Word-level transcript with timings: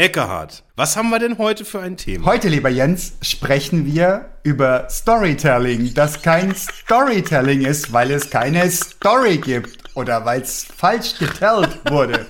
Eckehard, 0.00 0.64
was 0.76 0.96
haben 0.96 1.10
wir 1.10 1.18
denn 1.18 1.36
heute 1.36 1.66
für 1.66 1.80
ein 1.80 1.98
Thema? 1.98 2.24
Heute, 2.24 2.48
lieber 2.48 2.70
Jens, 2.70 3.18
sprechen 3.20 3.84
wir 3.84 4.30
über 4.42 4.88
Storytelling, 4.88 5.92
das 5.92 6.22
kein 6.22 6.54
Storytelling 6.54 7.66
ist, 7.66 7.92
weil 7.92 8.10
es 8.10 8.30
keine 8.30 8.70
Story 8.70 9.36
gibt 9.36 9.94
oder 9.94 10.24
weil 10.24 10.40
es 10.40 10.64
falsch 10.64 11.18
getellt 11.18 11.80
wurde. 11.90 12.24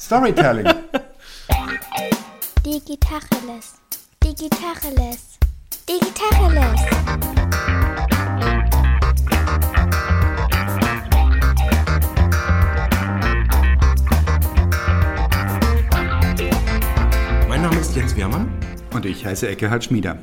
Storytelling. 0.00 0.66
Digitacheles. 2.64 3.74
Digitacheles. 4.24 5.38
Digitacheles. 5.88 7.85
Jens 17.96 18.14
Wehrmann. 18.14 18.46
Und 18.92 19.06
ich 19.06 19.24
heiße 19.24 19.48
Eckehard 19.48 19.84
Schmieder. 19.84 20.18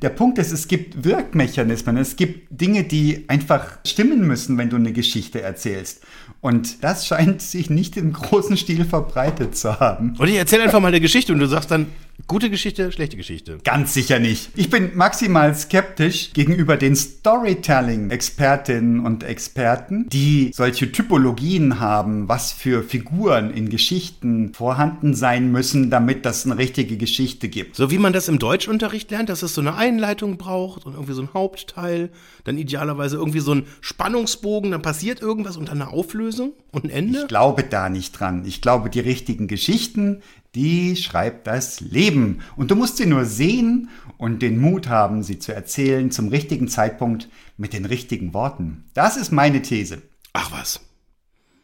Der 0.00 0.10
Punkt 0.10 0.38
ist, 0.38 0.52
es 0.52 0.68
gibt 0.68 1.04
Wirkmechanismen, 1.04 1.96
es 1.96 2.14
gibt 2.14 2.60
Dinge, 2.60 2.84
die 2.84 3.24
einfach 3.28 3.78
stimmen 3.84 4.24
müssen, 4.28 4.56
wenn 4.58 4.70
du 4.70 4.76
eine 4.76 4.92
Geschichte 4.92 5.42
erzählst. 5.42 6.06
Und 6.40 6.82
das 6.82 7.06
scheint 7.06 7.42
sich 7.42 7.68
nicht 7.68 7.96
im 7.96 8.12
großen 8.12 8.56
Stil 8.56 8.84
verbreitet 8.84 9.56
zu 9.56 9.78
haben. 9.78 10.14
Und 10.18 10.28
ich 10.28 10.36
erzähle 10.36 10.64
einfach 10.64 10.80
mal 10.80 10.88
eine 10.88 11.00
Geschichte 11.00 11.32
und 11.32 11.38
du 11.38 11.46
sagst 11.46 11.70
dann, 11.70 11.86
gute 12.26 12.50
Geschichte, 12.50 12.90
schlechte 12.92 13.16
Geschichte. 13.16 13.58
Ganz 13.64 13.94
sicher 13.94 14.18
nicht. 14.18 14.50
Ich 14.56 14.68
bin 14.70 14.90
maximal 14.94 15.54
skeptisch 15.54 16.32
gegenüber 16.32 16.76
den 16.76 16.96
Storytelling-Expertinnen 16.96 19.00
und 19.00 19.22
Experten, 19.22 20.08
die 20.08 20.50
solche 20.54 20.90
Typologien 20.92 21.80
haben, 21.80 22.28
was 22.28 22.52
für 22.52 22.82
Figuren 22.82 23.52
in 23.52 23.68
Geschichten 23.68 24.54
vorhanden 24.54 25.14
sein 25.14 25.52
müssen, 25.52 25.90
damit 25.90 26.24
das 26.24 26.46
eine 26.46 26.56
richtige 26.58 26.96
Geschichte 26.96 27.48
gibt. 27.48 27.74
So 27.76 27.90
wie 27.90 27.98
man 27.98 28.12
das 28.12 28.28
im 28.28 28.38
Deutschunterricht 28.38 29.10
lernt, 29.10 29.28
dass 29.28 29.42
es 29.42 29.54
so 29.54 29.60
eine 29.60 29.74
Einleitung 29.74 30.36
braucht 30.36 30.86
und 30.86 30.94
irgendwie 30.94 31.14
so 31.14 31.22
ein 31.22 31.34
Hauptteil, 31.34 32.10
dann 32.44 32.58
idealerweise 32.58 33.16
irgendwie 33.16 33.40
so 33.40 33.54
ein 33.54 33.64
Spannungsbogen, 33.80 34.70
dann 34.70 34.82
passiert 34.82 35.20
irgendwas 35.20 35.56
und 35.56 35.68
dann 35.68 35.82
eine 35.82 35.90
Auflösung 35.90 36.29
und 36.72 36.84
ein 36.84 36.90
Ende. 36.90 37.20
Ich 37.20 37.28
glaube 37.28 37.64
da 37.64 37.88
nicht 37.88 38.12
dran. 38.12 38.44
Ich 38.46 38.60
glaube, 38.60 38.90
die 38.90 39.00
richtigen 39.00 39.48
Geschichten, 39.48 40.22
die 40.54 40.96
schreibt 40.96 41.46
das 41.46 41.80
Leben. 41.80 42.40
Und 42.56 42.70
du 42.70 42.76
musst 42.76 42.96
sie 42.96 43.06
nur 43.06 43.24
sehen 43.24 43.88
und 44.18 44.42
den 44.42 44.60
Mut 44.60 44.88
haben, 44.88 45.22
sie 45.22 45.38
zu 45.38 45.54
erzählen 45.54 46.10
zum 46.10 46.28
richtigen 46.28 46.68
Zeitpunkt 46.68 47.28
mit 47.56 47.72
den 47.72 47.84
richtigen 47.84 48.34
Worten. 48.34 48.84
Das 48.94 49.16
ist 49.16 49.32
meine 49.32 49.62
These. 49.62 50.02
Ach 50.32 50.52
was. 50.52 50.80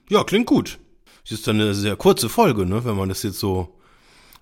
Ja, 0.09 0.25
klingt 0.25 0.47
gut. 0.47 0.79
Das 1.23 1.33
ist 1.33 1.47
dann 1.49 1.61
eine 1.61 1.75
sehr 1.75 1.97
kurze 1.97 2.29
Folge, 2.29 2.67
ne, 2.67 2.85
wenn 2.85 2.97
man 2.97 3.09
das 3.09 3.23
jetzt 3.23 3.41
so. 3.41 3.77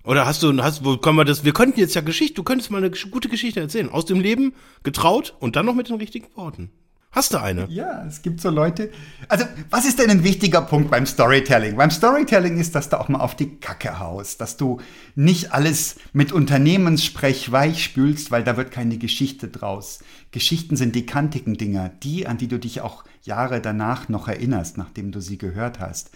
Oder 0.03 0.27
hast 0.27 0.43
du, 0.43 0.55
hast, 0.61 0.85
wo 0.85 0.97
können 0.97 1.17
wir 1.17 1.25
das, 1.25 1.43
wir 1.43 1.53
könnten 1.53 1.79
jetzt 1.79 1.95
ja 1.95 2.01
Geschichte, 2.01 2.35
du 2.35 2.43
könntest 2.43 2.69
mal 2.69 2.77
eine 2.77 2.91
gute 2.91 3.27
Geschichte 3.27 3.59
erzählen. 3.59 3.89
Aus 3.89 4.05
dem 4.05 4.19
Leben, 4.19 4.53
getraut 4.83 5.35
und 5.39 5.55
dann 5.55 5.65
noch 5.65 5.73
mit 5.73 5.89
den 5.89 5.95
richtigen 5.95 6.27
Worten. 6.35 6.69
Hast 7.15 7.33
du 7.33 7.41
eine? 7.41 7.65
Ja, 7.69 8.05
es 8.05 8.21
gibt 8.21 8.41
so 8.41 8.49
Leute. 8.49 8.91
Also, 9.29 9.45
was 9.69 9.85
ist 9.85 9.99
denn 9.99 10.09
ein 10.09 10.25
wichtiger 10.25 10.61
Punkt 10.61 10.91
beim 10.91 11.05
Storytelling? 11.05 11.77
Beim 11.77 11.89
Storytelling 11.89 12.57
ist, 12.57 12.75
dass 12.75 12.89
du 12.89 12.99
auch 12.99 13.07
mal 13.07 13.21
auf 13.21 13.35
die 13.35 13.55
Kacke 13.55 13.99
haust, 13.99 14.41
dass 14.41 14.57
du 14.57 14.81
nicht 15.15 15.53
alles 15.53 15.95
mit 16.11 16.33
Unternehmenssprech 16.33 17.49
weichspülst, 17.49 18.31
weil 18.31 18.43
da 18.43 18.57
wird 18.57 18.71
keine 18.71 18.97
Geschichte 18.97 19.47
draus. 19.47 19.99
Geschichten 20.31 20.75
sind 20.75 20.93
die 20.93 21.05
kantigen 21.05 21.53
Dinger, 21.53 21.87
die, 21.87 22.27
an 22.27 22.37
die 22.37 22.49
du 22.49 22.59
dich 22.59 22.81
auch 22.81 23.05
Jahre 23.23 23.61
danach 23.61 24.09
noch 24.09 24.27
erinnerst, 24.27 24.77
nachdem 24.77 25.13
du 25.13 25.21
sie 25.21 25.37
gehört 25.37 25.79
hast. 25.79 26.11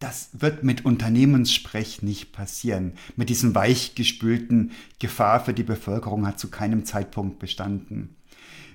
Das 0.00 0.30
wird 0.32 0.64
mit 0.64 0.84
Unternehmenssprech 0.84 2.02
nicht 2.02 2.32
passieren. 2.32 2.94
Mit 3.14 3.28
diesem 3.28 3.54
weichgespülten 3.54 4.72
Gefahr 4.98 5.44
für 5.44 5.54
die 5.54 5.62
Bevölkerung 5.62 6.26
hat 6.26 6.40
zu 6.40 6.50
keinem 6.50 6.84
Zeitpunkt 6.84 7.38
bestanden. 7.38 8.16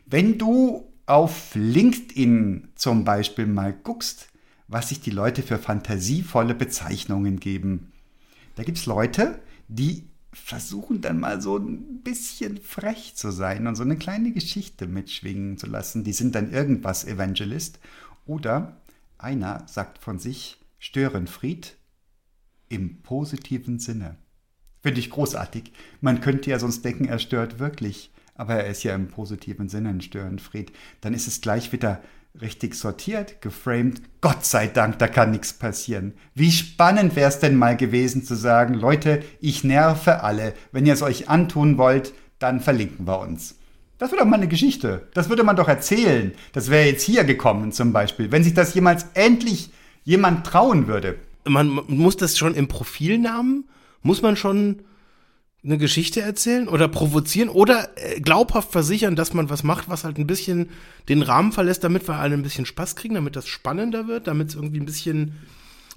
Wenn 0.06 0.38
du 0.38 0.94
auf 1.08 1.56
LinkedIn 1.56 2.70
zum 2.76 3.04
Beispiel 3.04 3.48
mal 3.48 3.74
guckst, 3.74 4.30
was 4.68 4.90
sich 4.90 5.00
die 5.00 5.12
Leute 5.12 5.42
für 5.42 5.58
fantasievolle 5.58 6.54
Bezeichnungen 6.54 7.40
geben. 7.40 7.94
Da 8.56 8.64
gibt 8.64 8.78
es 8.78 8.86
Leute, 8.86 9.40
die 9.68 10.10
versuchen 10.34 11.02
dann 11.02 11.20
mal 11.20 11.42
so 11.42 11.58
ein 11.58 12.02
bisschen 12.04 12.58
frech 12.58 13.16
zu 13.16 13.32
sein 13.32 13.66
und 13.66 13.76
so 13.76 13.84
eine 13.84 13.98
kleine 13.98 14.32
Geschichte 14.32 14.86
mitschwingen 14.86 15.58
zu 15.58 15.68
lassen. 15.68 16.04
Die 16.04 16.14
sind 16.14 16.36
dann 16.36 16.52
irgendwas 16.52 17.06
Evangelist. 17.06 17.80
Oder 18.26 18.82
einer 19.18 19.66
sagt 19.68 20.00
von 20.00 20.20
sich 20.20 20.60
Störenfried 20.80 21.78
im 22.70 23.02
positiven 23.02 23.80
Sinne. 23.80 24.18
Finde 24.82 25.00
ich 25.00 25.10
großartig. 25.10 25.72
Man 26.02 26.20
könnte 26.20 26.50
ja 26.50 26.60
sonst 26.60 26.84
denken, 26.84 27.06
er 27.06 27.20
stört 27.20 27.60
wirklich 27.60 28.12
aber 28.38 28.56
er 28.56 28.68
ist 28.68 28.84
ja 28.84 28.96
im 28.96 29.08
positiven 29.08 29.70
Sinne 29.70 29.90
ein 29.90 30.02
Störenfried, 30.02 30.72
dann 31.02 31.14
ist 31.14 31.28
es 31.28 31.42
gleich 31.42 31.72
wieder 31.72 32.02
richtig 32.42 32.76
sortiert, 32.76 33.42
geframed. 33.42 34.02
Gott 34.22 34.46
sei 34.46 34.68
Dank, 34.68 35.00
da 35.00 35.08
kann 35.08 35.32
nichts 35.32 35.54
passieren. 35.54 36.14
Wie 36.36 36.52
spannend 36.52 37.16
wäre 37.16 37.30
es 37.30 37.40
denn 37.40 37.56
mal 37.56 37.76
gewesen 37.76 38.24
zu 38.24 38.36
sagen, 38.36 38.74
Leute, 38.76 39.24
ich 39.40 39.64
nerve 39.64 40.24
alle. 40.24 40.54
Wenn 40.72 40.86
ihr 40.86 40.94
es 40.94 41.02
euch 41.02 41.30
antun 41.30 41.78
wollt, 41.78 42.14
dann 42.40 42.60
verlinken 42.60 43.08
wir 43.08 43.20
uns. 43.20 43.56
Das 43.98 44.12
wäre 44.12 44.22
doch 44.22 44.30
mal 44.30 44.36
eine 44.36 44.48
Geschichte. 44.48 45.08
Das 45.16 45.30
würde 45.30 45.44
man 45.44 45.56
doch 45.56 45.68
erzählen. 45.68 46.34
Das 46.54 46.70
wäre 46.70 46.86
jetzt 46.86 47.02
hier 47.02 47.24
gekommen 47.24 47.72
zum 47.72 47.94
Beispiel. 47.94 48.32
Wenn 48.32 48.44
sich 48.44 48.54
das 48.54 48.76
jemals 48.76 49.08
endlich 49.16 49.72
jemand 50.04 50.46
trauen 50.46 50.88
würde. 50.88 51.18
Man 51.46 51.82
muss 51.88 52.18
das 52.18 52.38
schon 52.38 52.54
im 52.54 52.68
Profilnamen, 52.68 53.66
muss 54.04 54.22
man 54.22 54.36
schon 54.36 54.84
eine 55.68 55.78
Geschichte 55.78 56.22
erzählen 56.22 56.68
oder 56.68 56.88
provozieren 56.88 57.50
oder 57.50 57.90
äh, 57.96 58.22
glaubhaft 58.22 58.72
versichern, 58.72 59.16
dass 59.16 59.34
man 59.34 59.50
was 59.50 59.64
macht, 59.64 59.90
was 59.90 60.04
halt 60.06 60.18
ein 60.18 60.26
bisschen 60.26 60.70
den 61.10 61.22
Rahmen 61.22 61.52
verlässt, 61.52 61.84
damit 61.84 62.08
wir 62.08 62.16
alle 62.16 62.36
ein 62.36 62.44
bisschen 62.44 62.66
Spaß 62.66 62.96
kriegen, 62.96 63.16
damit 63.16 63.36
das 63.36 63.48
spannender 63.48 64.08
wird, 64.08 64.28
damit 64.28 64.50
es 64.50 64.56
irgendwie 64.56 64.80
ein 64.80 64.86
bisschen 64.86 65.36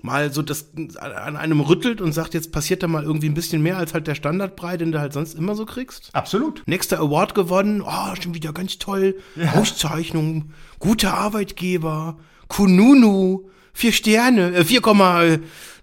mal 0.03 0.33
so 0.33 0.43
das 0.43 0.71
äh, 0.77 0.99
an 0.99 1.37
einem 1.37 1.61
rüttelt 1.61 2.01
und 2.01 2.13
sagt, 2.13 2.35
jetzt 2.35 2.53
passiert 2.53 2.83
da 2.83 2.89
mal 2.89 3.05
irgendwie 3.05 3.29
ein 3.29 3.35
bisschen 3.35 3.63
mehr 3.63 3.77
als 3.77 3.95
halt 3.95 4.07
der 4.07 4.15
Standardbrei, 4.15 4.77
den 4.77 4.93
du 4.93 5.01
halt 5.01 5.13
sonst 5.13 5.35
immer 5.35 5.55
so 5.55 5.67
kriegst. 5.67 6.11
Absolut. 6.15 6.63
Nächster 6.67 6.99
Award 6.99 7.35
gewonnen, 7.35 7.83
oh, 7.83 8.15
schon 8.21 8.35
wieder 8.35 8.53
ganz 8.53 8.79
toll, 8.79 9.17
ja. 9.37 9.53
Auszeichnung, 9.53 10.53
guter 10.79 11.15
Arbeitgeber, 11.15 12.19
Kununu, 12.49 13.49
vier 13.73 13.93
Sterne, 13.93 14.53
äh, 14.55 14.65
4, 14.65 14.81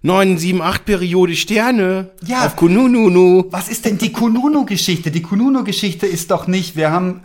978-Periode 0.04 1.34
Sterne 1.34 2.10
ja. 2.26 2.46
auf 2.46 2.56
Kununu. 2.56 3.44
Was 3.50 3.68
ist 3.68 3.84
denn 3.84 3.98
die 3.98 4.12
Kununu-Geschichte? 4.12 5.10
Die 5.10 5.22
Kununu-Geschichte 5.22 6.06
ist 6.06 6.30
doch 6.30 6.46
nicht, 6.46 6.76
wir 6.76 6.90
haben 6.90 7.22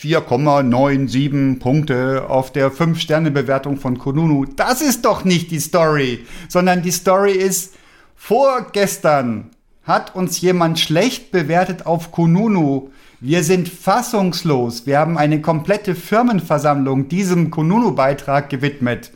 4,97 0.00 1.58
Punkte 1.58 2.24
auf 2.28 2.52
der 2.52 2.72
5-Sterne-Bewertung 2.72 3.76
von 3.76 3.98
Konunu. 3.98 4.46
Das 4.46 4.80
ist 4.80 5.04
doch 5.04 5.24
nicht 5.24 5.50
die 5.50 5.60
Story, 5.60 6.24
sondern 6.48 6.82
die 6.82 6.90
Story 6.90 7.32
ist, 7.32 7.74
vorgestern 8.16 9.50
hat 9.84 10.14
uns 10.14 10.40
jemand 10.40 10.78
schlecht 10.78 11.32
bewertet 11.32 11.86
auf 11.86 12.12
Konunu. 12.12 12.90
Wir 13.20 13.42
sind 13.42 13.68
fassungslos. 13.68 14.86
Wir 14.86 14.98
haben 14.98 15.18
eine 15.18 15.40
komplette 15.40 15.94
Firmenversammlung 15.94 17.08
diesem 17.08 17.50
Konunu-Beitrag 17.50 18.48
gewidmet. 18.48 19.10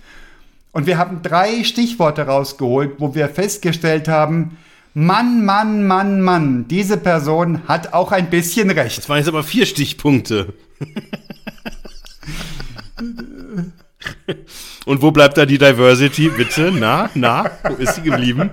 Und 0.73 0.87
wir 0.87 0.97
haben 0.99 1.21
drei 1.23 1.65
Stichworte 1.65 2.23
rausgeholt, 2.23 2.95
wo 2.99 3.15
wir 3.15 3.29
festgestellt 3.29 4.09
haben, 4.09 4.57
Mann, 4.95 5.45
Mann, 5.45 5.87
Mann, 5.87 6.21
Mann, 6.21 6.67
diese 6.69 6.97
Person 6.97 7.67
hat 7.69 7.93
auch 7.95 8.13
ein 8.13 8.29
bisschen 8.29 8.71
recht. 8.71 8.99
Das 8.99 9.09
waren 9.09 9.19
jetzt 9.19 9.29
aber 9.29 9.43
vier 9.43 9.65
Stichpunkte. 9.67 10.53
Und 14.85 15.01
wo 15.01 15.11
bleibt 15.13 15.39
da 15.39 15.47
die 15.47 15.59
Diversity? 15.59 16.29
Bitte, 16.29 16.73
na, 16.75 17.09
na, 17.15 17.51
wo 17.65 17.75
ist 17.75 17.95
sie 17.95 18.03
geblieben? 18.03 18.51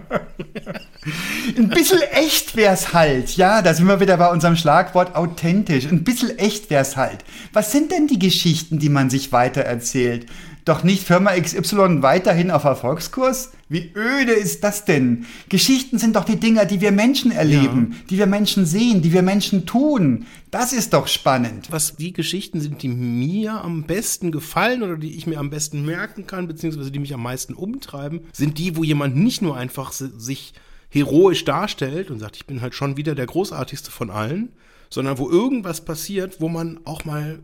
Ein 1.57 1.69
bisschen 1.69 2.01
echt 2.01 2.55
wär's 2.55 2.93
halt, 2.93 3.35
ja, 3.35 3.61
da 3.61 3.73
sind 3.73 3.87
wir 3.87 3.99
wieder 3.99 4.17
bei 4.17 4.29
unserem 4.29 4.55
Schlagwort 4.55 5.15
authentisch. 5.15 5.85
Ein 5.85 6.03
bisschen 6.03 6.37
echt 6.37 6.69
wär's 6.69 6.97
halt. 6.97 7.25
Was 7.51 7.71
sind 7.71 7.91
denn 7.91 8.07
die 8.07 8.19
Geschichten, 8.19 8.79
die 8.79 8.89
man 8.89 9.09
sich 9.09 9.31
weitererzählt? 9.31 10.27
Doch 10.69 10.83
nicht 10.83 11.03
Firma 11.03 11.31
XY 11.31 12.01
weiterhin 12.01 12.51
auf 12.51 12.63
Erfolgskurs? 12.63 13.51
Wie 13.67 13.91
öde 13.95 14.31
ist 14.31 14.63
das 14.63 14.85
denn? 14.85 15.25
Geschichten 15.49 15.99
sind 15.99 16.15
doch 16.15 16.23
die 16.23 16.39
Dinger, 16.39 16.65
die 16.65 16.81
wir 16.81 16.91
Menschen 16.91 17.31
erleben, 17.31 17.89
ja. 17.91 17.97
die 18.09 18.17
wir 18.17 18.25
Menschen 18.25 18.65
sehen, 18.65 19.01
die 19.01 19.11
wir 19.11 19.21
Menschen 19.21 19.65
tun. 19.65 20.25
Das 20.51 20.73
ist 20.73 20.93
doch 20.93 21.07
spannend. 21.07 21.67
Was 21.71 21.95
die 21.95 22.13
Geschichten 22.13 22.61
sind, 22.61 22.81
die 22.81 22.87
mir 22.87 23.63
am 23.63 23.83
besten 23.83 24.31
gefallen 24.31 24.81
oder 24.83 24.97
die 24.97 25.15
ich 25.15 25.27
mir 25.27 25.39
am 25.39 25.49
besten 25.49 25.85
merken 25.85 26.25
kann, 26.25 26.47
beziehungsweise 26.47 26.91
die 26.91 26.99
mich 26.99 27.13
am 27.13 27.23
meisten 27.23 27.53
umtreiben, 27.53 28.21
sind 28.31 28.57
die, 28.57 28.75
wo 28.75 28.83
jemand 28.83 29.15
nicht 29.15 29.41
nur 29.41 29.57
einfach 29.57 29.91
sich 29.91 30.53
heroisch 30.89 31.45
darstellt 31.45 32.09
und 32.09 32.19
sagt, 32.19 32.35
ich 32.35 32.47
bin 32.47 32.61
halt 32.61 32.73
schon 32.73 32.97
wieder 32.97 33.15
der 33.15 33.27
großartigste 33.27 33.91
von 33.91 34.09
allen, 34.09 34.49
sondern 34.89 35.17
wo 35.17 35.29
irgendwas 35.29 35.85
passiert, 35.85 36.41
wo 36.41 36.49
man 36.49 36.79
auch 36.85 37.05
mal 37.05 37.39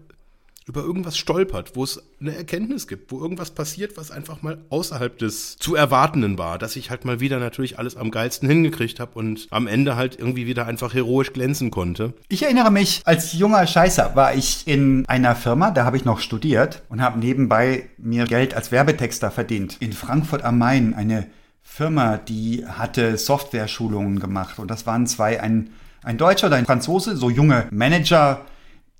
über 0.67 0.81
irgendwas 0.81 1.15
stolpert, 1.15 1.75
wo 1.75 1.83
es 1.83 2.01
eine 2.19 2.35
Erkenntnis 2.35 2.87
gibt, 2.87 3.11
wo 3.11 3.19
irgendwas 3.19 3.51
passiert, 3.51 3.97
was 3.97 4.09
einfach 4.09 4.41
mal 4.41 4.57
außerhalb 4.69 5.17
des 5.19 5.57
zu 5.57 5.75
erwartenden 5.75 6.39
war, 6.39 6.57
dass 6.57 6.75
ich 6.75 6.89
halt 6.89 7.05
mal 7.05 7.19
wieder 7.19 7.39
natürlich 7.39 7.77
alles 7.77 7.95
am 7.95 8.09
geilsten 8.09 8.49
hingekriegt 8.49 8.99
habe 8.99 9.11
und 9.13 9.47
am 9.51 9.67
Ende 9.67 9.95
halt 9.95 10.17
irgendwie 10.17 10.47
wieder 10.47 10.65
einfach 10.65 10.93
heroisch 10.93 11.33
glänzen 11.33 11.69
konnte. 11.69 12.13
Ich 12.29 12.41
erinnere 12.41 12.71
mich, 12.71 13.01
als 13.05 13.33
junger 13.33 13.67
Scheißer 13.67 14.15
war 14.15 14.33
ich 14.33 14.67
in 14.67 15.05
einer 15.07 15.35
Firma, 15.35 15.69
da 15.69 15.85
habe 15.85 15.97
ich 15.97 16.05
noch 16.05 16.19
studiert 16.19 16.81
und 16.89 16.99
habe 16.99 17.19
nebenbei 17.19 17.87
mir 17.97 18.25
Geld 18.25 18.55
als 18.55 18.71
Werbetexter 18.71 19.29
verdient. 19.29 19.77
In 19.79 19.93
Frankfurt 19.93 20.43
am 20.43 20.57
Main 20.57 20.95
eine 20.95 21.27
Firma, 21.61 22.17
die 22.17 22.65
hatte 22.65 23.17
Software-Schulungen 23.17 24.19
gemacht 24.19 24.57
und 24.57 24.71
das 24.71 24.87
waren 24.87 25.05
zwei, 25.05 25.41
ein, 25.41 25.69
ein 26.01 26.17
Deutscher 26.17 26.47
und 26.47 26.53
ein 26.53 26.65
Franzose, 26.65 27.17
so 27.17 27.29
junge 27.29 27.67
Manager, 27.69 28.45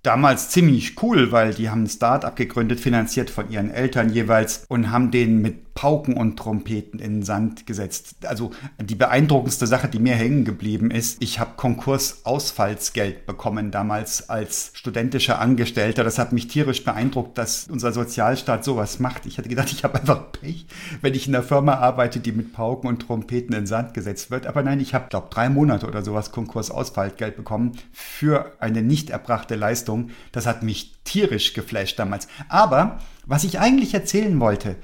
damals 0.05 0.49
ziemlich 0.49 1.01
cool, 1.01 1.31
weil 1.31 1.53
die 1.53 1.69
haben 1.69 1.83
ein 1.83 1.89
Start-up 1.89 2.35
gegründet, 2.35 2.79
finanziert 2.79 3.29
von 3.29 3.49
ihren 3.49 3.71
Eltern 3.71 4.09
jeweils 4.09 4.65
und 4.67 4.91
haben 4.91 5.11
den 5.11 5.41
mit 5.41 5.64
Pauken 5.75 6.15
und 6.15 6.37
Trompeten 6.37 7.01
in 7.01 7.15
den 7.15 7.23
Sand 7.23 7.65
gesetzt. 7.65 8.15
Also 8.25 8.51
die 8.81 8.95
beeindruckendste 8.95 9.67
Sache, 9.67 9.89
die 9.89 9.99
mir 9.99 10.15
hängen 10.15 10.45
geblieben 10.45 10.89
ist, 10.89 11.21
ich 11.21 11.41
habe 11.41 11.51
Konkursausfallsgeld 11.57 13.25
bekommen 13.25 13.71
damals 13.71 14.29
als 14.29 14.71
studentischer 14.73 15.39
Angestellter. 15.39 16.05
Das 16.05 16.17
hat 16.17 16.31
mich 16.31 16.47
tierisch 16.47 16.85
beeindruckt, 16.85 17.37
dass 17.37 17.67
unser 17.67 17.91
Sozialstaat 17.91 18.63
sowas 18.63 18.99
macht. 18.99 19.25
Ich 19.25 19.37
hätte 19.37 19.49
gedacht, 19.49 19.69
ich 19.73 19.83
habe 19.83 19.99
einfach 19.99 20.31
Pech, 20.31 20.65
wenn 21.01 21.13
ich 21.13 21.27
in 21.27 21.35
einer 21.35 21.43
Firma 21.43 21.73
arbeite, 21.73 22.21
die 22.21 22.31
mit 22.31 22.53
Pauken 22.53 22.87
und 22.87 23.01
Trompeten 23.01 23.53
in 23.53 23.63
den 23.63 23.67
Sand 23.67 23.93
gesetzt 23.93 24.31
wird. 24.31 24.47
Aber 24.47 24.63
nein, 24.63 24.79
ich 24.79 24.93
habe, 24.93 25.09
glaube 25.09 25.27
drei 25.29 25.49
Monate 25.49 25.87
oder 25.87 26.03
sowas 26.03 26.31
Konkursausfallgeld 26.31 27.35
bekommen 27.35 27.73
für 27.91 28.53
eine 28.59 28.81
nicht 28.81 29.09
erbrachte 29.09 29.55
Leistung. 29.55 30.11
Das 30.31 30.45
hat 30.45 30.63
mich 30.63 30.93
tierisch 31.03 31.53
geflasht 31.53 31.99
damals. 31.99 32.29
Aber 32.47 32.99
was 33.25 33.43
ich 33.43 33.59
eigentlich 33.59 33.93
erzählen 33.93 34.39
wollte, 34.39 34.77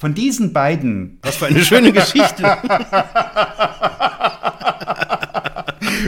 von 0.00 0.14
diesen 0.14 0.52
beiden. 0.54 1.18
Was 1.20 1.36
für 1.36 1.46
eine 1.46 1.62
schöne 1.62 1.92
Geschichte. 1.92 2.42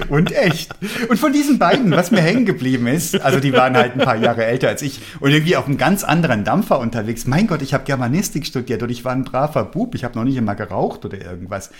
und 0.09 0.33
echt. 0.33 0.75
Und 1.11 1.19
von 1.19 1.31
diesen 1.35 1.59
beiden, 1.59 1.91
was 1.91 2.11
mir 2.11 2.23
hängen 2.23 2.47
geblieben 2.47 2.87
ist, 2.87 3.21
also 3.21 3.39
die 3.39 3.53
waren 3.53 3.77
halt 3.77 3.93
ein 3.93 3.99
paar 3.99 4.17
Jahre 4.17 4.47
älter 4.47 4.69
als 4.69 4.81
ich 4.81 5.01
und 5.21 5.31
irgendwie 5.31 5.57
auf 5.57 5.67
einem 5.67 5.77
ganz 5.77 6.05
anderen 6.05 6.43
Dampfer 6.43 6.79
unterwegs. 6.79 7.27
Mein 7.27 7.47
Gott, 7.47 7.61
ich 7.61 7.75
habe 7.75 7.85
Germanistik 7.85 8.47
studiert 8.47 8.83
und 8.83 8.89
ich 8.89 9.05
war 9.05 9.13
ein 9.13 9.25
braver 9.25 9.65
Bub. 9.65 9.95
Ich 9.95 10.05
habe 10.05 10.19
noch 10.19 10.25
nicht 10.25 10.37
immer 10.37 10.55
geraucht 10.55 11.05
oder 11.05 11.21
irgendwas. 11.21 11.71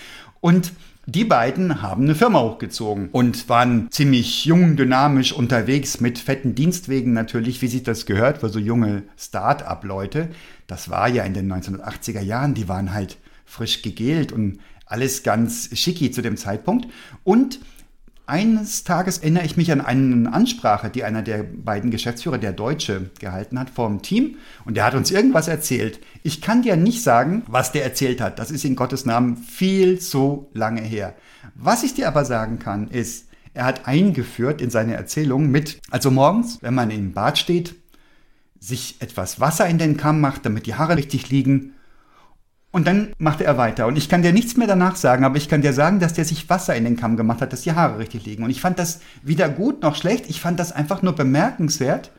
Und 0.43 0.73
die 1.07 1.25
beiden 1.25 1.83
haben 1.83 2.05
eine 2.05 2.15
Firma 2.15 2.41
hochgezogen 2.43 3.09
und 3.11 3.49
waren 3.49 3.91
ziemlich 3.91 4.45
jung, 4.45 4.77
dynamisch 4.77 5.33
unterwegs 5.33 6.01
mit 6.01 6.19
fetten 6.19 6.55
Dienstwegen 6.55 7.13
natürlich, 7.13 7.61
wie 7.63 7.67
sich 7.67 7.83
das 7.83 8.07
gehört 8.07 8.39
für 8.39 8.51
so 8.51 8.61
junge 8.61 9.03
Start-up-Leute. 9.19 10.29
Das 10.73 10.89
war 10.89 11.07
ja 11.07 11.23
in 11.25 11.35
den 11.35 11.53
1980er 11.53 12.23
Jahren, 12.23 12.55
die 12.55 12.67
waren 12.67 12.95
halt 12.95 13.19
frisch 13.45 13.83
gegelt 13.83 14.33
und 14.33 14.59
alles 14.87 15.23
ganz 15.23 15.69
schicki 15.79 16.11
zu 16.11 16.23
dem 16.23 16.39
Zeitpunkt. 16.39 16.89
Und 17.25 17.61
eines 18.25 18.83
Tages 18.83 19.19
erinnere 19.19 19.45
ich 19.45 19.59
mich 19.59 19.71
an 19.71 19.83
eine 19.83 20.33
Ansprache, 20.33 20.89
die 20.89 21.05
einer 21.05 21.21
der 21.21 21.43
beiden 21.43 21.91
Geschäftsführer, 21.91 22.39
der 22.39 22.55
Deutsche, 22.55 23.11
gehalten 23.21 23.61
hat 23.61 23.69
vor 23.69 23.87
dem 23.87 24.01
Team. 24.01 24.37
Und 24.65 24.79
der 24.79 24.87
hat 24.87 24.95
uns 24.95 25.11
irgendwas 25.11 25.47
erzählt. 25.47 26.01
Ich 26.23 26.41
kann 26.41 26.63
dir 26.63 26.77
nicht 26.77 27.03
sagen, 27.03 27.43
was 27.49 27.73
der 27.73 27.85
erzählt 27.85 28.23
hat. 28.23 28.39
Das 28.39 28.51
ist 28.51 28.65
in 28.65 28.75
Gottes 28.75 29.05
Namen 29.05 29.37
viel 29.37 29.99
zu 29.99 30.49
lange 30.55 30.81
her. 30.81 31.15
Was 31.55 31.83
ich 31.83 31.93
dir 31.93 32.09
aber 32.09 32.25
sagen 32.25 32.59
kann, 32.59 32.89
ist, 32.89 33.29
er 33.53 33.67
hat 33.67 33.87
eingeführt 33.87 34.63
in 34.63 34.71
seine 34.71 34.95
Erzählung 34.95 35.51
mit, 35.51 35.83
also 35.91 36.11
morgens, 36.11 36.63
wenn 36.63 36.73
man 36.73 36.91
im 36.91 37.13
Bad 37.13 37.37
steht, 37.37 37.75
sich 38.63 38.97
etwas 39.01 39.41
Wasser 39.41 39.67
in 39.67 39.79
den 39.79 39.97
Kamm 39.97 40.21
macht, 40.21 40.47
damit 40.47 40.67
die 40.67 40.77
Haare 40.77 40.97
richtig 40.97 41.31
liegen 41.31 41.75
und 42.73 42.87
dann 42.87 43.13
machte 43.19 43.45
er 43.45 43.59
weiter. 43.59 43.87
Und 43.87 43.99
ich 43.99 44.09
kann 44.09 44.23
dir 44.23 44.33
nichts 44.33 44.57
mehr 44.57 44.67
danach 44.67 44.97
sagen, 44.97 45.25
aber 45.25 45.37
ich 45.37 45.49
kann 45.49 45.61
dir 45.61 45.75
sagen, 45.75 46.01
dass 46.01 46.15
der 46.15 46.25
sich 46.25 46.49
Wasser 46.49 46.75
in 46.75 46.85
den 46.85 46.97
Kamm 46.97 47.19
gemacht 47.19 47.43
hat, 47.43 47.53
dass 47.53 47.61
die 47.61 47.73
Haare 47.73 47.99
richtig 47.99 48.25
liegen. 48.25 48.43
Und 48.43 48.51
ich 48.51 48.63
fand 48.63 48.79
das 48.79 49.01
weder 49.23 49.51
gut 49.51 49.83
noch 49.83 49.95
schlecht. 49.95 50.29
Ich 50.31 50.41
fand 50.41 50.59
das 50.59 50.73
einfach 50.73 51.03
nur 51.03 51.15
bemerkenswert, 51.15 52.11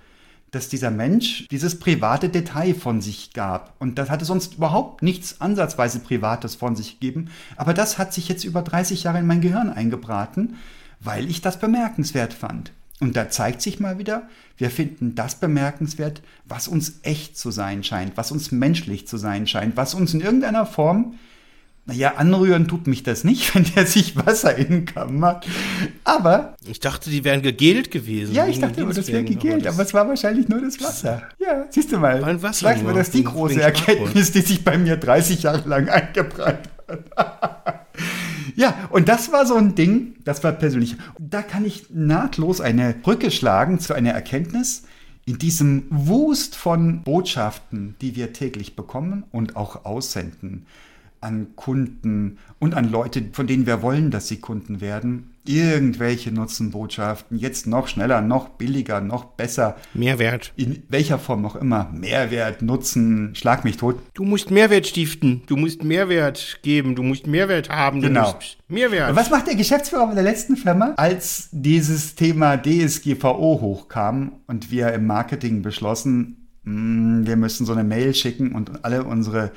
dass 0.51 0.69
dieser 0.69 0.91
Mensch 0.91 1.47
dieses 1.49 1.79
private 1.79 2.29
Detail 2.29 2.75
von 2.75 3.01
sich 3.01 3.33
gab. 3.33 3.73
Und 3.79 3.97
das 3.97 4.11
hatte 4.11 4.25
sonst 4.25 4.55
überhaupt 4.55 5.01
nichts 5.01 5.41
ansatzweise 5.41 5.99
Privates 5.99 6.53
von 6.53 6.75
sich 6.75 6.99
gegeben. 6.99 7.31
Aber 7.57 7.73
das 7.73 7.97
hat 7.97 8.13
sich 8.13 8.29
jetzt 8.29 8.43
über 8.43 8.61
30 8.61 9.03
Jahre 9.03 9.17
in 9.17 9.25
mein 9.25 9.41
Gehirn 9.41 9.71
eingebraten, 9.71 10.57
weil 10.99 11.27
ich 11.31 11.41
das 11.41 11.59
bemerkenswert 11.59 12.33
fand. 12.33 12.71
Und 13.03 13.17
da 13.17 13.29
zeigt 13.29 13.61
sich 13.61 13.81
mal 13.81 13.97
wieder, 13.97 14.29
wir 14.57 14.69
finden 14.69 15.13
das 15.13 15.35
bemerkenswert, 15.35 16.21
was 16.45 16.69
uns 16.69 16.99
echt 17.03 17.37
zu 17.37 17.51
sein 17.51 17.83
scheint, 17.83 18.15
was 18.15 18.31
uns 18.31 18.53
menschlich 18.53 19.07
zu 19.07 19.17
sein 19.17 19.45
scheint, 19.45 19.75
was 19.75 19.93
uns 19.93 20.13
in 20.13 20.21
irgendeiner 20.21 20.65
Form, 20.65 21.15
naja, 21.85 22.13
anrühren 22.15 22.69
tut 22.69 22.87
mich 22.87 23.03
das 23.03 23.25
nicht, 23.25 23.53
wenn 23.55 23.65
der 23.75 23.85
sich 23.85 24.15
Wasser 24.15 24.55
in 24.55 24.69
den 24.69 24.85
Kamm 24.85 25.19
macht. 25.19 25.47
Aber. 26.05 26.55
Ich 26.65 26.79
dachte, 26.79 27.09
die 27.09 27.25
wären 27.25 27.41
gegelt 27.41 27.91
gewesen. 27.91 28.33
Ja, 28.33 28.47
ich 28.47 28.61
dachte 28.61 28.79
immer, 28.79 28.93
das 28.93 29.09
wäre 29.09 29.25
gegelt, 29.25 29.67
aber, 29.67 29.75
aber, 29.75 29.83
es 29.83 29.93
war 29.93 30.07
wahrscheinlich 30.07 30.47
nur 30.47 30.61
das 30.61 30.81
Wasser. 30.81 31.23
Ja, 31.39 31.65
siehst 31.69 31.91
du 31.91 31.97
mal. 31.97 32.23
Ein 32.23 32.41
Wasser 32.41 32.69
Vielleicht 32.69 32.85
war 32.85 32.93
das 32.93 33.11
die 33.11 33.25
große 33.25 33.61
Erkenntnis, 33.61 34.31
die 34.31 34.41
sich 34.41 34.63
bei 34.63 34.77
mir 34.77 34.95
30 34.95 35.43
Jahre 35.43 35.67
lang 35.67 35.89
eingebrannt 35.89 36.69
hat. 36.87 37.79
Ja, 38.55 38.87
und 38.91 39.09
das 39.09 39.31
war 39.31 39.45
so 39.45 39.55
ein 39.55 39.75
Ding, 39.75 40.15
das 40.23 40.43
war 40.43 40.51
persönlich. 40.51 40.95
Da 41.19 41.41
kann 41.41 41.65
ich 41.65 41.85
nahtlos 41.89 42.61
eine 42.61 42.93
Brücke 42.93 43.31
schlagen 43.31 43.79
zu 43.79 43.93
einer 43.93 44.11
Erkenntnis. 44.11 44.83
In 45.25 45.37
diesem 45.37 45.85
Wust 45.89 46.55
von 46.55 47.01
Botschaften, 47.03 47.95
die 48.01 48.15
wir 48.15 48.33
täglich 48.33 48.75
bekommen 48.75 49.23
und 49.31 49.55
auch 49.55 49.85
aussenden 49.85 50.65
an 51.23 51.55
Kunden 51.55 52.37
und 52.59 52.75
an 52.75 52.91
Leute, 52.91 53.23
von 53.31 53.47
denen 53.47 53.65
wir 53.65 53.81
wollen, 53.81 54.11
dass 54.11 54.27
sie 54.27 54.37
Kunden 54.37 54.81
werden, 54.81 55.33
irgendwelche 55.45 56.31
Nutzenbotschaften, 56.31 57.37
jetzt 57.37 57.67
noch 57.67 57.87
schneller, 57.87 58.21
noch 58.21 58.49
billiger, 58.49 59.01
noch 59.01 59.25
besser. 59.25 59.75
Mehrwert. 59.93 60.53
In 60.55 60.83
welcher 60.89 61.19
Form 61.19 61.45
auch 61.45 61.55
immer. 61.55 61.89
Mehrwert, 61.93 62.61
Nutzen, 62.61 63.35
schlag 63.35 63.63
mich 63.63 63.77
tot. 63.77 63.97
Du 64.13 64.23
musst 64.23 64.51
Mehrwert 64.51 64.87
stiften, 64.87 65.43
du 65.47 65.57
musst 65.57 65.83
Mehrwert 65.83 66.59
geben, 66.61 66.95
du 66.95 67.03
musst 67.03 67.27
Mehrwert 67.27 67.69
haben, 67.69 68.01
genau. 68.01 68.37
Mehrwert. 68.67 69.09
Und 69.09 69.15
was 69.15 69.29
macht 69.29 69.47
der 69.47 69.55
Geschäftsführer 69.55 70.07
bei 70.07 70.13
der 70.15 70.23
letzten 70.23 70.55
Firma? 70.55 70.93
Als 70.97 71.49
dieses 71.51 72.15
Thema 72.15 72.57
DSGVO 72.57 73.59
hochkam 73.61 74.33
und 74.47 74.71
wir 74.71 74.93
im 74.93 75.05
Marketing 75.07 75.61
beschlossen, 75.61 76.47
mh, 76.63 77.27
wir 77.27 77.35
müssen 77.35 77.65
so 77.65 77.73
eine 77.73 77.83
Mail 77.83 78.13
schicken 78.13 78.55
und 78.55 78.85
alle 78.85 79.03
unsere 79.03 79.51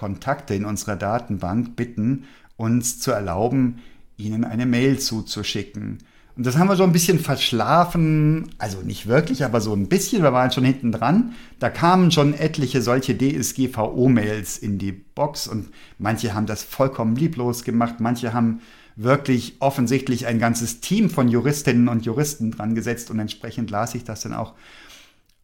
Kontakte 0.00 0.54
in 0.54 0.64
unserer 0.64 0.96
Datenbank 0.96 1.76
bitten, 1.76 2.24
uns 2.56 3.00
zu 3.00 3.10
erlauben, 3.10 3.80
ihnen 4.16 4.46
eine 4.46 4.64
Mail 4.64 4.98
zuzuschicken. 4.98 5.98
Und 6.36 6.46
das 6.46 6.56
haben 6.56 6.68
wir 6.68 6.76
so 6.76 6.84
ein 6.84 6.92
bisschen 6.92 7.18
verschlafen, 7.18 8.48
also 8.56 8.80
nicht 8.80 9.08
wirklich, 9.08 9.44
aber 9.44 9.60
so 9.60 9.74
ein 9.74 9.88
bisschen, 9.88 10.22
wir 10.22 10.32
waren 10.32 10.52
schon 10.52 10.64
hinten 10.64 10.90
dran. 10.90 11.34
Da 11.58 11.68
kamen 11.68 12.10
schon 12.10 12.32
etliche 12.32 12.80
solche 12.80 13.14
DSGVO-Mails 13.14 14.56
in 14.56 14.78
die 14.78 14.92
Box 14.92 15.46
und 15.46 15.68
manche 15.98 16.32
haben 16.32 16.46
das 16.46 16.62
vollkommen 16.62 17.14
lieblos 17.14 17.62
gemacht, 17.62 17.96
manche 17.98 18.32
haben 18.32 18.62
wirklich 18.96 19.56
offensichtlich 19.58 20.26
ein 20.26 20.38
ganzes 20.38 20.80
Team 20.80 21.10
von 21.10 21.28
Juristinnen 21.28 21.88
und 21.88 22.06
Juristen 22.06 22.52
dran 22.52 22.74
gesetzt 22.74 23.10
und 23.10 23.18
entsprechend 23.18 23.70
las 23.70 23.94
ich 23.94 24.04
das 24.04 24.22
dann 24.22 24.32
auch. 24.32 24.54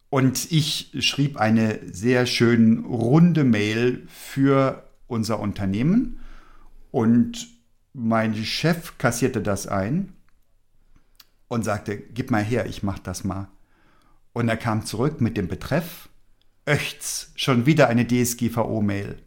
Und 0.09 0.51
ich 0.51 0.91
schrieb 0.99 1.37
eine 1.37 1.79
sehr 1.91 2.25
schön 2.25 2.85
runde 2.85 3.43
Mail 3.43 4.07
für 4.07 4.89
unser 5.07 5.39
Unternehmen 5.39 6.19
und 6.91 7.47
mein 7.93 8.35
Chef 8.35 8.97
kassierte 8.97 9.41
das 9.41 9.67
ein 9.67 10.13
und 11.47 11.65
sagte, 11.65 11.97
gib 11.97 12.31
mal 12.31 12.43
her, 12.43 12.67
ich 12.67 12.83
mach 12.83 12.99
das 12.99 13.23
mal. 13.23 13.49
Und 14.33 14.49
er 14.49 14.57
kam 14.57 14.85
zurück 14.85 15.19
mit 15.19 15.35
dem 15.35 15.47
Betreff, 15.47 16.09
Öchts, 16.67 17.31
schon 17.35 17.65
wieder 17.65 17.87
eine 17.87 18.05
DSGVO-Mail. 18.05 19.17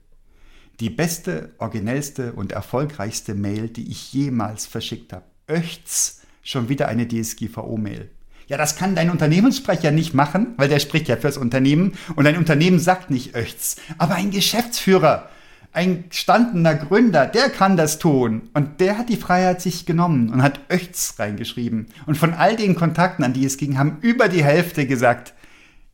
Die 0.79 0.91
beste, 0.91 1.55
originellste 1.59 2.33
und 2.35 2.53
erfolgreichste 2.53 3.35
Mail, 3.35 3.69
die 3.69 3.91
ich 3.91 4.13
jemals 4.13 4.67
verschickt 4.67 5.13
habe. 5.13 5.25
Öchts, 5.49 6.23
schon 6.43 6.69
wieder 6.69 6.89
eine 6.89 7.09
DSGVO-Mail. 7.09 8.11
Ja, 8.51 8.57
das 8.57 8.75
kann 8.75 8.97
dein 8.97 9.11
Unternehmenssprecher 9.11 9.93
nicht 9.93 10.13
machen, 10.13 10.55
weil 10.57 10.69
der 10.69 10.81
spricht 10.81 11.07
ja 11.07 11.17
fürs 11.17 11.37
Unternehmen 11.37 11.93
und 12.17 12.25
dein 12.25 12.37
Unternehmen 12.37 12.81
sagt 12.81 13.09
nicht 13.09 13.37
Öchts. 13.37 13.77
Aber 13.97 14.17
ein 14.17 14.33
Geschäftsführer, 14.33 15.29
ein 15.73 16.09
gestandener 16.09 16.75
Gründer, 16.75 17.27
der 17.27 17.49
kann 17.51 17.77
das 17.77 18.01
tun. 18.01 18.51
Und 18.53 18.81
der 18.81 18.99
hat 18.99 19.09
die 19.09 19.17
Freiheit 19.17 19.63
sich 19.63 19.87
genommen 19.87 20.31
und 20.31 20.43
hat 20.43 20.59
Öchts 20.69 21.15
reingeschrieben. 21.21 21.87
Und 22.07 22.17
von 22.17 22.35
all 22.35 22.57
den 22.57 22.75
Kontakten, 22.75 23.23
an 23.23 23.35
die 23.35 23.45
es 23.45 23.57
ging, 23.57 23.79
haben 23.79 23.99
über 24.01 24.29
die 24.29 24.43
Hälfte 24.43 24.85
gesagt, 24.85 25.33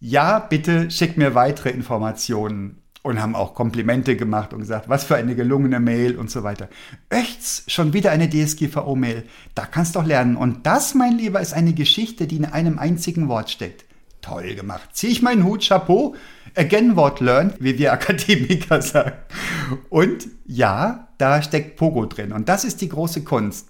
ja, 0.01 0.39
bitte 0.39 0.91
schick 0.91 1.19
mir 1.19 1.35
weitere 1.35 1.69
Informationen. 1.69 2.79
Und 3.07 3.23
haben 3.23 3.37
auch 3.37 3.55
Komplimente 3.55 4.17
gemacht 4.17 4.53
und 4.53 4.59
gesagt, 4.59 4.89
was 4.89 5.05
für 5.05 5.15
eine 5.15 5.37
gelungene 5.37 5.79
Mail 5.79 6.17
und 6.17 6.29
so 6.29 6.43
weiter. 6.43 6.69
Öchts, 7.09 7.63
schon 7.69 7.93
wieder 7.93 8.11
eine 8.11 8.29
DSGVO-Mail. 8.29 9.23
Da 9.55 9.65
kannst 9.65 9.95
du 9.95 10.01
doch 10.01 10.07
lernen. 10.07 10.37
Und 10.37 10.67
das, 10.67 10.93
mein 10.95 11.17
Lieber, 11.17 11.41
ist 11.41 11.55
eine 11.55 11.73
Geschichte, 11.73 12.27
die 12.27 12.35
in 12.35 12.45
einem 12.45 12.81
einzigen 12.81 13.29
Wort 13.29 13.49
steckt. 13.49 13.85
toll 14.23 14.57
gemacht. 14.57 14.89
Ziehe 14.93 15.13
ich 15.13 15.23
meinen 15.23 15.45
Hut, 15.45 15.65
Chapeau. 15.69 16.17
Again 16.57 16.97
what 16.97 17.21
learned, 17.21 17.55
wie 17.61 17.79
wir 17.79 17.93
Akademiker 17.93 18.83
sagen. 18.93 19.13
Und 19.89 20.27
ja, 20.45 21.07
da 21.19 21.41
steckt 21.43 21.77
Pogo 21.77 22.07
drin. 22.07 22.33
Und 22.33 22.49
das 22.49 22.65
ist 22.65 22.81
die 22.81 22.89
große 22.89 23.23
Kunst. 23.23 23.69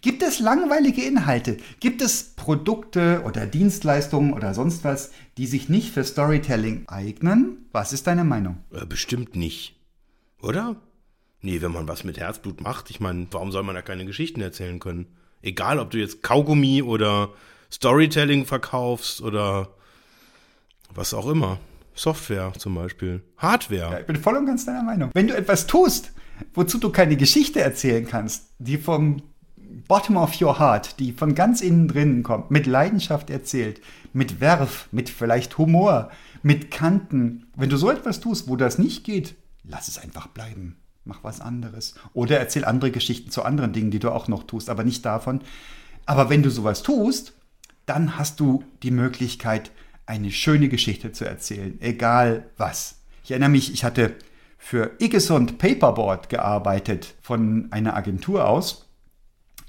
Gibt 0.00 0.22
es 0.22 0.38
langweilige 0.40 1.02
Inhalte? 1.02 1.56
Gibt 1.80 2.02
es 2.02 2.34
Produkte 2.36 3.22
oder 3.24 3.46
Dienstleistungen 3.46 4.32
oder 4.32 4.54
sonst 4.54 4.84
was, 4.84 5.10
die 5.36 5.46
sich 5.46 5.68
nicht 5.68 5.92
für 5.92 6.04
Storytelling 6.04 6.84
eignen? 6.86 7.66
Was 7.72 7.92
ist 7.92 8.06
deine 8.06 8.24
Meinung? 8.24 8.58
Äh, 8.72 8.86
Bestimmt 8.86 9.36
nicht. 9.36 9.76
Oder? 10.42 10.76
Nee, 11.40 11.60
wenn 11.62 11.72
man 11.72 11.88
was 11.88 12.04
mit 12.04 12.18
Herzblut 12.18 12.60
macht, 12.60 12.90
ich 12.90 13.00
meine, 13.00 13.26
warum 13.30 13.52
soll 13.52 13.62
man 13.62 13.74
da 13.74 13.82
keine 13.82 14.04
Geschichten 14.04 14.40
erzählen 14.40 14.78
können? 14.78 15.06
Egal, 15.42 15.78
ob 15.78 15.90
du 15.90 15.98
jetzt 15.98 16.22
Kaugummi 16.22 16.82
oder 16.82 17.30
Storytelling 17.72 18.46
verkaufst 18.46 19.20
oder 19.20 19.68
was 20.94 21.14
auch 21.14 21.28
immer. 21.28 21.58
Software 21.94 22.52
zum 22.58 22.74
Beispiel. 22.74 23.22
Hardware. 23.38 23.92
Ja, 23.92 24.00
ich 24.00 24.06
bin 24.06 24.16
voll 24.16 24.36
und 24.36 24.46
ganz 24.46 24.66
deiner 24.66 24.82
Meinung. 24.82 25.10
Wenn 25.14 25.28
du 25.28 25.36
etwas 25.36 25.66
tust, 25.66 26.12
wozu 26.54 26.78
du 26.78 26.90
keine 26.90 27.16
Geschichte 27.16 27.60
erzählen 27.60 28.06
kannst, 28.06 28.50
die 28.58 28.76
vom 28.76 29.22
Bottom 29.88 30.16
of 30.16 30.40
your 30.40 30.58
heart, 30.58 30.98
die 30.98 31.12
von 31.12 31.34
ganz 31.34 31.60
innen 31.60 31.88
drinnen 31.88 32.22
kommt, 32.22 32.50
mit 32.50 32.66
Leidenschaft 32.66 33.30
erzählt, 33.30 33.80
mit 34.12 34.40
Werf, 34.40 34.88
mit 34.92 35.10
vielleicht 35.10 35.58
Humor, 35.58 36.10
mit 36.42 36.70
Kanten. 36.70 37.46
Wenn 37.56 37.70
du 37.70 37.76
so 37.76 37.90
etwas 37.90 38.20
tust, 38.20 38.48
wo 38.48 38.56
das 38.56 38.78
nicht 38.78 39.04
geht, 39.04 39.34
lass 39.64 39.88
es 39.88 39.98
einfach 39.98 40.28
bleiben. 40.28 40.76
Mach 41.04 41.22
was 41.22 41.40
anderes. 41.40 41.94
Oder 42.14 42.38
erzähl 42.38 42.64
andere 42.64 42.90
Geschichten 42.90 43.30
zu 43.30 43.44
anderen 43.44 43.72
Dingen, 43.72 43.90
die 43.90 44.00
du 44.00 44.10
auch 44.10 44.26
noch 44.26 44.44
tust, 44.44 44.70
aber 44.70 44.82
nicht 44.82 45.04
davon. 45.04 45.40
Aber 46.04 46.30
wenn 46.30 46.42
du 46.42 46.50
sowas 46.50 46.82
tust, 46.82 47.34
dann 47.84 48.18
hast 48.18 48.40
du 48.40 48.64
die 48.82 48.90
Möglichkeit, 48.90 49.70
eine 50.06 50.30
schöne 50.30 50.68
Geschichte 50.68 51.12
zu 51.12 51.24
erzählen, 51.24 51.78
egal 51.80 52.48
was. 52.56 53.00
Ich 53.24 53.30
erinnere 53.32 53.50
mich, 53.50 53.72
ich 53.72 53.84
hatte 53.84 54.14
für 54.56 54.92
Igesund 54.98 55.58
Paperboard 55.58 56.28
gearbeitet 56.28 57.14
von 57.22 57.68
einer 57.70 57.96
Agentur 57.96 58.48
aus. 58.48 58.85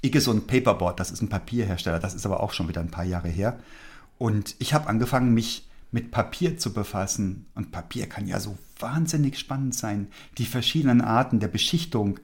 Igesund 0.02 0.46
Paperboard, 0.46 1.00
das 1.00 1.10
ist 1.10 1.22
ein 1.22 1.28
Papierhersteller, 1.28 1.98
das 1.98 2.14
ist 2.14 2.26
aber 2.26 2.40
auch 2.40 2.52
schon 2.52 2.68
wieder 2.68 2.80
ein 2.80 2.90
paar 2.90 3.04
Jahre 3.04 3.28
her. 3.28 3.58
Und 4.18 4.54
ich 4.58 4.74
habe 4.74 4.88
angefangen, 4.88 5.34
mich 5.34 5.68
mit 5.90 6.10
Papier 6.10 6.58
zu 6.58 6.72
befassen. 6.72 7.46
Und 7.54 7.72
Papier 7.72 8.06
kann 8.06 8.26
ja 8.26 8.40
so 8.40 8.58
wahnsinnig 8.78 9.38
spannend 9.38 9.74
sein. 9.74 10.08
Die 10.36 10.44
verschiedenen 10.44 11.00
Arten 11.00 11.40
der 11.40 11.48
Beschichtung, 11.48 12.20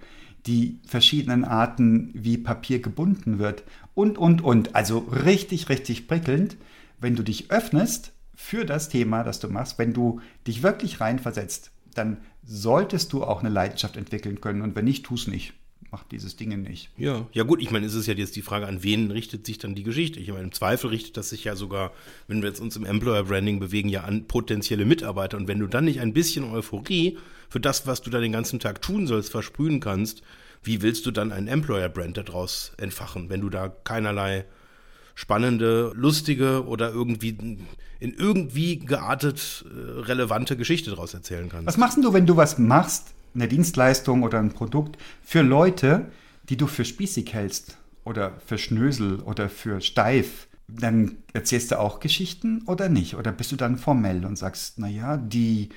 die 0.46 0.78
verschiedenen 0.86 1.44
Arten, 1.44 2.10
wie 2.14 2.36
Papier 2.36 2.80
gebunden 2.80 3.38
wird 3.38 3.64
und, 3.94 4.18
und, 4.18 4.42
und. 4.42 4.74
Also 4.74 4.98
richtig, 4.98 5.68
richtig 5.68 6.06
prickelnd, 6.06 6.56
wenn 7.00 7.16
du 7.16 7.22
dich 7.22 7.50
öffnest 7.50 8.12
für 8.34 8.64
das 8.64 8.88
Thema, 8.88 9.24
das 9.24 9.40
du 9.40 9.48
machst, 9.48 9.78
wenn 9.78 9.94
du 9.94 10.20
dich 10.46 10.62
wirklich 10.62 11.00
reinversetzt, 11.00 11.70
dann 11.94 12.18
solltest 12.42 13.12
du 13.12 13.24
auch 13.24 13.40
eine 13.40 13.48
Leidenschaft 13.48 13.96
entwickeln 13.96 14.40
können. 14.40 14.60
Und 14.60 14.76
wenn 14.76 14.84
nicht, 14.84 15.06
tu 15.06 15.14
es 15.14 15.26
nicht. 15.26 15.54
Mach 15.94 16.02
dieses 16.02 16.34
Ding 16.34 16.60
nicht. 16.60 16.90
Ja, 16.96 17.28
ja 17.30 17.44
gut, 17.44 17.62
ich 17.62 17.70
meine, 17.70 17.86
es 17.86 17.94
ist 17.94 18.08
ja 18.08 18.14
jetzt 18.14 18.34
die 18.34 18.42
Frage, 18.42 18.66
an 18.66 18.82
wen 18.82 19.12
richtet 19.12 19.46
sich 19.46 19.58
dann 19.58 19.76
die 19.76 19.84
Geschichte? 19.84 20.18
Ich 20.18 20.26
meine, 20.26 20.42
im 20.42 20.50
Zweifel 20.50 20.90
richtet 20.90 21.16
das 21.16 21.30
sich 21.30 21.44
ja 21.44 21.54
sogar, 21.54 21.92
wenn 22.26 22.42
wir 22.42 22.48
jetzt 22.48 22.58
uns 22.58 22.74
im 22.74 22.84
Employer 22.84 23.22
Branding 23.22 23.60
bewegen, 23.60 23.88
ja 23.88 24.02
an 24.02 24.26
potenzielle 24.26 24.86
Mitarbeiter. 24.86 25.36
Und 25.36 25.46
wenn 25.46 25.60
du 25.60 25.68
dann 25.68 25.84
nicht 25.84 26.00
ein 26.00 26.12
bisschen 26.12 26.42
Euphorie 26.42 27.16
für 27.48 27.60
das, 27.60 27.86
was 27.86 28.02
du 28.02 28.10
da 28.10 28.18
den 28.18 28.32
ganzen 28.32 28.58
Tag 28.58 28.82
tun 28.82 29.06
sollst, 29.06 29.30
versprühen 29.30 29.78
kannst, 29.78 30.22
wie 30.64 30.82
willst 30.82 31.06
du 31.06 31.12
dann 31.12 31.30
einen 31.30 31.46
Employer 31.46 31.88
Brand 31.88 32.16
daraus 32.16 32.72
entfachen, 32.76 33.30
wenn 33.30 33.42
du 33.42 33.48
da 33.48 33.68
keinerlei 33.68 34.46
spannende, 35.14 35.92
lustige 35.94 36.66
oder 36.66 36.90
irgendwie 36.90 37.38
in 38.00 38.14
irgendwie 38.14 38.80
geartet 38.80 39.64
äh, 39.68 40.00
relevante 40.00 40.56
Geschichte 40.56 40.90
daraus 40.90 41.14
erzählen 41.14 41.48
kannst? 41.48 41.68
Was 41.68 41.76
machst 41.76 41.98
du, 41.98 42.12
wenn 42.12 42.26
du 42.26 42.36
was 42.36 42.58
machst, 42.58 43.13
eine 43.34 43.48
Dienstleistung 43.48 44.22
oder 44.22 44.38
ein 44.38 44.52
Produkt, 44.52 44.96
für 45.22 45.42
Leute, 45.42 46.10
die 46.48 46.56
du 46.56 46.66
für 46.66 46.84
spießig 46.84 47.32
hältst 47.34 47.78
oder 48.04 48.32
für 48.46 48.58
Schnösel 48.58 49.20
oder 49.20 49.48
für 49.48 49.80
steif? 49.80 50.48
Dann 50.68 51.16
erzählst 51.32 51.70
du 51.70 51.78
auch 51.78 52.00
Geschichten 52.00 52.62
oder 52.66 52.88
nicht? 52.88 53.16
Oder 53.16 53.32
bist 53.32 53.52
du 53.52 53.56
dann 53.56 53.76
formell 53.76 54.24
und 54.24 54.36
sagst, 54.36 54.78
naja, 54.78 55.16
die 55.16 55.68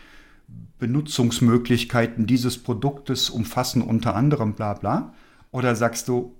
Benutzungsmöglichkeiten 0.80 2.26
dieses 2.26 2.58
Produktes 2.58 3.30
umfassen 3.30 3.82
unter 3.82 4.16
anderem 4.16 4.54
bla 4.54 4.74
bla? 4.74 5.14
Oder 5.52 5.76
sagst 5.76 6.08
du, 6.08 6.36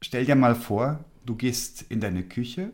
stell 0.00 0.26
dir 0.26 0.36
mal 0.36 0.54
vor, 0.54 1.04
du 1.24 1.34
gehst 1.34 1.82
in 1.88 2.00
deine 2.00 2.22
Küche 2.22 2.70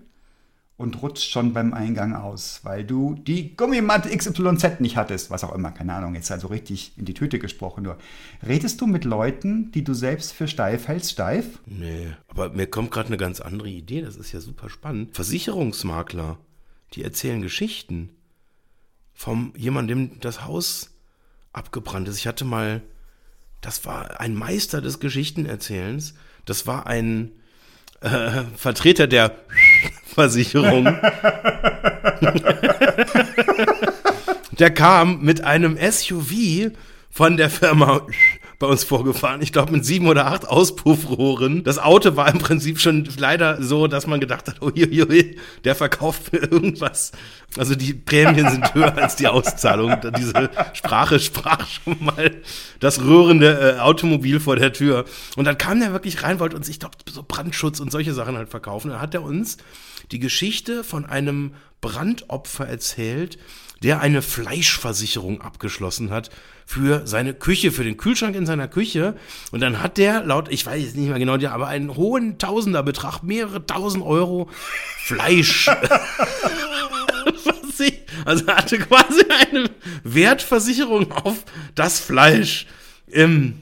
und 0.76 1.02
rutscht 1.02 1.30
schon 1.30 1.52
beim 1.52 1.74
Eingang 1.74 2.14
aus, 2.14 2.60
weil 2.64 2.84
du 2.84 3.14
die 3.14 3.56
Gummimatte 3.56 4.16
XYZ 4.16 4.80
nicht 4.80 4.96
hattest, 4.96 5.30
was 5.30 5.44
auch 5.44 5.54
immer, 5.54 5.70
keine 5.70 5.94
Ahnung, 5.94 6.14
jetzt 6.14 6.30
also 6.32 6.48
richtig 6.48 6.92
in 6.96 7.04
die 7.04 7.14
Tüte 7.14 7.38
gesprochen 7.38 7.84
nur. 7.84 7.98
Redest 8.46 8.80
du 8.80 8.86
mit 8.86 9.04
Leuten, 9.04 9.70
die 9.72 9.84
du 9.84 9.94
selbst 9.94 10.32
für 10.32 10.48
steif 10.48 10.88
hältst, 10.88 11.12
steif? 11.12 11.60
Nee, 11.66 12.08
aber 12.28 12.50
mir 12.50 12.66
kommt 12.66 12.90
gerade 12.90 13.08
eine 13.08 13.16
ganz 13.16 13.40
andere 13.40 13.68
Idee, 13.68 14.02
das 14.02 14.16
ist 14.16 14.32
ja 14.32 14.40
super 14.40 14.68
spannend. 14.70 15.14
Versicherungsmakler, 15.14 16.38
die 16.94 17.04
erzählen 17.04 17.42
Geschichten 17.42 18.10
vom 19.14 19.52
jemandem, 19.56 20.10
dem 20.10 20.20
das 20.20 20.46
Haus 20.46 20.90
abgebrannt 21.52 22.08
ist. 22.08 22.18
Ich 22.18 22.26
hatte 22.26 22.44
mal, 22.44 22.82
das 23.60 23.84
war 23.84 24.20
ein 24.20 24.34
Meister 24.34 24.80
des 24.80 25.00
Geschichtenerzählens, 25.00 26.14
das 26.44 26.66
war 26.66 26.86
ein 26.86 27.30
äh, 28.00 28.42
Vertreter 28.56 29.06
der 29.06 29.36
Versicherung. 30.04 30.84
der 34.58 34.70
kam 34.70 35.20
mit 35.20 35.42
einem 35.44 35.76
SUV 35.76 36.70
von 37.10 37.36
der 37.36 37.50
Firma 37.50 38.06
bei 38.62 38.68
uns 38.68 38.84
vorgefahren. 38.84 39.42
Ich 39.42 39.52
glaube 39.52 39.72
mit 39.72 39.84
sieben 39.84 40.06
oder 40.06 40.26
acht 40.28 40.46
Auspuffrohren. 40.48 41.64
Das 41.64 41.80
Auto 41.80 42.14
war 42.14 42.32
im 42.32 42.38
Prinzip 42.38 42.78
schon 42.78 43.08
leider 43.18 43.60
so, 43.60 43.88
dass 43.88 44.06
man 44.06 44.20
gedacht 44.20 44.46
hat, 44.46 44.62
uiuiui, 44.62 45.36
der 45.64 45.74
verkauft 45.74 46.32
mir 46.32 46.38
irgendwas. 46.38 47.10
Also 47.56 47.74
die 47.74 47.92
Prämien 47.92 48.48
sind 48.48 48.72
höher 48.72 48.96
als 49.02 49.16
die 49.16 49.26
Auszahlung. 49.26 49.96
Diese 50.16 50.48
Sprache 50.74 51.18
sprach 51.18 51.66
schon 51.66 51.96
mal 51.98 52.30
das 52.78 53.00
rührende 53.00 53.78
äh, 53.78 53.80
Automobil 53.80 54.38
vor 54.38 54.54
der 54.54 54.72
Tür. 54.72 55.06
Und 55.34 55.44
dann 55.44 55.58
kam 55.58 55.80
der 55.80 55.92
wirklich 55.92 56.22
rein, 56.22 56.38
wollte 56.38 56.54
uns, 56.54 56.68
ich 56.68 56.78
glaube, 56.78 56.94
so 57.10 57.24
Brandschutz 57.26 57.80
und 57.80 57.90
solche 57.90 58.14
Sachen 58.14 58.36
halt 58.36 58.48
verkaufen. 58.48 58.90
Dann 58.90 59.00
hat 59.00 59.12
er 59.12 59.24
uns 59.24 59.56
die 60.12 60.20
Geschichte 60.20 60.84
von 60.84 61.04
einem 61.04 61.54
Brandopfer 61.80 62.68
erzählt, 62.68 63.38
der 63.82 64.00
eine 64.00 64.22
Fleischversicherung 64.22 65.40
abgeschlossen 65.40 66.10
hat 66.10 66.30
für 66.66 67.06
seine 67.06 67.34
Küche, 67.34 67.72
für 67.72 67.84
den 67.84 67.96
Kühlschrank 67.96 68.36
in 68.36 68.46
seiner 68.46 68.68
Küche. 68.68 69.16
Und 69.50 69.60
dann 69.60 69.82
hat 69.82 69.98
der, 69.98 70.24
laut, 70.24 70.50
ich 70.50 70.64
weiß 70.64 70.82
jetzt 70.82 70.96
nicht 70.96 71.08
mehr 71.08 71.18
genau, 71.18 71.34
aber 71.48 71.68
einen 71.68 71.96
hohen 71.96 72.38
Tausenderbetrag, 72.38 73.22
mehrere 73.22 73.66
tausend 73.66 74.04
Euro 74.04 74.48
Fleisch. 75.04 75.68
also 78.24 78.46
hatte 78.46 78.78
quasi 78.78 79.24
eine 79.50 79.70
Wertversicherung 80.04 81.12
auf 81.12 81.44
das 81.74 82.00
Fleisch 82.00 82.66
im 83.06 83.60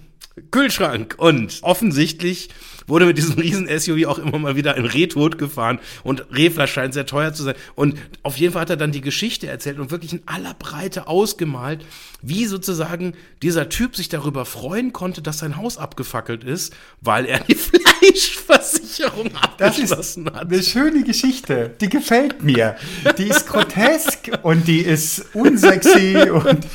Kühlschrank. 0.51 1.15
Und 1.19 1.59
offensichtlich 1.63 2.51
wurde 2.91 3.07
mit 3.07 3.17
diesem 3.17 3.39
riesen 3.39 3.67
SUV 3.67 4.07
auch 4.07 4.19
immer 4.19 4.39
mal 4.39 4.57
wieder 4.57 4.77
in 4.77 4.85
Rehtod 4.85 5.39
gefahren 5.39 5.79
und 6.03 6.27
Rehfleisch 6.35 6.73
scheint 6.73 6.95
sehr 6.95 7.07
teuer 7.07 7.33
zu 7.33 7.45
sein. 7.45 7.55
Und 7.75 7.99
auf 8.23 8.37
jeden 8.37 8.53
Fall 8.53 8.63
hat 8.63 8.71
er 8.71 8.77
dann 8.77 8.93
die 8.93 9.01
Geschichte 9.01 9.47
erzählt 9.47 9.79
und 9.79 9.91
wirklich 9.91 10.13
in 10.13 10.23
aller 10.27 10.55
Breite 10.55 11.07
ausgemalt, 11.07 11.85
wie 12.23 12.47
sozusagen 12.47 13.15
dieser 13.43 13.69
Typ 13.69 13.97
sich 13.97 14.09
darüber 14.09 14.45
freuen 14.45 14.93
konnte, 14.93 15.23
dass 15.23 15.39
sein 15.39 15.57
Haus 15.57 15.79
abgefackelt 15.79 16.45
ist, 16.45 16.75
weil 17.01 17.25
er 17.27 17.41
die 17.41 17.55
Fleischversicherung 18.01 19.35
abgeschlossen 19.35 20.25
das 20.25 20.35
ist 20.35 20.35
hat. 20.35 20.53
Eine 20.53 20.63
schöne 20.63 21.05
Geschichte, 21.05 21.75
die 21.81 21.89
gefällt 21.89 22.43
mir. 22.43 22.77
Die 23.19 23.29
ist 23.29 23.47
grotesk 23.47 24.31
und 24.43 24.67
die 24.67 24.81
ist 24.81 25.27
unsexy 25.35 26.31
und 26.31 26.67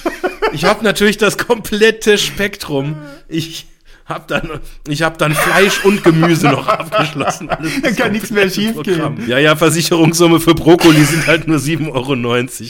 ich 0.53 0.63
habe 0.65 0.83
natürlich 0.83 1.17
das 1.17 1.37
komplette 1.37 2.17
Spektrum. 2.17 2.95
Ich 3.27 3.67
hab 4.05 4.27
dann, 4.27 4.59
ich 4.87 5.01
habe 5.01 5.17
dann 5.17 5.33
Fleisch 5.33 5.83
und 5.83 6.03
Gemüse 6.03 6.47
noch 6.47 6.67
abgeschlossen. 6.67 7.47
Da 7.47 7.91
kann 7.91 8.11
nichts 8.11 8.29
mehr 8.29 8.49
schief 8.51 8.81
gehen. 8.83 9.23
Ja, 9.27 9.39
ja, 9.39 9.55
Versicherungssumme 9.55 10.39
für 10.39 10.53
Brokkoli 10.53 11.03
sind 11.03 11.25
halt 11.25 11.47
nur 11.47 11.57
7,90 11.57 11.91
Euro 11.91 12.13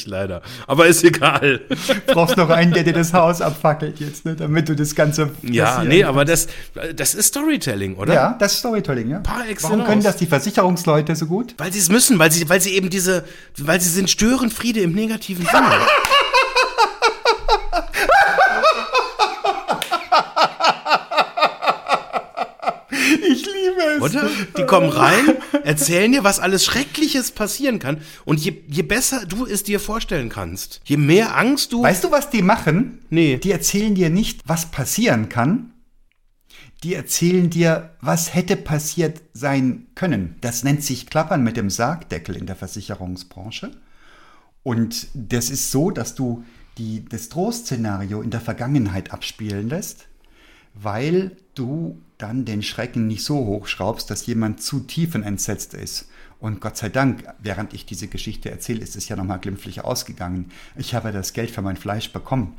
leider. 0.05 0.41
Aber 0.65 0.87
ist 0.87 1.03
egal. 1.03 1.59
Du 1.67 2.13
brauchst 2.13 2.37
noch 2.37 2.49
einen, 2.49 2.71
der 2.71 2.83
dir 2.83 2.93
das 2.93 3.13
Haus 3.13 3.41
abfackelt 3.41 3.99
jetzt, 3.99 4.25
ne, 4.25 4.35
damit 4.35 4.69
du 4.69 4.75
das 4.75 4.95
Ganze. 4.95 5.31
Ja, 5.41 5.83
nee, 5.83 5.99
kannst. 5.99 6.09
aber 6.09 6.25
das, 6.25 6.47
das 6.95 7.13
ist 7.13 7.27
Storytelling, 7.27 7.95
oder? 7.95 8.13
Ja, 8.13 8.35
das 8.39 8.53
ist 8.53 8.59
Storytelling, 8.59 9.09
ja. 9.09 9.19
Par 9.19 9.43
Warum 9.61 9.83
können 9.83 10.03
das 10.03 10.15
die 10.15 10.27
Versicherungsleute 10.27 11.15
so 11.15 11.25
gut? 11.25 11.55
Weil 11.57 11.73
sie 11.73 11.79
es 11.79 11.89
müssen, 11.89 12.17
weil 12.17 12.31
sie, 12.31 12.47
weil 12.47 12.61
sie 12.61 12.71
eben 12.75 12.89
diese, 12.89 13.25
weil 13.57 13.81
sie 13.81 13.89
sind 13.89 14.09
Störenfriede 14.09 14.79
im 14.79 14.93
negativen 14.93 15.45
Sinne. 15.45 15.65
es. 23.97 24.01
Oder? 24.01 24.29
Die 24.57 24.65
kommen 24.65 24.89
rein, 24.89 25.37
erzählen 25.63 26.11
dir, 26.11 26.23
was 26.23 26.39
alles 26.39 26.65
Schreckliches 26.65 27.31
passieren 27.31 27.79
kann. 27.79 28.01
Und 28.25 28.39
je, 28.39 28.53
je 28.67 28.83
besser 28.83 29.25
du 29.25 29.45
es 29.45 29.63
dir 29.63 29.79
vorstellen 29.79 30.29
kannst, 30.29 30.81
je 30.85 30.97
mehr 30.97 31.37
Angst 31.37 31.73
du. 31.73 31.83
Weißt 31.83 32.03
du, 32.03 32.11
was 32.11 32.29
die 32.29 32.41
machen? 32.41 32.99
Nee. 33.09 33.37
Die 33.37 33.51
erzählen 33.51 33.95
dir 33.95 34.09
nicht, 34.09 34.41
was 34.45 34.71
passieren 34.71 35.29
kann. 35.29 35.71
Die 36.83 36.93
erzählen 36.93 37.49
dir, 37.49 37.95
was 38.01 38.35
hätte 38.35 38.57
passiert 38.57 39.21
sein 39.33 39.87
können. 39.95 40.35
Das 40.41 40.63
nennt 40.63 40.83
sich 40.83 41.07
Klappern 41.07 41.43
mit 41.43 41.57
dem 41.57 41.69
Sargdeckel 41.69 42.35
in 42.35 42.45
der 42.45 42.55
Versicherungsbranche. 42.55 43.71
Und 44.61 45.07
das 45.13 45.49
ist 45.49 45.71
so, 45.71 45.89
dass 45.91 46.15
du 46.15 46.43
die, 46.77 47.05
das 47.05 47.29
Drohszenario 47.29 48.21
in 48.21 48.31
der 48.31 48.41
Vergangenheit 48.41 49.13
abspielen 49.13 49.69
lässt, 49.69 50.07
weil 50.73 51.37
du 51.53 52.01
dann 52.17 52.45
den 52.45 52.63
Schrecken 52.63 53.07
nicht 53.07 53.23
so 53.23 53.45
hochschraubst, 53.45 54.09
dass 54.09 54.25
jemand 54.25 54.61
zu 54.61 54.81
tiefenentsetzt 54.81 55.73
ist. 55.73 56.09
Und 56.39 56.61
Gott 56.61 56.77
sei 56.77 56.89
Dank, 56.89 57.23
während 57.39 57.73
ich 57.73 57.85
diese 57.85 58.07
Geschichte 58.07 58.51
erzähle, 58.51 58.81
ist 58.81 58.95
es 58.95 59.09
ja 59.09 59.15
nochmal 59.15 59.39
glimpflich 59.39 59.83
ausgegangen. 59.83 60.51
Ich 60.75 60.93
habe 60.93 61.11
das 61.11 61.33
Geld 61.33 61.51
für 61.51 61.61
mein 61.61 61.77
Fleisch 61.77 62.11
bekommen. 62.11 62.57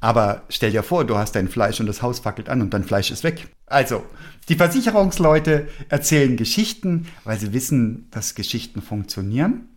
Aber 0.00 0.42
stell 0.48 0.70
dir 0.70 0.82
vor, 0.82 1.04
du 1.04 1.16
hast 1.16 1.34
dein 1.34 1.48
Fleisch 1.48 1.80
und 1.80 1.86
das 1.86 2.02
Haus 2.02 2.20
fackelt 2.20 2.48
an 2.48 2.62
und 2.62 2.72
dein 2.72 2.84
Fleisch 2.84 3.10
ist 3.10 3.24
weg. 3.24 3.48
Also, 3.66 4.04
die 4.48 4.54
Versicherungsleute 4.54 5.68
erzählen 5.88 6.36
Geschichten, 6.36 7.08
weil 7.24 7.38
sie 7.38 7.52
wissen, 7.52 8.06
dass 8.10 8.34
Geschichten 8.34 8.80
funktionieren. 8.80 9.68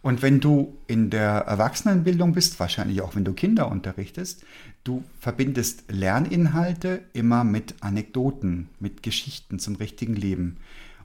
Und 0.00 0.22
wenn 0.22 0.40
du 0.40 0.76
in 0.86 1.10
der 1.10 1.30
Erwachsenenbildung 1.30 2.32
bist, 2.32 2.60
wahrscheinlich 2.60 3.02
auch 3.02 3.16
wenn 3.16 3.24
du 3.24 3.32
Kinder 3.32 3.70
unterrichtest, 3.70 4.44
du 4.84 5.02
verbindest 5.18 5.90
Lerninhalte 5.90 7.02
immer 7.12 7.44
mit 7.44 7.74
Anekdoten, 7.80 8.68
mit 8.78 9.02
Geschichten 9.02 9.58
zum 9.58 9.76
richtigen 9.76 10.14
Leben. 10.14 10.58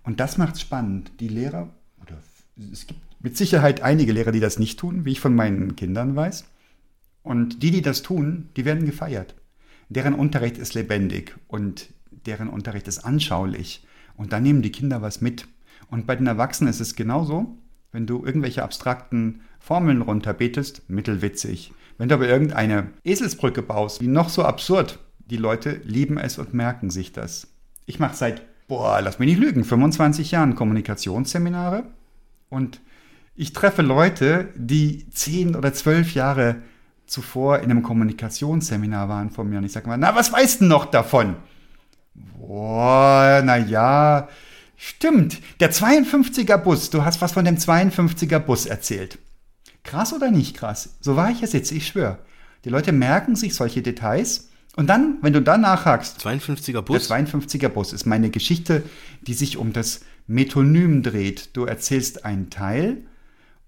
Und 0.04 0.20
das 0.20 0.38
macht 0.38 0.60
spannend. 0.60 1.12
Die 1.20 1.28
Lehrer, 1.28 1.70
oder 2.02 2.18
es 2.72 2.86
gibt 2.86 3.00
mit 3.20 3.38
Sicherheit 3.38 3.82
einige 3.82 4.12
Lehrer, 4.12 4.32
die 4.32 4.40
das 4.40 4.60
nicht 4.60 4.78
tun, 4.80 5.06
wie 5.06 5.12
ich 5.12 5.20
von 5.20 5.34
meinen 5.34 5.76
Kindern 5.76 6.16
weiß. 6.16 6.46
Und 7.24 7.64
die, 7.64 7.72
die 7.72 7.82
das 7.82 8.04
tun, 8.04 8.50
die 8.58 8.66
werden 8.66 8.86
gefeiert. 8.86 9.34
Deren 9.90 10.14
Unterricht 10.14 10.58
ist 10.58 10.74
lebendig 10.74 11.36
und 11.48 11.90
deren 12.26 12.50
Unterricht 12.50 12.88
ist 12.88 13.00
anschaulich. 13.00 13.88
Und 14.18 14.34
da 14.34 14.40
nehmen 14.40 14.62
die 14.62 14.72
Kinder 14.72 15.02
was 15.02 15.22
mit. 15.22 15.48
Und 15.90 16.06
bei 16.06 16.16
den 16.16 16.28
Erwachsenen 16.28 16.70
ist 16.70 16.82
es 16.82 16.96
genauso. 16.96 17.58
Wenn 17.94 18.06
du 18.06 18.26
irgendwelche 18.26 18.64
abstrakten 18.64 19.42
Formeln 19.60 20.02
runterbetest, 20.02 20.90
mittelwitzig. 20.90 21.72
Wenn 21.98 22.10
du 22.10 22.16
aber 22.16 22.28
irgendeine 22.28 22.90
Eselsbrücke 23.06 23.62
baust, 23.62 24.02
die 24.02 24.08
noch 24.08 24.28
so 24.28 24.44
absurd, 24.44 25.00
die 25.20 25.38
Leute 25.38 25.80
lieben 25.86 26.18
es 26.18 26.38
und 26.38 26.54
merken 26.54 26.90
sich 26.90 27.14
das. 27.14 27.48
Ich 27.86 28.00
mache 28.00 28.16
seit, 28.16 28.42
boah, 28.68 29.00
lass 29.02 29.20
mich 29.20 29.30
nicht 29.30 29.40
lügen, 29.40 29.64
25 29.64 30.32
Jahren 30.32 30.56
Kommunikationsseminare 30.56 31.86
und 32.50 32.82
ich 33.36 33.54
treffe 33.54 33.82
Leute, 33.82 34.50
die 34.56 35.10
10 35.10 35.56
oder 35.56 35.74
12 35.74 36.14
Jahre 36.14 36.58
zuvor 37.06 37.60
in 37.60 37.72
einem 37.72 37.84
Kommunikationsseminar 37.84 39.08
waren 39.08 39.30
von 39.30 39.50
mir 39.50 39.60
und 39.60 39.66
ich 39.66 39.72
sage 39.72 39.88
mal, 39.88 39.98
na, 39.98 40.16
was 40.16 40.32
weißt 40.34 40.62
du 40.62 40.66
noch 40.66 40.86
davon? 40.86 41.36
Boah, 42.14 43.42
na 43.44 43.58
ja, 43.58 44.28
stimmt. 44.84 45.40
Der 45.60 45.72
52er 45.72 46.58
Bus, 46.58 46.90
du 46.90 47.06
hast 47.06 47.22
was 47.22 47.32
von 47.32 47.46
dem 47.46 47.58
52er 47.58 48.40
Bus 48.40 48.66
erzählt. 48.66 49.18
Krass 49.84 50.14
oder 50.14 50.30
nicht 50.30 50.56
krass? 50.56 50.98
So 51.00 51.16
war 51.16 51.32
ich 51.32 51.42
jetzt 51.42 51.52
sitze, 51.52 51.76
ich 51.76 51.88
schwöre. 51.88 52.20
Die 52.66 52.70
Leute 52.70 52.92
merken 52.92 53.36
sich 53.36 53.56
solche 53.56 53.82
Details 53.82 54.50
und 54.76 54.88
dann, 54.88 55.20
wenn 55.22 55.34
du 55.34 55.42
dann 55.42 55.62
nachhakst, 55.62 56.20
52er 56.26 56.82
Bus? 56.82 57.08
der 57.08 57.18
52er 57.18 57.70
Bus 57.70 57.94
ist 57.94 58.06
meine 58.06 58.30
Geschichte, 58.30 58.84
die 59.22 59.34
sich 59.34 59.58
um 59.58 59.72
das 59.72 60.02
Metonym 60.28 61.04
dreht. 61.04 61.56
Du 61.56 61.66
erzählst 61.66 62.26
einen 62.26 62.50
Teil, 62.50 63.06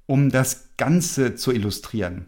um 0.07 0.31
das 0.31 0.69
Ganze 0.77 1.35
zu 1.35 1.51
illustrieren. 1.51 2.27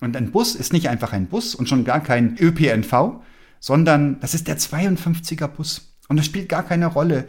Und 0.00 0.16
ein 0.16 0.30
Bus 0.30 0.54
ist 0.54 0.72
nicht 0.72 0.88
einfach 0.88 1.12
ein 1.12 1.26
Bus 1.26 1.54
und 1.54 1.68
schon 1.68 1.84
gar 1.84 2.02
kein 2.02 2.36
ÖPNV, 2.38 3.20
sondern 3.60 4.20
das 4.20 4.34
ist 4.34 4.46
der 4.46 4.58
52er 4.58 5.48
Bus. 5.48 5.96
Und 6.08 6.18
es 6.18 6.26
spielt 6.26 6.48
gar 6.48 6.62
keine 6.62 6.86
Rolle, 6.86 7.26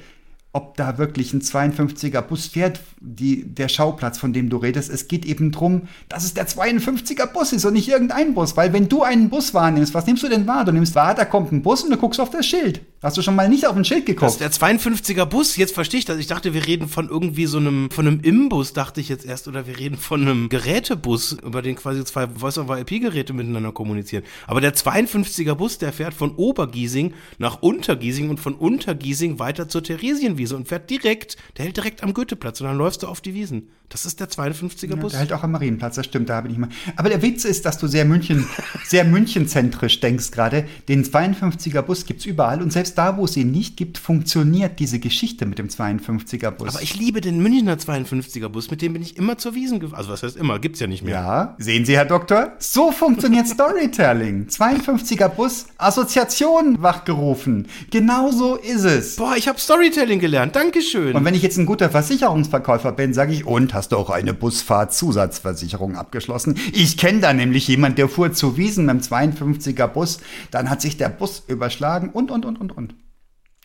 ob 0.54 0.76
da 0.78 0.98
wirklich 0.98 1.34
ein 1.34 1.42
52er 1.42 2.22
Bus 2.22 2.48
fährt, 2.48 2.80
die, 3.00 3.44
der 3.44 3.68
Schauplatz, 3.68 4.18
von 4.18 4.34
dem 4.34 4.50
du 4.50 4.58
redest. 4.58 4.90
Es 4.90 5.08
geht 5.08 5.26
eben 5.26 5.52
darum, 5.52 5.84
dass 6.10 6.24
es 6.24 6.34
der 6.34 6.48
52er 6.48 7.28
Bus 7.28 7.54
ist 7.54 7.66
und 7.66 7.74
nicht 7.74 7.90
irgendein 7.90 8.34
Bus. 8.34 8.58
Weil 8.58 8.74
wenn 8.74 8.90
du 8.90 9.04
einen 9.04 9.30
Bus 9.30 9.54
wahrnimmst, 9.54 9.94
was 9.94 10.08
nimmst 10.08 10.24
du 10.24 10.30
denn 10.30 10.48
wahr? 10.48 10.66
Du 10.66 10.72
nimmst 10.72 10.96
wahr, 10.96 11.14
da 11.14 11.26
kommt 11.26 11.52
ein 11.52 11.62
Bus 11.62 11.84
und 11.84 11.92
du 11.92 11.98
guckst 11.98 12.20
auf 12.20 12.32
das 12.32 12.46
Schild. 12.46 12.82
Hast 13.04 13.16
du 13.16 13.22
schon 13.22 13.36
mal 13.36 13.48
nicht 13.48 13.68
auf 13.68 13.76
ein 13.76 13.86
Schild 13.86 14.02
Das 14.02 14.06
geguckt? 14.08 14.32
ist 14.32 14.42
der 14.42 14.52
52er 14.52 15.26
Bus, 15.26 15.56
jetzt 15.56 15.76
verstehe 15.76 16.00
ich 16.00 16.06
das. 16.06 16.18
Ich 16.18 16.26
dachte, 16.26 16.56
wir 16.56 16.66
reden 16.66 16.88
von 16.88 17.08
irgendwie 17.10 17.46
so 17.46 17.60
einem, 17.60 17.92
von 17.92 18.08
einem 18.08 18.22
Imbus, 18.22 18.74
dachte 18.74 19.02
ich 19.02 19.08
jetzt 19.08 19.24
erst, 19.24 19.48
oder 19.48 19.68
wir 19.68 19.78
reden 19.78 19.98
von 19.98 20.22
einem 20.24 20.50
Gerätebus, 20.50 21.34
über 21.44 21.62
den 21.62 21.76
quasi 21.76 22.04
zwei 22.06 22.28
Voice-over-IP-Geräte 22.28 23.34
miteinander 23.34 23.72
kommunizieren. 23.72 24.24
Aber 24.48 24.62
der 24.62 24.74
52er 24.74 25.54
Bus, 25.54 25.78
der 25.78 25.94
fährt 25.94 26.16
von 26.16 26.34
Obergiesing 26.36 27.14
nach 27.38 27.62
Untergiesing 27.62 28.32
und 28.32 28.40
von 28.40 28.56
Untergiesing 28.56 29.38
weiter 29.38 29.70
zur 29.70 29.84
Theresienwiese 29.84 30.56
und 30.56 30.68
fährt 30.68 30.90
direkt, 30.90 31.38
der 31.58 31.66
hält 31.66 31.78
direkt 31.78 32.02
am 32.02 32.16
Goetheplatz 32.16 32.62
und 32.62 32.68
dann 32.68 32.78
läufst 32.78 33.04
du 33.04 33.08
auf 33.08 33.22
die 33.22 33.36
Wiesen. 33.36 33.70
Das 33.90 34.06
ist 34.06 34.20
der 34.20 34.28
52er 34.30 34.90
Ja, 34.90 34.96
Bus. 34.98 35.12
der 35.14 35.22
hält 35.22 35.32
auch 35.32 35.44
am 35.44 35.52
Marienplatz, 35.52 35.96
das 35.96 36.06
stimmt, 36.06 36.28
da 36.30 36.42
bin 36.42 36.52
ich 36.52 36.58
mal. 36.58 36.68
Aber 36.98 37.08
der 37.08 37.22
Witz 37.22 37.46
ist, 37.46 37.66
dass 37.66 37.78
du 37.78 37.88
sehr 37.88 38.04
München, 38.04 38.46
sehr 38.86 39.06
münchenzentrisch 39.06 40.02
denkst 40.02 40.32
gerade. 40.32 40.66
Den 40.90 41.06
52er 41.06 41.82
Bus 41.84 42.06
gibt's 42.06 42.26
überall 42.26 42.62
und 42.62 42.74
selbst 42.74 42.98
da, 42.98 43.16
wo 43.16 43.24
es 43.24 43.38
ihn 43.38 43.50
nicht 43.52 43.78
gibt, 43.78 43.98
funktioniert 43.98 44.80
diese 44.80 45.00
Geschichte 45.00 45.46
mit 45.46 45.58
dem 45.58 45.70
52er 45.70 46.52
Bus. 46.52 46.76
Aber 46.76 46.84
ich 46.84 46.96
liebe 47.00 47.22
den 47.22 47.42
Münchner 47.42 47.76
52er 47.78 48.50
Bus, 48.50 48.70
mit 48.70 48.82
dem 48.82 48.92
bin 48.92 49.02
ich 49.02 49.16
immer 49.16 49.38
zur 49.38 49.56
Wiesen 49.56 49.80
gefahren. 49.80 49.98
Also 50.00 50.12
was 50.12 50.22
heißt 50.22 50.36
immer, 50.36 50.60
gibt's 50.60 50.82
ja 50.82 50.88
nicht 50.88 51.04
mehr. 51.04 51.14
ja, 51.16 51.56
sehen 51.58 51.86
Sie, 51.86 51.96
Herr 51.96 52.04
Doktor? 52.06 52.54
So 52.60 52.92
funktioniert 52.92 53.48
Storytelling. 53.48 54.48
52er 54.50 55.30
Bus, 55.30 55.68
Assoziation 55.78 56.82
wachgerufen. 56.82 57.68
Genau 57.90 58.32
so 58.32 58.56
ist 58.58 58.84
es. 58.84 59.16
Boah, 59.16 59.36
ich 59.38 59.48
habe 59.48 59.60
Storytelling 59.60 60.20
gelernt. 60.20 60.56
Dankeschön. 60.58 61.16
Und 61.16 61.24
wenn 61.24 61.36
ich 61.36 61.42
jetzt 61.42 61.58
ein 61.58 61.66
guter 61.66 61.90
Versicherungsverkäufer 61.90 62.92
bin, 62.92 63.14
sage 63.14 63.32
ich, 63.34 63.46
und 63.46 63.74
hast 63.78 63.94
du 63.94 63.98
auch 63.98 64.10
eine 64.10 64.34
Busfahrtzusatzversicherung 64.34 65.96
abgeschlossen? 65.96 66.60
Ich 66.74 66.98
kenne 66.98 67.22
da 67.22 67.34
nämlich 67.34 67.68
jemand, 67.68 67.98
der 67.98 68.10
fuhr 68.10 68.34
zu 68.34 68.58
Wiesen 68.58 68.86
mit 68.86 68.96
dem 68.96 69.02
52er 69.02 69.88
Bus, 69.88 70.20
dann 70.52 70.70
hat 70.70 70.82
sich 70.82 70.98
der 70.98 71.10
Bus 71.10 71.44
überschlagen 71.48 72.10
und, 72.10 72.32
und, 72.32 72.46
und, 72.46 72.60
und, 72.60 72.76
und. 72.76 72.96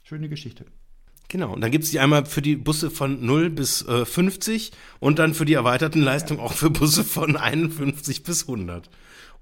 Schöne 0.05 0.29
Geschichte. 0.29 0.66
Genau, 1.29 1.55
und 1.55 1.62
dann 1.62 1.70
gibt's 1.70 1.90
die 1.90 1.98
einmal 1.98 2.27
für 2.27 2.42
die 2.42 2.57
Busse 2.57 2.90
von 2.90 3.25
0 3.25 3.48
bis 3.48 3.87
äh, 3.88 4.05
50 4.05 4.72
und 5.01 5.18
dann 5.18 5.33
für 5.33 5.46
die 5.46 5.55
erweiterten 5.55 6.03
Leistungen 6.03 6.40
auch 6.40 6.53
für 6.53 6.68
Busse 6.68 7.05
von 7.05 7.37
51 7.37 8.22
bis 8.22 8.42
100. 8.42 8.90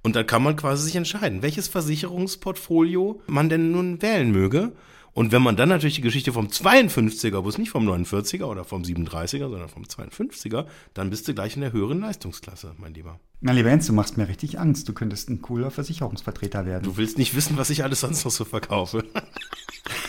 Und 0.03 0.17
dann 0.17 0.27
kann 0.27 0.43
man 0.43 0.57
quasi 0.57 0.85
sich 0.85 0.97
entscheiden, 0.97 1.43
welches 1.43 1.69
Versicherungsportfolio 1.69 3.21
man 3.27 3.49
denn 3.49 3.73
nun 3.73 4.01
wählen 4.01 4.31
möge. 4.31 4.73
Und 5.13 5.33
wenn 5.33 5.43
man 5.43 5.57
dann 5.57 5.69
natürlich 5.69 5.97
die 5.97 6.01
Geschichte 6.03 6.33
vom 6.33 6.47
52er 6.47 7.43
Bus, 7.43 7.59
nicht 7.59 7.71
vom 7.71 7.89
49er 7.89 8.45
oder 8.45 8.65
vom 8.65 8.83
37er, 8.83 9.49
sondern 9.49 9.69
vom 9.69 9.83
52er, 9.83 10.67
dann 10.95 11.11
bist 11.11 11.27
du 11.27 11.35
gleich 11.35 11.57
in 11.57 11.63
der 11.63 11.73
höheren 11.73 12.01
Leistungsklasse, 12.01 12.75
mein 12.79 12.95
Lieber. 12.95 13.19
Na, 13.41 13.53
lieber 13.53 13.71
Jens, 13.71 13.87
du 13.87 13.93
machst 13.93 14.17
mir 14.17 14.29
richtig 14.29 14.59
Angst. 14.59 14.89
Du 14.89 14.93
könntest 14.93 15.31
ein 15.31 15.41
cooler 15.41 15.71
Versicherungsvertreter 15.71 16.67
werden. 16.67 16.85
Du 16.85 16.97
willst 16.97 17.19
nicht 17.19 17.35
wissen, 17.35 17.57
was 17.57 17.71
ich 17.71 17.83
alles 17.83 18.01
sonst 18.01 18.25
noch 18.25 18.31
so 18.31 18.45
verkaufe. 18.45 19.05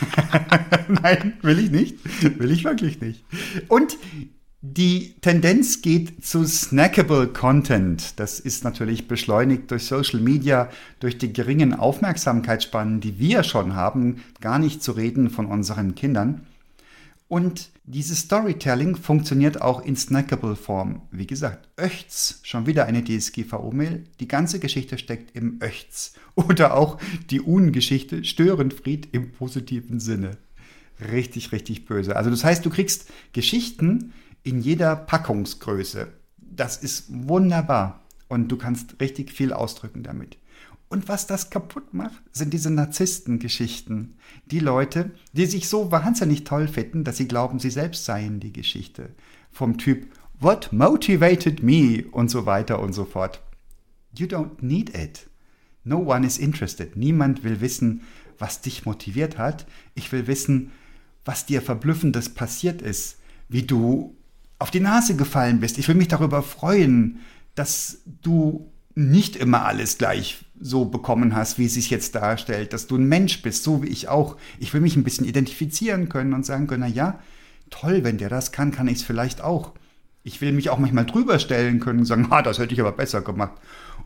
Nein, 0.88 1.38
will 1.42 1.58
ich 1.58 1.70
nicht. 1.70 2.38
Will 2.38 2.50
ich 2.50 2.64
wirklich 2.64 3.00
nicht. 3.00 3.24
Und 3.68 3.96
die 4.64 5.14
Tendenz 5.20 5.82
geht 5.82 6.24
zu 6.24 6.44
snackable 6.46 7.26
Content. 7.26 8.20
Das 8.20 8.38
ist 8.38 8.62
natürlich 8.62 9.08
beschleunigt 9.08 9.68
durch 9.72 9.86
Social 9.86 10.20
Media, 10.20 10.70
durch 11.00 11.18
die 11.18 11.32
geringen 11.32 11.74
Aufmerksamkeitsspannen, 11.74 13.00
die 13.00 13.18
wir 13.18 13.42
schon 13.42 13.74
haben, 13.74 14.22
gar 14.40 14.60
nicht 14.60 14.80
zu 14.80 14.92
reden 14.92 15.30
von 15.30 15.46
unseren 15.46 15.96
Kindern. 15.96 16.46
Und 17.26 17.70
dieses 17.82 18.20
Storytelling 18.20 18.94
funktioniert 18.94 19.60
auch 19.60 19.84
in 19.84 19.96
snackable 19.96 20.54
Form. 20.54 21.02
Wie 21.10 21.26
gesagt, 21.26 21.68
Öchts, 21.76 22.38
schon 22.44 22.66
wieder 22.66 22.86
eine 22.86 23.02
DSGVO-Mail. 23.02 24.04
Die 24.20 24.28
ganze 24.28 24.60
Geschichte 24.60 24.96
steckt 24.96 25.34
im 25.34 25.58
Öchts. 25.60 26.14
Oder 26.36 26.76
auch 26.76 26.98
die 27.30 27.40
Ungeschichte 27.40 28.22
Störenfried 28.22 29.08
im 29.10 29.32
positiven 29.32 29.98
Sinne. 29.98 30.36
Richtig, 31.10 31.50
richtig 31.50 31.84
böse. 31.84 32.14
Also 32.14 32.30
das 32.30 32.44
heißt, 32.44 32.64
du 32.64 32.70
kriegst 32.70 33.10
Geschichten 33.32 34.12
in 34.42 34.60
jeder 34.60 34.96
Packungsgröße. 34.96 36.08
Das 36.38 36.76
ist 36.76 37.06
wunderbar. 37.08 38.00
Und 38.28 38.48
du 38.48 38.56
kannst 38.56 39.00
richtig 39.00 39.30
viel 39.30 39.52
ausdrücken 39.52 40.02
damit. 40.02 40.38
Und 40.88 41.08
was 41.08 41.26
das 41.26 41.48
kaputt 41.48 41.94
macht, 41.94 42.22
sind 42.32 42.52
diese 42.52 42.70
Narzisstengeschichten. 42.70 44.14
Die 44.46 44.58
Leute, 44.58 45.10
die 45.32 45.46
sich 45.46 45.68
so 45.68 45.90
wahnsinnig 45.90 46.44
toll 46.44 46.68
finden, 46.68 47.04
dass 47.04 47.16
sie 47.16 47.28
glauben, 47.28 47.58
sie 47.58 47.70
selbst 47.70 48.04
seien 48.04 48.40
die 48.40 48.52
Geschichte. 48.52 49.10
Vom 49.50 49.78
Typ, 49.78 50.06
what 50.38 50.70
motivated 50.72 51.62
me 51.62 52.04
und 52.12 52.30
so 52.30 52.44
weiter 52.44 52.80
und 52.80 52.92
so 52.92 53.04
fort. 53.04 53.40
You 54.16 54.26
don't 54.26 54.60
need 54.60 54.94
it. 54.96 55.30
No 55.84 55.98
one 55.98 56.26
is 56.26 56.36
interested. 56.36 56.96
Niemand 56.96 57.42
will 57.42 57.60
wissen, 57.60 58.02
was 58.38 58.60
dich 58.60 58.84
motiviert 58.84 59.38
hat. 59.38 59.66
Ich 59.94 60.12
will 60.12 60.26
wissen, 60.26 60.72
was 61.24 61.46
dir 61.46 61.62
Verblüffendes 61.62 62.30
passiert 62.30 62.82
ist, 62.82 63.18
wie 63.48 63.62
du 63.62 64.16
auf 64.62 64.70
die 64.70 64.80
Nase 64.80 65.16
gefallen 65.16 65.58
bist. 65.58 65.76
Ich 65.76 65.88
will 65.88 65.96
mich 65.96 66.06
darüber 66.06 66.40
freuen, 66.42 67.18
dass 67.56 67.98
du 68.22 68.70
nicht 68.94 69.34
immer 69.34 69.64
alles 69.64 69.98
gleich 69.98 70.44
so 70.60 70.84
bekommen 70.84 71.34
hast, 71.34 71.58
wie 71.58 71.66
es 71.66 71.74
sich 71.74 71.90
jetzt 71.90 72.14
darstellt, 72.14 72.72
dass 72.72 72.86
du 72.86 72.96
ein 72.96 73.08
Mensch 73.08 73.42
bist, 73.42 73.64
so 73.64 73.82
wie 73.82 73.88
ich 73.88 74.08
auch. 74.08 74.36
Ich 74.60 74.72
will 74.72 74.80
mich 74.80 74.94
ein 74.94 75.02
bisschen 75.02 75.26
identifizieren 75.26 76.08
können 76.08 76.32
und 76.32 76.46
sagen 76.46 76.68
können, 76.68 76.82
na 76.82 76.86
ja, 76.86 77.18
toll, 77.70 78.04
wenn 78.04 78.18
der 78.18 78.28
das 78.28 78.52
kann, 78.52 78.70
kann 78.70 78.86
ich 78.86 78.98
es 78.98 79.02
vielleicht 79.02 79.40
auch. 79.40 79.72
Ich 80.22 80.40
will 80.40 80.52
mich 80.52 80.70
auch 80.70 80.78
manchmal 80.78 81.06
drüber 81.06 81.40
stellen 81.40 81.80
können 81.80 82.00
und 82.00 82.04
sagen, 82.04 82.28
ah, 82.30 82.42
das 82.42 82.60
hätte 82.60 82.72
ich 82.72 82.80
aber 82.80 82.92
besser 82.92 83.22
gemacht. 83.22 83.60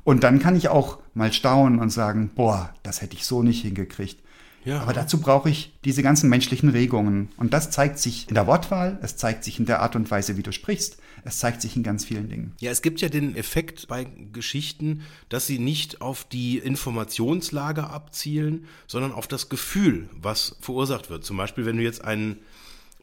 Und 0.04 0.24
dann 0.24 0.38
kann 0.38 0.56
ich 0.56 0.70
auch 0.70 1.00
mal 1.12 1.34
staunen 1.34 1.80
und 1.80 1.90
sagen, 1.90 2.30
boah, 2.34 2.72
das 2.82 3.02
hätte 3.02 3.16
ich 3.16 3.26
so 3.26 3.42
nicht 3.42 3.60
hingekriegt. 3.60 4.22
Ja. 4.66 4.80
Aber 4.80 4.92
dazu 4.92 5.20
brauche 5.20 5.48
ich 5.48 5.72
diese 5.84 6.02
ganzen 6.02 6.28
menschlichen 6.28 6.68
Regungen. 6.68 7.28
Und 7.36 7.54
das 7.54 7.70
zeigt 7.70 7.98
sich 7.98 8.28
in 8.28 8.34
der 8.34 8.48
Wortwahl, 8.48 8.98
es 9.00 9.16
zeigt 9.16 9.44
sich 9.44 9.60
in 9.60 9.64
der 9.64 9.80
Art 9.80 9.94
und 9.94 10.10
Weise, 10.10 10.36
wie 10.36 10.42
du 10.42 10.52
sprichst, 10.52 10.98
es 11.24 11.38
zeigt 11.38 11.62
sich 11.62 11.76
in 11.76 11.84
ganz 11.84 12.04
vielen 12.04 12.28
Dingen. 12.28 12.52
Ja, 12.60 12.72
es 12.72 12.82
gibt 12.82 13.00
ja 13.00 13.08
den 13.08 13.36
Effekt 13.36 13.86
bei 13.86 14.08
Geschichten, 14.32 15.02
dass 15.28 15.46
sie 15.46 15.60
nicht 15.60 16.00
auf 16.00 16.24
die 16.24 16.58
Informationslage 16.58 17.88
abzielen, 17.88 18.66
sondern 18.88 19.12
auf 19.12 19.28
das 19.28 19.48
Gefühl, 19.48 20.08
was 20.20 20.56
verursacht 20.60 21.10
wird. 21.10 21.24
Zum 21.24 21.36
Beispiel, 21.36 21.64
wenn 21.64 21.76
du 21.76 21.84
jetzt 21.84 22.04
einen 22.04 22.40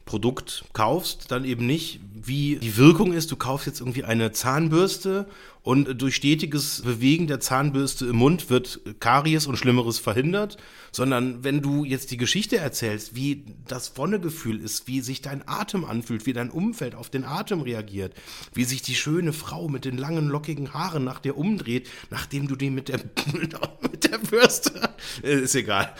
Produkt 0.04 0.66
kaufst, 0.74 1.30
dann 1.30 1.44
eben 1.46 1.66
nicht, 1.66 2.00
wie 2.12 2.56
die 2.56 2.76
Wirkung 2.76 3.14
ist. 3.14 3.32
Du 3.32 3.36
kaufst 3.36 3.66
jetzt 3.66 3.80
irgendwie 3.80 4.04
eine 4.04 4.32
Zahnbürste 4.32 5.26
und 5.64 6.02
durch 6.02 6.16
stetiges 6.16 6.82
Bewegen 6.82 7.26
der 7.26 7.40
Zahnbürste 7.40 8.04
im 8.04 8.16
Mund 8.16 8.50
wird 8.50 8.80
Karies 9.00 9.46
und 9.46 9.56
Schlimmeres 9.56 9.98
verhindert, 9.98 10.58
sondern 10.92 11.42
wenn 11.42 11.62
du 11.62 11.86
jetzt 11.86 12.10
die 12.10 12.18
Geschichte 12.18 12.58
erzählst, 12.58 13.16
wie 13.16 13.46
das 13.66 13.96
Wonnegefühl 13.96 14.60
ist, 14.60 14.86
wie 14.86 15.00
sich 15.00 15.22
dein 15.22 15.48
Atem 15.48 15.86
anfühlt, 15.86 16.26
wie 16.26 16.34
dein 16.34 16.50
Umfeld 16.50 16.94
auf 16.94 17.08
den 17.08 17.24
Atem 17.24 17.62
reagiert, 17.62 18.12
wie 18.52 18.64
sich 18.64 18.82
die 18.82 18.94
schöne 18.94 19.32
Frau 19.32 19.68
mit 19.68 19.86
den 19.86 19.96
langen 19.96 20.28
lockigen 20.28 20.74
Haaren 20.74 21.02
nach 21.02 21.18
dir 21.18 21.38
umdreht, 21.38 21.88
nachdem 22.10 22.46
du 22.46 22.56
die 22.56 22.68
mit 22.68 22.88
der 22.88 22.98
mit 23.80 24.04
der 24.04 24.18
Bürste 24.18 24.90
ist 25.22 25.54
egal. 25.54 25.94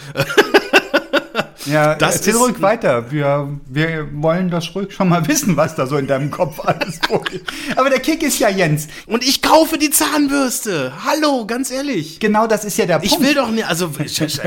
Ja, 1.66 1.94
das 1.94 2.16
erzähl 2.16 2.36
ruhig 2.36 2.60
weiter. 2.60 3.10
Wir, 3.10 3.58
wir 3.66 4.08
wollen 4.12 4.50
das 4.50 4.74
ruhig 4.74 4.92
schon 4.92 5.08
mal 5.08 5.26
wissen, 5.28 5.56
was 5.56 5.74
da 5.74 5.86
so 5.86 5.96
in 5.96 6.06
deinem 6.06 6.30
Kopf 6.30 6.60
alles 6.60 7.00
vorgeht. 7.06 7.44
Aber 7.76 7.90
der 7.90 8.00
Kick 8.00 8.22
ist 8.22 8.38
ja 8.38 8.48
Jens. 8.48 8.88
Und 9.06 9.24
ich 9.24 9.42
kaufe 9.42 9.78
die 9.78 9.90
Zahnbürste. 9.90 10.92
Hallo, 11.04 11.46
ganz 11.46 11.70
ehrlich. 11.70 12.20
Genau, 12.20 12.46
das 12.46 12.64
ist 12.64 12.76
ja 12.76 12.86
der 12.86 12.98
Punkt. 12.98 13.14
Ich 13.14 13.20
will 13.20 13.34
doch 13.34 13.50
nicht, 13.50 13.66
also 13.66 13.90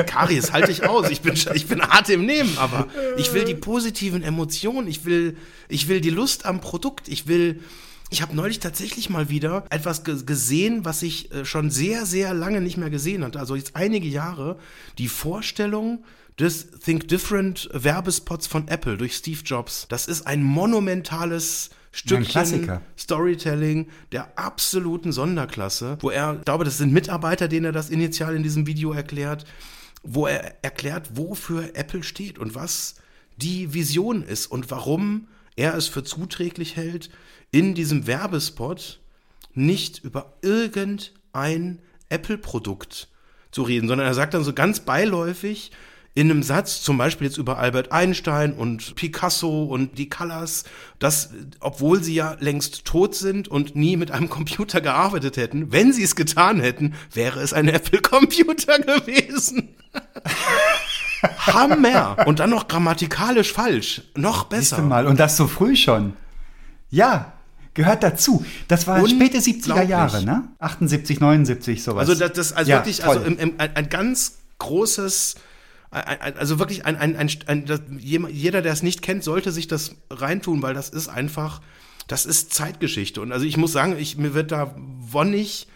Karies 0.06 0.52
halte 0.52 0.72
ich 0.72 0.88
aus. 0.88 1.10
Ich 1.10 1.22
bin, 1.22 1.34
ich 1.54 1.68
bin 1.68 1.82
hart 1.82 2.10
im 2.10 2.26
Nehmen, 2.26 2.58
aber 2.58 2.88
ich 3.18 3.34
will 3.34 3.46
die 3.46 3.56
positiven 3.56 4.24
Emotionen. 4.24 4.88
Ich 4.88 5.06
will, 5.06 5.38
ich 5.70 5.88
will 5.88 6.02
die 6.02 6.10
Lust 6.10 6.46
am 6.46 6.62
Produkt. 6.62 7.08
Ich 7.08 7.28
will, 7.28 7.62
ich 8.10 8.22
habe 8.22 8.36
neulich 8.36 8.60
tatsächlich 8.60 9.10
mal 9.10 9.30
wieder 9.30 9.66
etwas 9.70 10.04
gesehen, 10.04 10.86
was 10.86 11.02
ich 11.02 11.32
äh, 11.32 11.46
schon 11.46 11.72
sehr, 11.72 12.06
sehr 12.06 12.34
lange 12.34 12.62
nicht 12.62 12.78
mehr 12.78 12.90
gesehen 12.90 13.24
hatte. 13.24 13.40
Also 13.40 13.56
jetzt 13.56 13.76
einige 13.76 14.08
Jahre. 14.08 14.58
Die 14.98 15.08
Vorstellung, 15.08 16.04
des 16.40 16.70
Think 16.84 17.08
Different 17.08 17.70
Werbespots 17.74 18.48
von 18.48 18.68
Apple 18.68 18.98
durch 18.98 19.16
Steve 19.16 19.42
Jobs. 19.44 19.88
Das 19.90 20.08
ist 20.08 20.28
ein 20.28 20.44
monumentales 20.44 21.72
Stückchen 21.92 22.80
Storytelling 22.98 23.88
der 24.12 24.38
absoluten 24.38 25.12
Sonderklasse, 25.12 25.98
wo 26.02 26.12
er, 26.12 26.36
ich 26.38 26.46
glaube, 26.46 26.64
das 26.64 26.78
sind 26.78 26.94
Mitarbeiter, 26.94 27.48
denen 27.48 27.66
er 27.66 27.72
das 27.72 27.90
initial 27.90 28.36
in 28.36 28.44
diesem 28.44 28.68
Video 28.68 28.92
erklärt, 28.92 29.46
wo 30.04 30.28
er 30.28 30.64
erklärt, 30.64 31.18
wofür 31.18 31.76
Apple 31.76 32.04
steht 32.04 32.38
und 32.38 32.54
was 32.54 32.96
die 33.38 33.74
Vision 33.74 34.22
ist 34.22 34.46
und 34.48 34.70
warum 34.70 35.28
er 35.56 35.76
es 35.76 35.88
für 35.88 36.04
zuträglich 36.04 36.76
hält, 36.76 37.10
in 37.50 37.74
diesem 37.74 38.06
Werbespot 38.06 39.00
nicht 39.54 40.04
über 40.04 40.34
irgendein 40.44 41.80
Apple-Produkt 42.10 43.08
zu 43.52 43.64
reden, 43.64 43.88
sondern 43.88 44.06
er 44.06 44.14
sagt 44.14 44.36
dann 44.36 44.44
so 44.44 44.54
ganz 44.54 44.82
beiläufig, 44.82 45.72
in 46.18 46.32
einem 46.32 46.42
Satz, 46.42 46.82
zum 46.82 46.98
Beispiel 46.98 47.28
jetzt 47.28 47.38
über 47.38 47.60
Albert 47.60 47.92
Einstein 47.92 48.54
und 48.54 48.96
Picasso 48.96 49.66
und 49.66 50.00
die 50.00 50.10
Callas, 50.10 50.64
dass, 50.98 51.30
obwohl 51.60 52.02
sie 52.02 52.16
ja 52.16 52.36
längst 52.40 52.86
tot 52.86 53.14
sind 53.14 53.48
und 53.48 53.76
nie 53.76 53.98
mit 53.98 54.10
einem 54.10 54.28
Computer 54.28 54.82
gearbeitet 54.82 55.38
hätten, 55.38 55.72
wenn 55.72 55.94
sie 55.94 56.02
es 56.02 56.16
getan 56.16 56.60
hätten, 56.60 56.96
wäre 57.14 57.40
es 57.40 57.54
ein 57.54 57.68
Apple-Computer 57.68 58.80
gewesen. 58.80 59.76
Hammer! 61.46 62.18
Und 62.26 62.40
dann 62.40 62.50
noch 62.50 62.68
grammatikalisch 62.68 63.54
falsch. 63.54 64.02
Noch 64.16 64.46
besser. 64.46 64.82
mal, 64.82 65.06
und 65.06 65.20
das 65.20 65.38
so 65.38 65.46
früh 65.46 65.76
schon. 65.76 66.14
Ja, 66.90 67.34
gehört 67.76 68.02
dazu. 68.02 68.44
Das 68.68 68.88
war 68.88 69.08
späte 69.08 69.38
70er 69.38 69.84
Jahre, 69.84 70.26
ne? 70.26 70.48
78, 70.58 71.20
79, 71.20 71.84
sowas. 71.84 72.10
Also 72.10 72.20
das, 72.20 72.34
das 72.34 72.54
also 72.54 72.72
ja, 72.72 72.78
wirklich, 72.78 73.06
also 73.06 73.20
im, 73.20 73.38
im, 73.38 73.54
ein, 73.60 73.76
ein 73.76 73.90
ganz 73.90 74.40
großes 74.58 75.36
also 76.00 76.60
wirklich 76.60 76.86
ein, 76.86 76.96
ein, 76.96 77.16
ein, 77.16 77.30
ein, 77.48 78.00
jeder, 78.00 78.62
der 78.62 78.74
es 78.74 78.84
nicht 78.84 79.02
kennt, 79.02 79.24
sollte 79.24 79.52
sich 79.52 79.68
das 79.68 79.96
reintun, 80.10 80.62
weil 80.62 80.74
das 80.74 80.90
ist 80.90 81.08
einfach, 81.08 81.62
das 82.08 82.26
ist 82.26 82.54
Zeitgeschichte. 82.54 83.22
Und 83.22 83.32
also 83.32 83.46
ich 83.46 83.58
muss 83.58 83.72
sagen, 83.72 83.96
ich, 83.98 84.18
mir 84.18 84.34
wird 84.34 84.52
da 84.52 84.76
wonnig 84.78 85.68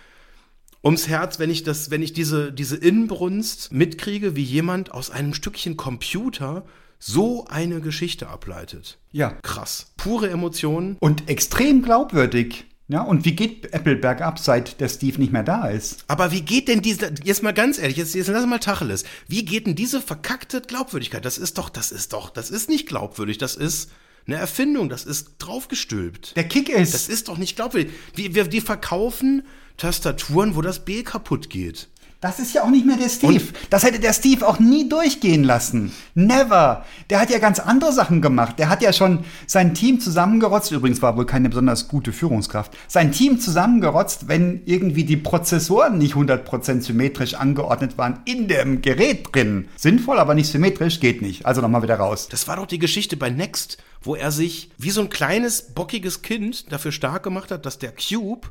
ums 0.84 1.08
Herz, 1.08 1.40
wenn 1.40 1.50
ich 1.50 1.64
das, 1.64 1.92
wenn 1.92 2.02
ich 2.02 2.14
diese, 2.14 2.52
diese 2.52 2.78
Inbrunst 2.78 3.72
mitkriege, 3.72 4.36
wie 4.36 4.44
jemand 4.44 4.92
aus 4.92 5.12
einem 5.12 5.34
Stückchen 5.34 5.78
Computer 5.78 6.64
so 7.00 7.46
eine 7.48 7.82
Geschichte 7.82 8.28
ableitet. 8.28 9.00
Ja. 9.12 9.32
Krass. 9.42 9.94
Pure 9.98 10.30
Emotionen. 10.30 10.98
Und 11.00 11.30
extrem 11.30 11.82
glaubwürdig. 11.82 12.66
Ja, 12.92 13.04
und 13.04 13.24
wie 13.24 13.32
geht 13.32 13.74
Apple 13.74 13.96
bergab, 13.96 14.38
seit 14.38 14.82
der 14.82 14.90
Steve 14.90 15.18
nicht 15.18 15.32
mehr 15.32 15.44
da 15.44 15.70
ist? 15.70 16.04
Aber 16.10 16.34
wie 16.34 16.42
geht 16.42 16.68
denn 16.68 16.82
diese, 16.82 17.14
jetzt 17.24 17.42
mal 17.42 17.54
ganz 17.54 17.80
ehrlich, 17.80 17.96
jetzt, 17.96 18.16
jetzt 18.16 18.28
lass 18.28 18.46
mal 18.46 18.60
Tacheles. 18.60 19.06
Wie 19.30 19.46
geht 19.46 19.66
denn 19.66 19.76
diese 19.76 20.02
verkackte 20.02 20.60
Glaubwürdigkeit? 20.60 21.24
Das 21.24 21.38
ist 21.38 21.58
doch, 21.58 21.70
das 21.70 21.94
ist 21.94 22.12
doch, 22.12 22.30
das 22.30 22.52
ist 22.52 22.68
nicht 22.68 22.88
glaubwürdig, 22.88 23.38
das 23.38 23.56
ist 23.56 23.92
eine 24.28 24.36
Erfindung, 24.36 24.90
das 24.90 25.06
ist 25.06 25.36
draufgestülpt. 25.40 26.36
Der 26.36 26.44
Kick 26.44 26.68
ist. 26.68 26.94
Das 26.94 27.08
ist 27.08 27.30
doch 27.30 27.38
nicht 27.38 27.56
glaubwürdig. 27.56 27.94
Wir, 28.14 28.36
wir, 28.36 28.44
die 28.44 28.60
verkaufen 28.60 29.44
Tastaturen, 29.78 30.58
wo 30.58 30.62
das 30.62 30.84
B 30.84 31.04
kaputt 31.04 31.50
geht. 31.50 31.88
Das 32.22 32.38
ist 32.38 32.54
ja 32.54 32.62
auch 32.64 32.70
nicht 32.70 32.86
mehr 32.86 32.98
der 32.98 33.10
Steve. 33.10 33.34
Und 33.34 33.54
das 33.72 33.84
hätte 33.84 34.00
der 34.00 34.14
Steve 34.14 34.48
auch 34.48 34.60
nie 34.60 34.88
durchgehen 34.88 35.44
lassen. 35.44 35.92
Never. 36.14 36.86
Der 37.10 37.20
hat 37.20 37.32
ja 37.32 37.40
ganz 37.40 37.60
andere 37.60 37.92
Sachen 37.92 38.22
gemacht. 38.22 38.60
Der 38.60 38.70
hat 38.70 38.84
ja 38.84 38.94
schon 38.94 39.26
sein 39.48 39.74
Team 39.74 40.00
zusammengerotzt. 40.00 40.72
Übrigens 40.72 41.02
war 41.02 41.18
wohl 41.18 41.26
keine 41.26 41.50
besonders 41.50 41.88
gute 41.88 42.14
Führungskraft. 42.14 42.78
Sein 42.88 43.12
Team 43.12 43.40
zusammengerotzt, 43.40 44.28
wenn 44.28 44.62
irgendwie 44.66 45.04
die 45.04 45.18
Prozessoren 45.18 45.98
nicht 45.98 46.14
100% 46.14 46.82
symmetrisch 46.82 47.34
angeordnet 47.34 47.98
waren 47.98 48.20
in 48.26 48.48
dem 48.48 48.84
Gerät 48.84 49.30
drin. 49.34 49.68
Sinnvoll, 49.76 50.20
aber 50.20 50.36
nicht 50.36 50.52
symmetrisch, 50.52 51.00
geht 51.00 51.24
nicht. 51.24 51.48
Also 51.48 51.62
nochmal 51.62 51.82
wieder 51.82 51.96
raus. 51.96 52.28
Das 52.30 52.48
war 52.48 52.58
doch 52.58 52.68
die 52.68 52.78
Geschichte 52.78 53.18
bei 53.18 53.32
Next, 53.32 53.80
wo 54.04 54.14
er 54.14 54.30
sich 54.32 54.70
wie 54.78 54.92
so 54.92 55.02
ein 55.02 55.10
kleines, 55.10 55.74
bockiges 55.74 56.22
Kind 56.22 56.72
dafür 56.72 56.92
stark 56.92 57.24
gemacht 57.24 57.50
hat, 57.50 57.66
dass 57.66 57.80
der 57.80 57.94
Cube 57.94 58.48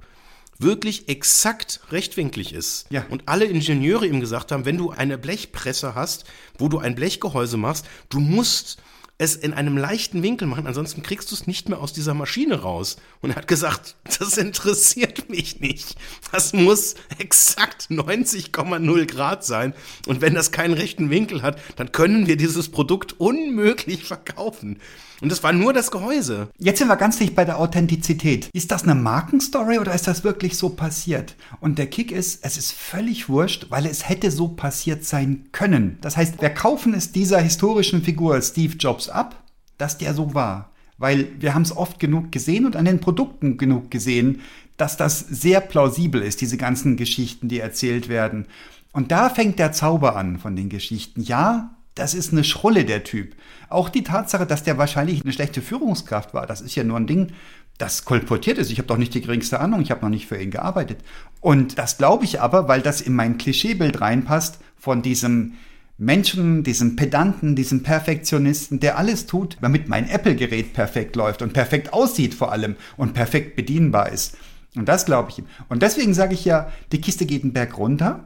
wirklich 0.60 1.08
exakt 1.08 1.80
rechtwinklig 1.90 2.52
ist. 2.52 2.86
Ja. 2.90 3.06
Und 3.08 3.22
alle 3.26 3.46
Ingenieure 3.46 4.06
ihm 4.06 4.20
gesagt 4.20 4.52
haben, 4.52 4.64
wenn 4.64 4.76
du 4.76 4.90
eine 4.90 5.18
Blechpresse 5.18 5.94
hast, 5.94 6.24
wo 6.58 6.68
du 6.68 6.78
ein 6.78 6.94
Blechgehäuse 6.94 7.56
machst, 7.56 7.86
du 8.08 8.20
musst 8.20 8.78
es 9.20 9.36
in 9.36 9.52
einem 9.52 9.76
leichten 9.76 10.22
Winkel 10.22 10.48
machen, 10.48 10.66
ansonsten 10.66 11.02
kriegst 11.02 11.30
du 11.30 11.34
es 11.34 11.46
nicht 11.46 11.68
mehr 11.68 11.80
aus 11.80 11.92
dieser 11.92 12.14
Maschine 12.14 12.62
raus. 12.62 12.96
Und 13.20 13.30
er 13.30 13.36
hat 13.36 13.48
gesagt, 13.48 13.96
das 14.18 14.38
interessiert 14.38 15.28
mich 15.28 15.60
nicht. 15.60 15.96
Das 16.32 16.54
muss 16.54 16.94
exakt 17.18 17.88
90,0 17.90 19.06
Grad 19.06 19.44
sein. 19.44 19.74
Und 20.06 20.22
wenn 20.22 20.34
das 20.34 20.52
keinen 20.52 20.72
rechten 20.72 21.10
Winkel 21.10 21.42
hat, 21.42 21.60
dann 21.76 21.92
können 21.92 22.28
wir 22.28 22.38
dieses 22.38 22.70
Produkt 22.70 23.20
unmöglich 23.20 24.04
verkaufen. 24.04 24.80
Und 25.20 25.30
das 25.30 25.42
war 25.42 25.52
nur 25.52 25.72
das 25.72 25.90
Gehäuse. 25.90 26.48
Jetzt 26.58 26.78
sind 26.78 26.88
wir 26.88 26.96
ganz 26.96 27.18
dicht 27.18 27.34
bei 27.34 27.44
der 27.44 27.58
Authentizität. 27.58 28.48
Ist 28.52 28.70
das 28.70 28.84
eine 28.84 28.94
Markenstory 28.94 29.78
oder 29.78 29.94
ist 29.94 30.06
das 30.06 30.24
wirklich 30.24 30.56
so 30.56 30.70
passiert? 30.70 31.36
Und 31.60 31.78
der 31.78 31.88
Kick 31.88 32.10
ist, 32.10 32.44
es 32.44 32.56
ist 32.56 32.72
völlig 32.72 33.28
wurscht, 33.28 33.66
weil 33.68 33.86
es 33.86 34.08
hätte 34.08 34.30
so 34.30 34.48
passiert 34.48 35.04
sein 35.04 35.48
können. 35.52 35.98
Das 36.00 36.16
heißt, 36.16 36.40
wir 36.40 36.50
kaufen 36.50 36.94
es 36.94 37.12
dieser 37.12 37.40
historischen 37.40 38.02
Figur 38.02 38.40
Steve 38.40 38.76
Jobs 38.76 39.08
ab, 39.08 39.44
dass 39.76 39.98
der 39.98 40.14
so 40.14 40.34
war. 40.34 40.70
Weil 40.96 41.28
wir 41.38 41.54
haben 41.54 41.62
es 41.62 41.76
oft 41.76 41.98
genug 41.98 42.32
gesehen 42.32 42.66
und 42.66 42.76
an 42.76 42.84
den 42.84 43.00
Produkten 43.00 43.56
genug 43.56 43.90
gesehen, 43.90 44.40
dass 44.76 44.96
das 44.96 45.20
sehr 45.20 45.60
plausibel 45.60 46.22
ist, 46.22 46.40
diese 46.40 46.56
ganzen 46.56 46.96
Geschichten, 46.96 47.48
die 47.48 47.60
erzählt 47.60 48.08
werden. 48.08 48.46
Und 48.92 49.12
da 49.12 49.28
fängt 49.28 49.58
der 49.58 49.72
Zauber 49.72 50.16
an 50.16 50.38
von 50.38 50.56
den 50.56 50.68
Geschichten. 50.68 51.22
Ja, 51.22 51.76
das 51.94 52.14
ist 52.14 52.32
eine 52.32 52.44
Schrulle, 52.44 52.84
der 52.84 53.04
Typ. 53.04 53.34
Auch 53.68 53.88
die 53.88 54.04
Tatsache, 54.04 54.46
dass 54.46 54.62
der 54.62 54.78
wahrscheinlich 54.78 55.22
eine 55.22 55.32
schlechte 55.32 55.62
Führungskraft 55.62 56.34
war, 56.34 56.46
das 56.46 56.60
ist 56.60 56.74
ja 56.74 56.84
nur 56.84 56.98
ein 56.98 57.06
Ding, 57.06 57.32
das 57.78 58.04
kolportiert 58.04 58.58
ist. 58.58 58.70
Ich 58.70 58.78
habe 58.78 58.88
doch 58.88 58.98
nicht 58.98 59.14
die 59.14 59.22
geringste 59.22 59.58
Ahnung, 59.60 59.80
ich 59.80 59.90
habe 59.90 60.02
noch 60.02 60.10
nicht 60.10 60.26
für 60.26 60.40
ihn 60.40 60.50
gearbeitet. 60.50 60.98
Und 61.40 61.78
das 61.78 61.96
glaube 61.96 62.24
ich 62.24 62.40
aber, 62.40 62.68
weil 62.68 62.82
das 62.82 63.00
in 63.00 63.14
mein 63.14 63.38
Klischeebild 63.38 64.00
reinpasst 64.00 64.58
von 64.76 65.02
diesem 65.02 65.54
Menschen, 65.96 66.62
diesem 66.62 66.96
Pedanten, 66.96 67.56
diesem 67.56 67.82
Perfektionisten, 67.82 68.80
der 68.80 68.96
alles 68.96 69.26
tut, 69.26 69.58
damit 69.60 69.88
mein 69.88 70.08
Apple-Gerät 70.08 70.72
perfekt 70.72 71.14
läuft 71.16 71.42
und 71.42 71.52
perfekt 71.52 71.92
aussieht 71.92 72.34
vor 72.34 72.52
allem 72.52 72.76
und 72.96 73.12
perfekt 73.12 73.56
bedienbar 73.56 74.10
ist. 74.10 74.36
Und 74.76 74.88
das 74.88 75.04
glaube 75.04 75.30
ich 75.30 75.38
ihm. 75.38 75.46
Und 75.68 75.82
deswegen 75.82 76.14
sage 76.14 76.34
ich 76.34 76.44
ja, 76.44 76.72
die 76.92 77.00
Kiste 77.00 77.26
geht 77.26 77.42
einen 77.42 77.52
Berg 77.52 77.76
runter, 77.76 78.24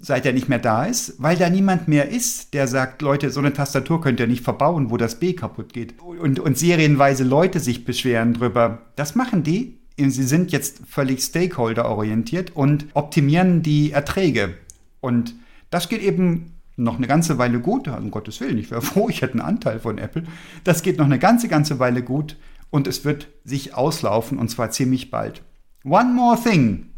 seit 0.00 0.26
er 0.26 0.32
nicht 0.32 0.48
mehr 0.48 0.58
da 0.58 0.84
ist, 0.84 1.14
weil 1.18 1.36
da 1.36 1.50
niemand 1.50 1.88
mehr 1.88 2.08
ist, 2.08 2.54
der 2.54 2.68
sagt, 2.68 3.02
Leute, 3.02 3.30
so 3.30 3.40
eine 3.40 3.52
Tastatur 3.52 4.00
könnt 4.00 4.20
ihr 4.20 4.26
nicht 4.26 4.44
verbauen, 4.44 4.90
wo 4.90 4.96
das 4.96 5.18
B 5.18 5.32
kaputt 5.32 5.72
geht. 5.72 6.00
Und, 6.00 6.38
und 6.38 6.56
serienweise 6.56 7.24
Leute 7.24 7.60
sich 7.60 7.84
beschweren 7.84 8.34
drüber. 8.34 8.82
Das 8.96 9.14
machen 9.14 9.42
die. 9.42 9.78
Sie 9.96 10.22
sind 10.22 10.52
jetzt 10.52 10.82
völlig 10.88 11.22
stakeholder-orientiert 11.22 12.54
und 12.54 12.86
optimieren 12.94 13.62
die 13.62 13.90
Erträge. 13.90 14.54
Und 15.00 15.34
das 15.70 15.88
geht 15.88 16.02
eben 16.02 16.54
noch 16.76 16.96
eine 16.96 17.08
ganze 17.08 17.38
Weile 17.38 17.58
gut. 17.58 17.88
Um 17.88 18.12
Gottes 18.12 18.40
Willen, 18.40 18.58
ich 18.58 18.70
wäre 18.70 18.82
froh, 18.82 19.08
ich 19.08 19.22
hätte 19.22 19.34
einen 19.34 19.42
Anteil 19.42 19.80
von 19.80 19.98
Apple. 19.98 20.22
Das 20.62 20.82
geht 20.82 20.98
noch 20.98 21.06
eine 21.06 21.18
ganze, 21.18 21.48
ganze 21.48 21.80
Weile 21.80 22.02
gut 22.02 22.36
und 22.70 22.86
es 22.86 23.04
wird 23.04 23.28
sich 23.44 23.74
auslaufen 23.74 24.38
und 24.38 24.48
zwar 24.48 24.70
ziemlich 24.70 25.10
bald. 25.10 25.42
One 25.84 26.12
More 26.12 26.38
Thing. 26.40 26.90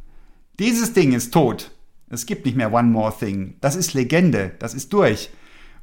Dieses 0.58 0.92
Ding 0.92 1.12
ist 1.12 1.32
tot. 1.32 1.70
Es 2.10 2.26
gibt 2.26 2.44
nicht 2.44 2.56
mehr 2.56 2.72
One 2.72 2.88
More 2.88 3.14
Thing. 3.16 3.54
Das 3.60 3.76
ist 3.76 3.94
Legende. 3.94 4.52
Das 4.58 4.74
ist 4.74 4.92
durch. 4.92 5.30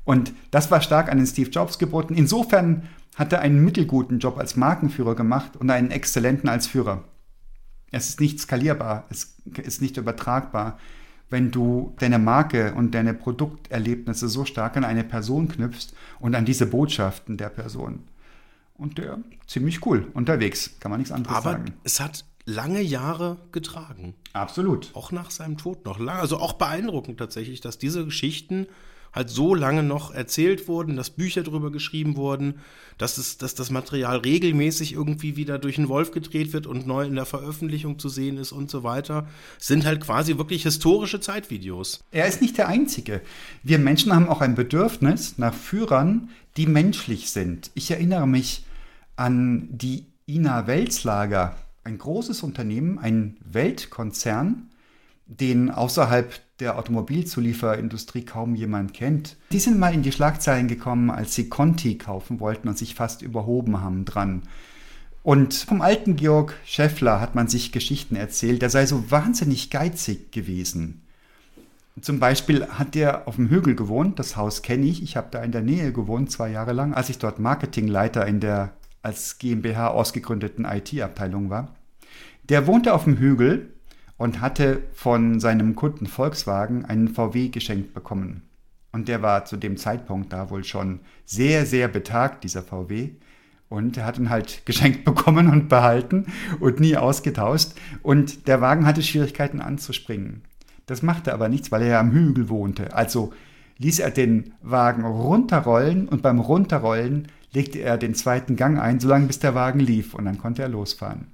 Und 0.03 0.33
das 0.51 0.69
war 0.71 0.81
stark 0.81 1.11
an 1.11 1.17
den 1.17 1.27
Steve 1.27 1.49
Jobs 1.49 1.79
geboten. 1.79 2.13
Insofern 2.13 2.87
hat 3.15 3.33
er 3.33 3.41
einen 3.41 3.63
mittelguten 3.63 4.19
Job 4.19 4.37
als 4.37 4.55
Markenführer 4.55 5.15
gemacht 5.15 5.57
und 5.57 5.69
einen 5.69 5.89
exzellenten 5.89 6.47
als 6.49 6.67
Führer. 6.67 7.03
Es 7.91 8.09
ist 8.09 8.19
nicht 8.19 8.39
skalierbar, 8.39 9.05
es 9.09 9.37
ist 9.63 9.81
nicht 9.81 9.97
übertragbar, 9.97 10.77
wenn 11.29 11.51
du 11.51 11.93
deine 11.99 12.19
Marke 12.19 12.73
und 12.73 12.93
deine 12.93 13.13
Produkterlebnisse 13.13 14.29
so 14.29 14.45
stark 14.45 14.77
an 14.77 14.85
eine 14.85 15.03
Person 15.03 15.47
knüpfst 15.47 15.93
und 16.19 16.35
an 16.35 16.45
diese 16.45 16.67
Botschaften 16.67 17.37
der 17.37 17.49
Person. 17.49 18.03
Und 18.75 18.97
der 18.97 19.17
ziemlich 19.47 19.85
cool 19.85 20.07
unterwegs, 20.13 20.75
kann 20.79 20.91
man 20.91 20.99
nichts 20.99 21.11
anderes 21.11 21.37
Aber 21.37 21.51
sagen. 21.51 21.63
Aber 21.67 21.77
es 21.83 21.99
hat 21.99 22.23
lange 22.47 22.81
Jahre 22.81 23.37
getragen. 23.51 24.15
Absolut. 24.33 24.89
Auch 24.93 25.11
nach 25.11 25.29
seinem 25.29 25.57
Tod 25.57 25.85
noch 25.85 25.99
lange. 25.99 26.19
Also 26.19 26.37
auch 26.37 26.53
beeindruckend 26.53 27.19
tatsächlich, 27.19 27.61
dass 27.61 27.77
diese 27.77 28.05
Geschichten 28.05 28.67
halt 29.13 29.29
so 29.29 29.53
lange 29.53 29.83
noch 29.83 30.13
erzählt 30.13 30.67
wurden, 30.67 30.95
dass 30.95 31.09
Bücher 31.09 31.43
darüber 31.43 31.71
geschrieben 31.71 32.15
wurden, 32.15 32.59
dass, 32.97 33.17
es, 33.17 33.37
dass 33.37 33.55
das 33.55 33.69
Material 33.69 34.17
regelmäßig 34.17 34.93
irgendwie 34.93 35.35
wieder 35.35 35.59
durch 35.59 35.75
den 35.75 35.89
Wolf 35.89 36.11
gedreht 36.11 36.53
wird 36.53 36.67
und 36.67 36.87
neu 36.87 37.05
in 37.05 37.15
der 37.15 37.25
Veröffentlichung 37.25 37.99
zu 37.99 38.09
sehen 38.09 38.37
ist 38.37 38.51
und 38.51 38.69
so 38.69 38.83
weiter, 38.83 39.27
sind 39.59 39.85
halt 39.85 40.01
quasi 40.01 40.37
wirklich 40.37 40.63
historische 40.63 41.19
Zeitvideos. 41.19 41.99
Er 42.11 42.27
ist 42.27 42.41
nicht 42.41 42.57
der 42.57 42.67
Einzige. 42.69 43.21
Wir 43.63 43.79
Menschen 43.79 44.13
haben 44.13 44.29
auch 44.29 44.41
ein 44.41 44.55
Bedürfnis 44.55 45.37
nach 45.37 45.53
Führern, 45.53 46.29
die 46.55 46.67
menschlich 46.67 47.31
sind. 47.31 47.71
Ich 47.73 47.91
erinnere 47.91 48.27
mich 48.27 48.65
an 49.15 49.67
die 49.69 50.05
Ina 50.27 50.67
Welzlager, 50.67 51.55
ein 51.87 51.97
großes 51.97 52.43
Unternehmen, 52.43 52.99
ein 52.99 53.37
Weltkonzern, 53.49 54.69
den 55.25 55.71
außerhalb 55.71 56.33
der 56.59 56.77
Automobilzulieferindustrie 56.77 58.25
kaum 58.25 58.55
jemand 58.55 58.93
kennt. 58.93 59.37
Die 59.51 59.59
sind 59.59 59.79
mal 59.79 59.93
in 59.93 60.03
die 60.03 60.11
Schlagzeilen 60.11 60.67
gekommen, 60.67 61.09
als 61.09 61.33
sie 61.33 61.47
Conti 61.47 61.97
kaufen 61.97 62.41
wollten 62.41 62.67
und 62.67 62.77
sich 62.77 62.93
fast 62.93 63.21
überhoben 63.21 63.79
haben 63.79 64.03
dran. 64.03 64.43
Und 65.23 65.53
vom 65.53 65.81
alten 65.81 66.17
Georg 66.17 66.55
Scheffler 66.65 67.21
hat 67.21 67.35
man 67.35 67.47
sich 67.47 67.71
Geschichten 67.71 68.17
erzählt, 68.17 68.61
der 68.61 68.69
sei 68.69 68.85
so 68.85 69.09
wahnsinnig 69.09 69.69
geizig 69.69 70.31
gewesen. 70.31 71.01
Zum 72.01 72.19
Beispiel 72.19 72.67
hat 72.67 72.95
der 72.95 73.27
auf 73.29 73.37
dem 73.37 73.49
Hügel 73.49 73.75
gewohnt, 73.75 74.19
das 74.19 74.35
Haus 74.35 74.61
kenne 74.61 74.85
ich, 74.85 75.01
ich 75.01 75.15
habe 75.15 75.27
da 75.31 75.41
in 75.41 75.51
der 75.53 75.63
Nähe 75.63 75.93
gewohnt, 75.93 76.31
zwei 76.31 76.49
Jahre 76.49 76.73
lang, 76.73 76.93
als 76.93 77.09
ich 77.09 77.17
dort 77.17 77.39
Marketingleiter 77.39 78.25
in 78.27 78.41
der 78.41 78.73
als 79.01 79.37
GmbH 79.37 79.87
ausgegründeten 79.87 80.65
IT-Abteilung 80.65 81.49
war. 81.49 81.76
Der 82.49 82.65
wohnte 82.65 82.93
auf 82.93 83.03
dem 83.03 83.17
Hügel 83.17 83.73
und 84.15 84.39
hatte 84.39 84.83
von 84.93 85.39
seinem 85.39 85.75
Kunden 85.75 86.07
Volkswagen 86.07 86.85
einen 86.85 87.09
VW 87.09 87.49
geschenkt 87.49 87.93
bekommen. 87.93 88.43
Und 88.93 89.09
der 89.09 89.21
war 89.21 89.45
zu 89.45 89.57
dem 89.57 89.75
Zeitpunkt 89.75 90.31
da 90.31 90.49
wohl 90.49 90.63
schon 90.63 91.01
sehr, 91.25 91.65
sehr 91.65 91.89
betagt, 91.89 92.45
dieser 92.45 92.63
VW. 92.63 93.11
Und 93.69 93.97
er 93.97 94.05
hat 94.05 94.17
ihn 94.17 94.29
halt 94.29 94.61
geschenkt 94.65 95.03
bekommen 95.03 95.49
und 95.49 95.67
behalten 95.67 96.27
und 96.61 96.79
nie 96.79 96.95
ausgetauscht. 96.95 97.73
Und 98.01 98.47
der 98.47 98.61
Wagen 98.61 98.85
hatte 98.85 99.03
Schwierigkeiten 99.03 99.59
anzuspringen. 99.59 100.43
Das 100.85 101.01
machte 101.01 101.33
aber 101.33 101.49
nichts, 101.49 101.69
weil 101.71 101.81
er 101.81 101.89
ja 101.89 101.99
am 101.99 102.11
Hügel 102.11 102.47
wohnte. 102.47 102.93
Also 102.95 103.33
ließ 103.77 103.99
er 103.99 104.09
den 104.09 104.53
Wagen 104.61 105.03
runterrollen 105.03 106.07
und 106.07 106.21
beim 106.21 106.39
Runterrollen 106.39 107.27
legte 107.51 107.79
er 107.79 107.97
den 107.97 108.15
zweiten 108.15 108.55
Gang 108.55 108.79
ein, 108.79 109.01
solange 109.01 109.27
bis 109.27 109.39
der 109.39 109.53
Wagen 109.53 109.81
lief 109.81 110.13
und 110.13 110.25
dann 110.25 110.37
konnte 110.37 110.61
er 110.61 110.69
losfahren. 110.69 111.27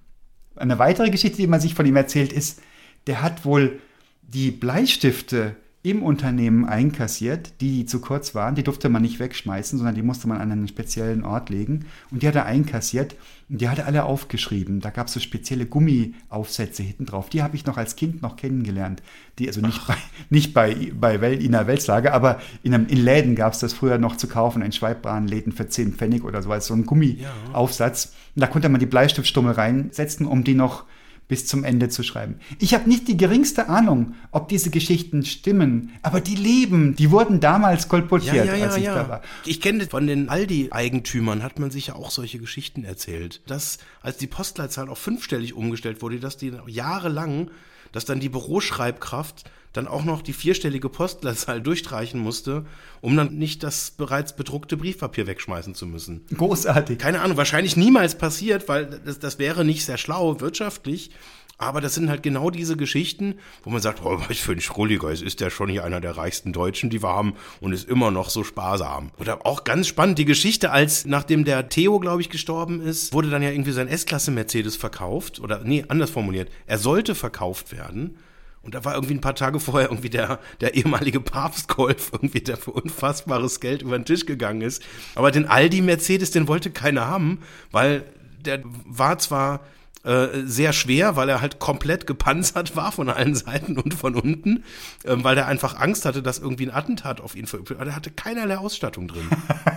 Eine 0.56 0.80
weitere 0.80 1.10
Geschichte, 1.10 1.38
die 1.38 1.48
man 1.48 1.60
sich 1.60 1.74
von 1.74 1.86
ihm 1.86 1.96
erzählt, 1.96 2.32
ist, 2.32 2.62
der 3.08 3.22
hat 3.22 3.46
wohl 3.46 3.82
die 4.22 4.52
Bleistifte 4.52 5.56
im 5.86 6.02
Unternehmen 6.02 6.64
einkassiert, 6.64 7.60
die, 7.60 7.80
die 7.80 7.86
zu 7.86 8.00
kurz 8.00 8.34
waren, 8.34 8.56
die 8.56 8.64
durfte 8.64 8.88
man 8.88 9.02
nicht 9.02 9.20
wegschmeißen, 9.20 9.78
sondern 9.78 9.96
die 9.96 10.02
musste 10.02 10.30
man 10.30 10.40
an 10.40 10.50
einen 10.50 10.70
speziellen 10.70 11.26
Ort 11.26 11.50
legen. 11.50 11.88
Und 12.10 12.24
die 12.24 12.28
hat 12.30 12.36
er 12.36 12.46
einkassiert 12.46 13.16
und 13.50 13.60
die 13.60 13.68
hat 13.68 13.80
er 13.80 13.88
alle 13.88 14.06
aufgeschrieben. 14.06 14.80
Da 14.80 14.92
gab 14.92 15.08
es 15.08 15.14
so 15.14 15.20
spezielle 15.20 15.66
Gummiaufsätze 15.66 16.84
hinten 16.84 17.06
drauf. 17.06 17.30
Die 17.30 17.44
habe 17.44 17.58
ich 17.58 17.66
noch 17.66 17.76
als 17.76 17.98
Kind 17.98 18.22
noch 18.22 18.38
kennengelernt. 18.38 19.04
Die, 19.40 19.48
also 19.48 19.60
nicht 19.60 19.82
Ach. 19.84 19.88
bei, 19.88 19.98
nicht 20.30 20.54
bei, 20.54 20.94
bei 20.98 21.20
Wel 21.20 21.44
in 21.44 21.52
der 21.52 21.68
Weltslage, 21.68 22.14
aber 22.14 22.40
in, 22.64 22.74
einem, 22.74 22.88
in 22.88 23.04
Läden 23.04 23.36
gab 23.36 23.52
es 23.52 23.60
das 23.60 23.74
früher 23.74 23.98
noch 23.98 24.16
zu 24.16 24.28
kaufen, 24.28 24.62
in 24.62 24.72
Schweibwarenläden 24.72 25.52
für 25.52 25.68
10 25.68 25.96
Pfennig 25.96 26.24
oder 26.24 26.42
so, 26.42 26.50
als 26.50 26.68
so 26.68 26.74
ein 26.76 26.86
Gummiaufsatz. 26.86 28.06
Ja. 28.06 28.12
Und 28.36 28.42
da 28.42 28.48
konnte 28.48 28.70
man 28.70 28.80
die 28.80 28.86
Bleistiftstummel 28.86 29.52
reinsetzen, 29.52 30.28
um 30.28 30.46
die 30.46 30.56
noch 30.56 30.86
bis 31.28 31.48
zum 31.48 31.64
Ende 31.64 31.90
zu 31.90 32.04
schreiben. 32.04 32.36
Ich 32.60 32.74
habe 32.74 32.90
nicht 32.90 33.08
die 33.08 33.18
geringste 33.18 33.70
Ahnung, 33.70 34.16
ob 34.32 34.50
diese 34.50 34.70
Geschichten 34.70 35.26
stimmen, 35.26 35.92
aber 36.02 36.22
die 36.22 36.36
leben, 36.36 36.96
die 36.96 37.12
wurden 37.12 37.40
damals 37.40 37.88
kolportiert, 37.88 38.46
ja, 38.46 38.56
ja, 38.56 38.66
als 38.66 38.78
ich 38.78 38.86
da 38.86 39.10
war. 39.10 39.22
Ich 39.46 39.62
kenne 39.62 39.86
von 39.88 40.08
den 40.08 40.30
Aldi-Eigentümern, 40.30 41.44
hat 41.44 41.60
man 41.60 41.72
sich 41.72 41.88
ja 41.88 41.96
auch 41.96 42.12
solche 42.12 42.40
Geschichten 42.40 42.84
erzählt, 42.84 43.42
dass 43.48 43.80
als 44.02 44.18
die 44.18 44.28
Postleitzahl 44.28 44.90
auf 44.90 45.00
fünfstellig 45.00 45.54
umgestellt 45.54 46.02
wurde, 46.02 46.20
dass 46.20 46.38
die 46.38 46.52
jahrelang, 46.68 47.50
dass 47.94 48.04
dann 48.04 48.20
die 48.20 48.30
Büroschreibkraft 48.30 49.46
dann 49.72 49.88
auch 49.88 50.04
noch 50.04 50.22
die 50.22 50.34
vierstellige 50.34 50.88
Postleitzahl 50.88 51.62
durchstreichen 51.62 52.20
musste, 52.20 52.66
um 53.02 53.18
dann 53.18 53.36
nicht 53.38 53.64
das 53.64 53.92
bereits 53.92 54.36
bedruckte 54.36 54.78
Briefpapier 54.78 55.26
wegschmeißen 55.26 55.74
zu 55.74 55.88
müssen. 55.88 56.26
Großartig. 56.36 57.00
Keine 57.00 57.22
Ahnung, 57.22 57.38
wahrscheinlich 57.38 57.76
niemals 57.76 58.16
passiert, 58.16 58.68
weil 58.70 58.86
das, 59.04 59.18
das 59.18 59.40
wäre 59.40 59.66
nicht 59.66 59.84
sehr 59.86 59.98
schlau 59.98 60.40
wirtschaftlich. 60.40 61.10
Aber 61.58 61.82
das 61.82 61.94
sind 61.94 62.10
halt 62.10 62.24
genau 62.24 62.50
diese 62.50 62.76
Geschichten, 62.76 63.36
wo 63.64 63.70
man 63.70 63.82
sagt, 63.82 64.04
oh, 64.04 64.20
was 64.28 64.38
für 64.38 64.54
ein 64.54 64.62
Schrulliger, 64.62 65.10
es 65.10 65.22
ist 65.22 65.40
ja 65.40 65.50
schon 65.50 65.70
hier 65.70 65.84
einer 65.84 66.02
der 66.02 66.18
reichsten 66.18 66.52
Deutschen, 66.52 66.90
die 66.90 67.04
wir 67.04 67.10
haben 67.10 67.36
und 67.62 67.74
ist 67.74 67.88
immer 67.88 68.12
noch 68.12 68.30
so 68.30 68.44
sparsam. 68.44 69.12
Oder 69.20 69.46
auch 69.46 69.64
ganz 69.64 69.88
spannend, 69.88 70.18
die 70.18 70.26
Geschichte, 70.26 70.72
als 70.72 71.06
nachdem 71.06 71.46
der 71.46 71.70
Theo, 71.70 72.00
glaube 72.00 72.22
ich, 72.22 72.30
gestorben 72.30 72.82
ist, 72.82 73.14
wurde 73.14 73.30
dann 73.30 73.44
ja 73.44 73.52
irgendwie 73.52 73.72
sein 73.72 73.88
S-Klasse 73.88 74.32
Mercedes 74.32 74.76
verkauft. 74.76 75.40
Oder 75.40 75.62
nee, 75.64 75.86
anders 75.88 76.10
formuliert, 76.10 76.50
er 76.66 76.80
sollte 76.80 77.14
verkauft 77.14 77.72
werden. 77.72 78.18
Und 78.64 78.76
da 78.76 78.86
war 78.86 78.96
irgendwie 78.96 79.14
ein 79.14 79.22
paar 79.22 79.36
Tage 79.36 79.60
vorher 79.60 79.90
irgendwie 79.90 80.10
der, 80.10 80.40
der 80.62 80.74
ehemalige 80.74 81.20
Papstgolf, 81.20 82.12
irgendwie 82.14 82.42
der 82.42 82.58
für 82.58 82.72
unfassbares 82.72 83.60
Geld 83.60 83.82
über 83.82 84.00
den 84.00 84.06
Tisch 84.06 84.26
gegangen 84.26 84.62
ist. 84.62 84.82
Aber 85.16 85.32
den 85.32 85.46
Aldi 85.46 85.82
Mercedes, 85.82 86.32
den 86.32 86.48
wollte 86.48 86.72
keiner 86.72 87.06
haben, 87.06 87.40
weil 87.72 88.06
der 88.46 88.62
war 88.64 89.20
zwar 89.20 89.60
äh, 90.04 90.42
sehr 90.44 90.74
schwer, 90.74 91.16
weil 91.16 91.30
er 91.30 91.40
halt 91.40 91.60
komplett 91.60 92.06
gepanzert 92.08 92.76
war 92.76 92.92
von 92.92 93.08
allen 93.10 93.36
Seiten 93.36 93.78
und 93.78 93.94
von 93.94 94.16
unten, 94.16 94.66
äh, 95.04 95.16
weil 95.16 95.38
er 95.38 95.48
einfach 95.48 95.80
Angst 95.80 96.04
hatte, 96.06 96.22
dass 96.22 96.40
irgendwie 96.40 96.68
ein 96.68 96.76
Attentat 96.76 97.22
auf 97.22 97.36
ihn 97.36 97.48
verübt 97.48 97.70
wird. 97.70 97.80
Aber 97.80 97.90
er 97.90 97.96
hatte 97.96 98.12
keinerlei 98.12 98.58
Ausstattung 98.58 99.08
drin. 99.08 99.30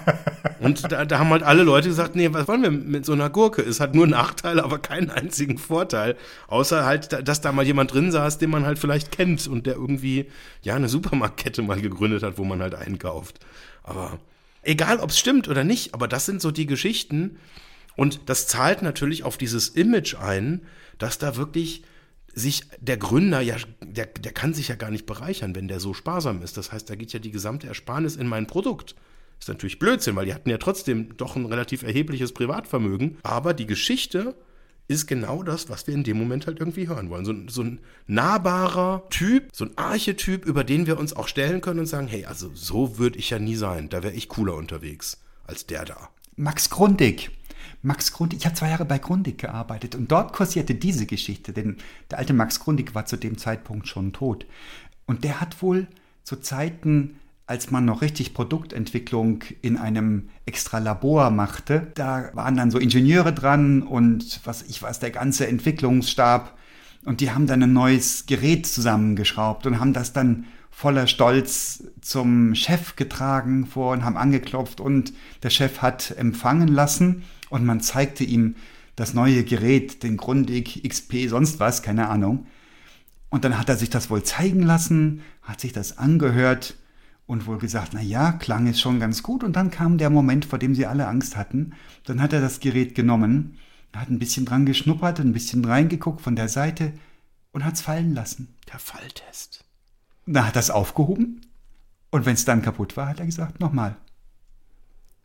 und 0.60 0.90
da, 0.90 1.04
da 1.04 1.18
haben 1.20 1.30
halt 1.30 1.44
alle 1.44 1.62
Leute 1.62 1.88
gesagt, 1.88 2.16
nee, 2.16 2.28
was 2.32 2.48
wollen 2.48 2.62
wir 2.62 2.72
mit 2.72 3.06
so 3.06 3.12
einer 3.12 3.30
Gurke? 3.30 3.62
Es 3.62 3.78
hat 3.78 3.94
nur 3.94 4.08
Nachteile, 4.08 4.64
aber 4.64 4.80
keinen 4.80 5.10
einzigen 5.10 5.58
Vorteil. 5.58 6.16
Außer 6.48 6.84
halt, 6.84 7.28
dass 7.28 7.40
da 7.40 7.52
mal 7.52 7.64
jemand 7.64 7.94
drin 7.94 8.10
saß, 8.10 8.38
den 8.38 8.50
man 8.50 8.66
halt 8.66 8.80
vielleicht 8.80 9.12
kennt 9.12 9.46
und 9.46 9.66
der 9.66 9.74
irgendwie, 9.74 10.26
ja, 10.62 10.74
eine 10.74 10.88
Supermarktkette 10.88 11.62
mal 11.62 11.80
gegründet 11.80 12.24
hat, 12.24 12.36
wo 12.36 12.42
man 12.42 12.60
halt 12.60 12.74
einkauft. 12.74 13.38
Aber 13.84 14.18
egal, 14.62 14.98
ob 14.98 15.10
es 15.10 15.20
stimmt 15.20 15.46
oder 15.46 15.62
nicht, 15.62 15.94
aber 15.94 16.08
das 16.08 16.26
sind 16.26 16.42
so 16.42 16.50
die 16.50 16.66
Geschichten, 16.66 17.38
und 17.96 18.20
das 18.26 18.46
zahlt 18.46 18.82
natürlich 18.82 19.24
auf 19.24 19.38
dieses 19.38 19.68
Image 19.68 20.14
ein, 20.14 20.62
dass 20.98 21.18
da 21.18 21.36
wirklich 21.36 21.82
sich 22.34 22.64
der 22.78 22.98
Gründer 22.98 23.40
ja, 23.40 23.56
der, 23.82 24.06
der 24.06 24.32
kann 24.32 24.52
sich 24.52 24.68
ja 24.68 24.74
gar 24.74 24.90
nicht 24.90 25.06
bereichern, 25.06 25.54
wenn 25.54 25.68
der 25.68 25.80
so 25.80 25.94
sparsam 25.94 26.42
ist. 26.42 26.58
Das 26.58 26.70
heißt, 26.70 26.88
da 26.88 26.94
geht 26.94 27.12
ja 27.14 27.18
die 27.18 27.30
gesamte 27.30 27.66
Ersparnis 27.66 28.16
in 28.16 28.26
mein 28.26 28.46
Produkt. 28.46 28.94
Ist 29.40 29.48
natürlich 29.48 29.78
Blödsinn, 29.78 30.16
weil 30.16 30.26
die 30.26 30.34
hatten 30.34 30.50
ja 30.50 30.58
trotzdem 30.58 31.16
doch 31.16 31.36
ein 31.36 31.46
relativ 31.46 31.82
erhebliches 31.82 32.32
Privatvermögen. 32.32 33.16
Aber 33.22 33.54
die 33.54 33.66
Geschichte 33.66 34.34
ist 34.88 35.06
genau 35.06 35.42
das, 35.42 35.68
was 35.68 35.86
wir 35.86 35.94
in 35.94 36.04
dem 36.04 36.18
Moment 36.18 36.46
halt 36.46 36.60
irgendwie 36.60 36.88
hören 36.88 37.10
wollen. 37.10 37.24
So, 37.24 37.34
so 37.48 37.62
ein 37.62 37.80
nahbarer 38.06 39.08
Typ, 39.10 39.48
so 39.52 39.64
ein 39.64 39.76
Archetyp, 39.76 40.44
über 40.44 40.62
den 40.62 40.86
wir 40.86 40.98
uns 40.98 41.14
auch 41.14 41.28
stellen 41.28 41.60
können 41.60 41.80
und 41.80 41.86
sagen, 41.86 42.06
hey, 42.06 42.26
also 42.26 42.50
so 42.54 42.98
würde 42.98 43.18
ich 43.18 43.30
ja 43.30 43.38
nie 43.38 43.56
sein. 43.56 43.88
Da 43.88 44.02
wäre 44.02 44.14
ich 44.14 44.28
cooler 44.28 44.54
unterwegs 44.54 45.22
als 45.44 45.66
der 45.66 45.84
da. 45.84 46.10
Max 46.36 46.68
Grundig. 46.68 47.30
Max 47.80 48.12
Grundig, 48.12 48.40
ich 48.40 48.46
habe 48.46 48.54
zwei 48.54 48.68
Jahre 48.68 48.84
bei 48.84 48.98
Grundig 48.98 49.38
gearbeitet 49.38 49.94
und 49.94 50.12
dort 50.12 50.34
kursierte 50.34 50.74
diese 50.74 51.06
Geschichte, 51.06 51.54
denn 51.54 51.76
der 52.10 52.18
alte 52.18 52.34
Max 52.34 52.60
Grundig 52.60 52.94
war 52.94 53.06
zu 53.06 53.16
dem 53.16 53.38
Zeitpunkt 53.38 53.88
schon 53.88 54.12
tot. 54.12 54.44
Und 55.06 55.24
der 55.24 55.40
hat 55.40 55.62
wohl 55.62 55.86
zu 56.24 56.36
Zeiten, 56.36 57.16
als 57.46 57.70
man 57.70 57.86
noch 57.86 58.02
richtig 58.02 58.34
Produktentwicklung 58.34 59.44
in 59.62 59.78
einem 59.78 60.28
extra 60.44 60.78
Labor 60.78 61.30
machte, 61.30 61.90
da 61.94 62.30
waren 62.34 62.56
dann 62.56 62.70
so 62.70 62.78
Ingenieure 62.78 63.32
dran 63.32 63.82
und 63.82 64.40
was 64.44 64.62
ich 64.62 64.82
weiß, 64.82 64.98
der 64.98 65.12
ganze 65.12 65.46
Entwicklungsstab 65.46 66.54
und 67.06 67.20
die 67.20 67.30
haben 67.30 67.46
dann 67.46 67.62
ein 67.62 67.72
neues 67.72 68.26
Gerät 68.26 68.66
zusammengeschraubt 68.66 69.64
und 69.66 69.80
haben 69.80 69.94
das 69.94 70.12
dann 70.12 70.44
voller 70.76 71.06
Stolz 71.06 71.84
zum 72.02 72.54
Chef 72.54 72.96
getragen 72.96 73.64
vor 73.64 73.94
und 73.94 74.04
haben 74.04 74.18
angeklopft 74.18 74.78
und 74.78 75.14
der 75.42 75.48
Chef 75.48 75.80
hat 75.80 76.10
empfangen 76.18 76.68
lassen 76.68 77.24
und 77.48 77.64
man 77.64 77.80
zeigte 77.80 78.24
ihm 78.24 78.56
das 78.94 79.14
neue 79.14 79.42
Gerät, 79.42 80.02
den 80.02 80.18
Grundig 80.18 80.86
XP, 80.86 81.30
sonst 81.30 81.60
was, 81.60 81.82
keine 81.82 82.10
Ahnung. 82.10 82.46
Und 83.30 83.46
dann 83.46 83.58
hat 83.58 83.70
er 83.70 83.76
sich 83.76 83.88
das 83.88 84.10
wohl 84.10 84.22
zeigen 84.22 84.62
lassen, 84.62 85.22
hat 85.40 85.62
sich 85.62 85.72
das 85.72 85.96
angehört 85.96 86.76
und 87.24 87.46
wohl 87.46 87.56
gesagt, 87.56 87.92
na 87.94 88.02
ja, 88.02 88.32
klang 88.32 88.66
es 88.66 88.78
schon 88.78 89.00
ganz 89.00 89.22
gut. 89.22 89.44
Und 89.44 89.56
dann 89.56 89.70
kam 89.70 89.96
der 89.96 90.10
Moment, 90.10 90.44
vor 90.44 90.58
dem 90.58 90.74
sie 90.74 90.84
alle 90.84 91.08
Angst 91.08 91.38
hatten. 91.38 91.72
Dann 92.04 92.20
hat 92.20 92.34
er 92.34 92.42
das 92.42 92.60
Gerät 92.60 92.94
genommen, 92.94 93.56
hat 93.94 94.10
ein 94.10 94.18
bisschen 94.18 94.44
dran 94.44 94.66
geschnuppert, 94.66 95.20
ein 95.20 95.32
bisschen 95.32 95.64
reingeguckt 95.64 96.20
von 96.20 96.36
der 96.36 96.50
Seite 96.50 96.92
und 97.52 97.64
hat 97.64 97.76
es 97.76 97.80
fallen 97.80 98.14
lassen. 98.14 98.54
Der 98.70 98.78
Falltest. 98.78 99.65
Dann 100.26 100.46
hat 100.46 100.56
er 100.56 100.60
es 100.60 100.70
aufgehoben 100.70 101.40
und 102.10 102.26
wenn 102.26 102.34
es 102.34 102.44
dann 102.44 102.62
kaputt 102.62 102.96
war, 102.96 103.08
hat 103.08 103.20
er 103.20 103.26
gesagt, 103.26 103.60
nochmal. 103.60 103.96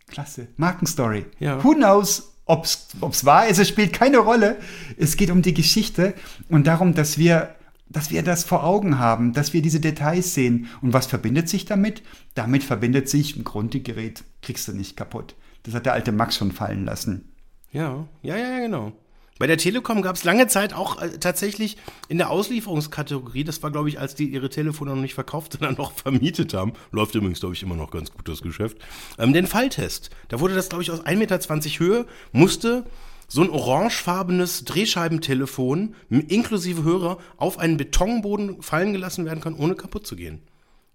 Klasse. 0.07 0.47
Markenstory. 0.57 1.25
Ja. 1.39 1.63
Who 1.63 1.73
knows, 1.73 2.33
ob 2.45 2.65
es 2.65 3.25
wahr 3.25 3.47
ist, 3.47 3.59
es 3.59 3.69
spielt 3.69 3.93
keine 3.93 4.17
Rolle. 4.17 4.57
Es 4.97 5.15
geht 5.15 5.31
um 5.31 5.41
die 5.41 5.53
Geschichte 5.53 6.13
und 6.49 6.67
darum, 6.67 6.93
dass 6.93 7.17
wir, 7.17 7.55
dass 7.87 8.11
wir 8.11 8.23
das 8.23 8.43
vor 8.43 8.63
Augen 8.63 8.99
haben, 8.99 9.33
dass 9.33 9.53
wir 9.53 9.61
diese 9.61 9.79
Details 9.79 10.33
sehen. 10.33 10.67
Und 10.81 10.93
was 10.93 11.07
verbindet 11.07 11.49
sich 11.49 11.65
damit? 11.65 12.03
Damit 12.35 12.63
verbindet 12.63 13.09
sich 13.09 13.35
ein 13.35 13.43
Grundgerät, 13.43 14.23
kriegst 14.41 14.67
du 14.67 14.73
nicht 14.73 14.97
kaputt. 14.97 15.35
Das 15.63 15.73
hat 15.73 15.85
der 15.85 15.93
alte 15.93 16.11
Max 16.11 16.35
schon 16.35 16.51
fallen 16.51 16.85
lassen. 16.85 17.31
Ja, 17.71 18.05
ja, 18.21 18.35
ja, 18.35 18.49
ja, 18.49 18.59
genau. 18.59 18.91
Bei 19.41 19.47
der 19.47 19.57
Telekom 19.57 20.03
gab 20.03 20.17
es 20.17 20.23
lange 20.23 20.45
Zeit 20.45 20.71
auch 20.71 21.01
äh, 21.01 21.17
tatsächlich 21.17 21.77
in 22.09 22.19
der 22.19 22.29
Auslieferungskategorie, 22.29 23.43
das 23.43 23.63
war, 23.63 23.71
glaube 23.71 23.89
ich, 23.89 23.99
als 23.99 24.13
die 24.13 24.27
ihre 24.27 24.49
Telefone 24.49 24.91
noch 24.91 25.01
nicht 25.01 25.15
verkauft, 25.15 25.53
sondern 25.59 25.73
noch 25.77 25.93
vermietet 25.93 26.53
haben, 26.53 26.73
läuft 26.91 27.15
übrigens, 27.15 27.39
glaube 27.39 27.55
ich, 27.55 27.63
immer 27.63 27.73
noch 27.73 27.89
ganz 27.89 28.11
gut 28.11 28.27
das 28.27 28.43
Geschäft, 28.43 28.77
ähm, 29.17 29.33
den 29.33 29.47
Falltest. 29.47 30.11
Da 30.27 30.39
wurde 30.39 30.53
das, 30.53 30.69
glaube 30.69 30.83
ich, 30.83 30.91
aus 30.91 31.03
1,20 31.03 31.15
Meter 31.15 31.39
Höhe, 31.79 32.05
musste 32.31 32.85
so 33.27 33.41
ein 33.41 33.49
orangefarbenes 33.49 34.63
Drehscheibentelefon 34.65 35.95
inklusive 36.29 36.83
Hörer 36.83 37.17
auf 37.37 37.57
einen 37.57 37.77
Betonboden 37.77 38.61
fallen 38.61 38.93
gelassen 38.93 39.25
werden 39.25 39.39
können, 39.39 39.55
ohne 39.55 39.73
kaputt 39.73 40.05
zu 40.05 40.15
gehen. 40.15 40.43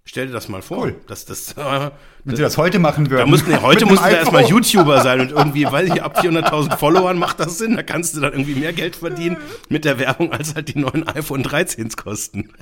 Stell 0.09 0.29
dir 0.29 0.33
das 0.33 0.49
mal 0.49 0.63
vor. 0.63 0.85
Cool. 0.85 0.95
Das, 1.09 1.25
das, 1.25 1.53
äh, 1.59 1.91
Wenn 2.25 2.37
sie 2.37 2.43
das 2.43 2.57
heute 2.57 2.79
machen 2.79 3.11
würden. 3.11 3.19
da 3.19 3.27
mussten, 3.27 3.51
ja, 3.51 3.61
heute 3.61 3.87
musst 3.87 4.05
du 4.05 4.09
erstmal. 4.09 4.45
YouTuber 4.45 5.03
sein 5.03 5.21
und 5.21 5.33
irgendwie, 5.33 5.65
weiß 5.71 5.91
ich, 5.91 6.03
ab 6.03 6.19
400.000 6.21 6.77
Followern 6.79 7.19
macht 7.19 7.41
das 7.41 7.59
Sinn. 7.59 7.75
Da 7.75 7.83
kannst 7.83 8.17
du 8.17 8.21
dann 8.21 8.33
irgendwie 8.33 8.55
mehr 8.55 8.73
Geld 8.73 8.97
verdienen 8.97 9.37
mit 9.69 9.85
der 9.85 9.99
Werbung, 9.99 10.33
als 10.33 10.55
halt 10.55 10.69
die 10.73 10.79
neuen 10.79 11.07
iPhone 11.09 11.43
13s 11.43 11.97
kosten. 11.97 12.53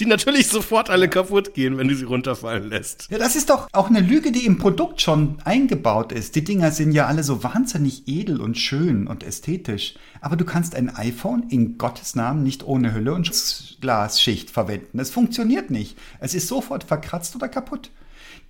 Die 0.00 0.06
natürlich 0.06 0.48
sofort 0.48 0.88
alle 0.88 1.10
kaputt 1.10 1.52
gehen, 1.52 1.76
wenn 1.76 1.86
du 1.86 1.94
sie 1.94 2.06
runterfallen 2.06 2.70
lässt. 2.70 3.08
Ja, 3.10 3.18
das 3.18 3.36
ist 3.36 3.50
doch 3.50 3.68
auch 3.72 3.90
eine 3.90 4.00
Lüge, 4.00 4.32
die 4.32 4.46
im 4.46 4.56
Produkt 4.56 5.02
schon 5.02 5.36
eingebaut 5.44 6.10
ist. 6.10 6.36
Die 6.36 6.42
Dinger 6.42 6.70
sind 6.70 6.92
ja 6.92 7.06
alle 7.06 7.22
so 7.22 7.44
wahnsinnig 7.44 8.08
edel 8.08 8.40
und 8.40 8.56
schön 8.56 9.06
und 9.06 9.22
ästhetisch. 9.22 9.96
Aber 10.22 10.36
du 10.36 10.46
kannst 10.46 10.74
ein 10.74 10.88
iPhone 10.96 11.50
in 11.50 11.76
Gottes 11.76 12.14
Namen 12.14 12.42
nicht 12.42 12.64
ohne 12.64 12.94
Hülle 12.94 13.12
und 13.12 13.30
Glasschicht 13.82 14.50
verwenden. 14.50 14.98
Es 14.98 15.10
funktioniert 15.10 15.70
nicht. 15.70 15.98
Es 16.18 16.32
ist 16.32 16.48
sofort 16.48 16.84
verkratzt 16.84 17.36
oder 17.36 17.48
kaputt. 17.48 17.90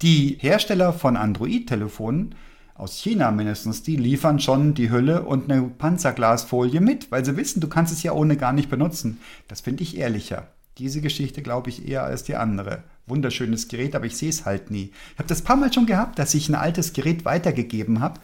Die 0.03 0.39
Hersteller 0.41 0.93
von 0.93 1.17
Android-Telefonen 1.17 2.37
aus 2.77 2.97
China 2.97 3.33
mindestens, 3.33 3.83
die 3.83 3.97
liefern 3.97 4.39
schon 4.39 4.75
die 4.75 4.91
Hülle 4.91 5.23
und 5.25 5.51
eine 5.51 5.63
Panzerglasfolie 5.63 6.81
mit, 6.81 7.11
weil 7.11 7.25
sie 7.25 7.37
wissen, 7.37 7.61
du 7.61 7.67
kannst 7.67 7.93
es 7.93 8.05
ja 8.05 8.13
ohne 8.13 8.37
gar 8.37 8.53
nicht 8.53 8.71
benutzen. 8.71 9.21
Das 9.49 9.63
finde 9.63 9.83
ich 9.83 9.99
ehrlicher. 9.99 10.47
Diese 10.81 11.03
Geschichte 11.03 11.43
glaube 11.43 11.69
ich 11.69 11.87
eher 11.87 12.05
als 12.05 12.25
die 12.25 12.37
andere. 12.37 12.85
Wunderschönes 13.07 13.69
Gerät, 13.69 13.95
aber 13.95 14.07
ich 14.07 14.17
sehe 14.17 14.31
es 14.31 14.47
halt 14.47 14.71
nie. 14.71 14.93
Ich 15.13 15.19
habe 15.19 15.29
das 15.29 15.43
paar 15.43 15.57
Mal 15.57 15.71
schon 15.71 15.85
gehabt, 15.85 16.19
dass 16.19 16.33
ich 16.33 16.49
ein 16.49 16.55
altes 16.55 16.95
Gerät 16.95 17.27
weitergegeben 17.27 18.01
habe 18.01 18.19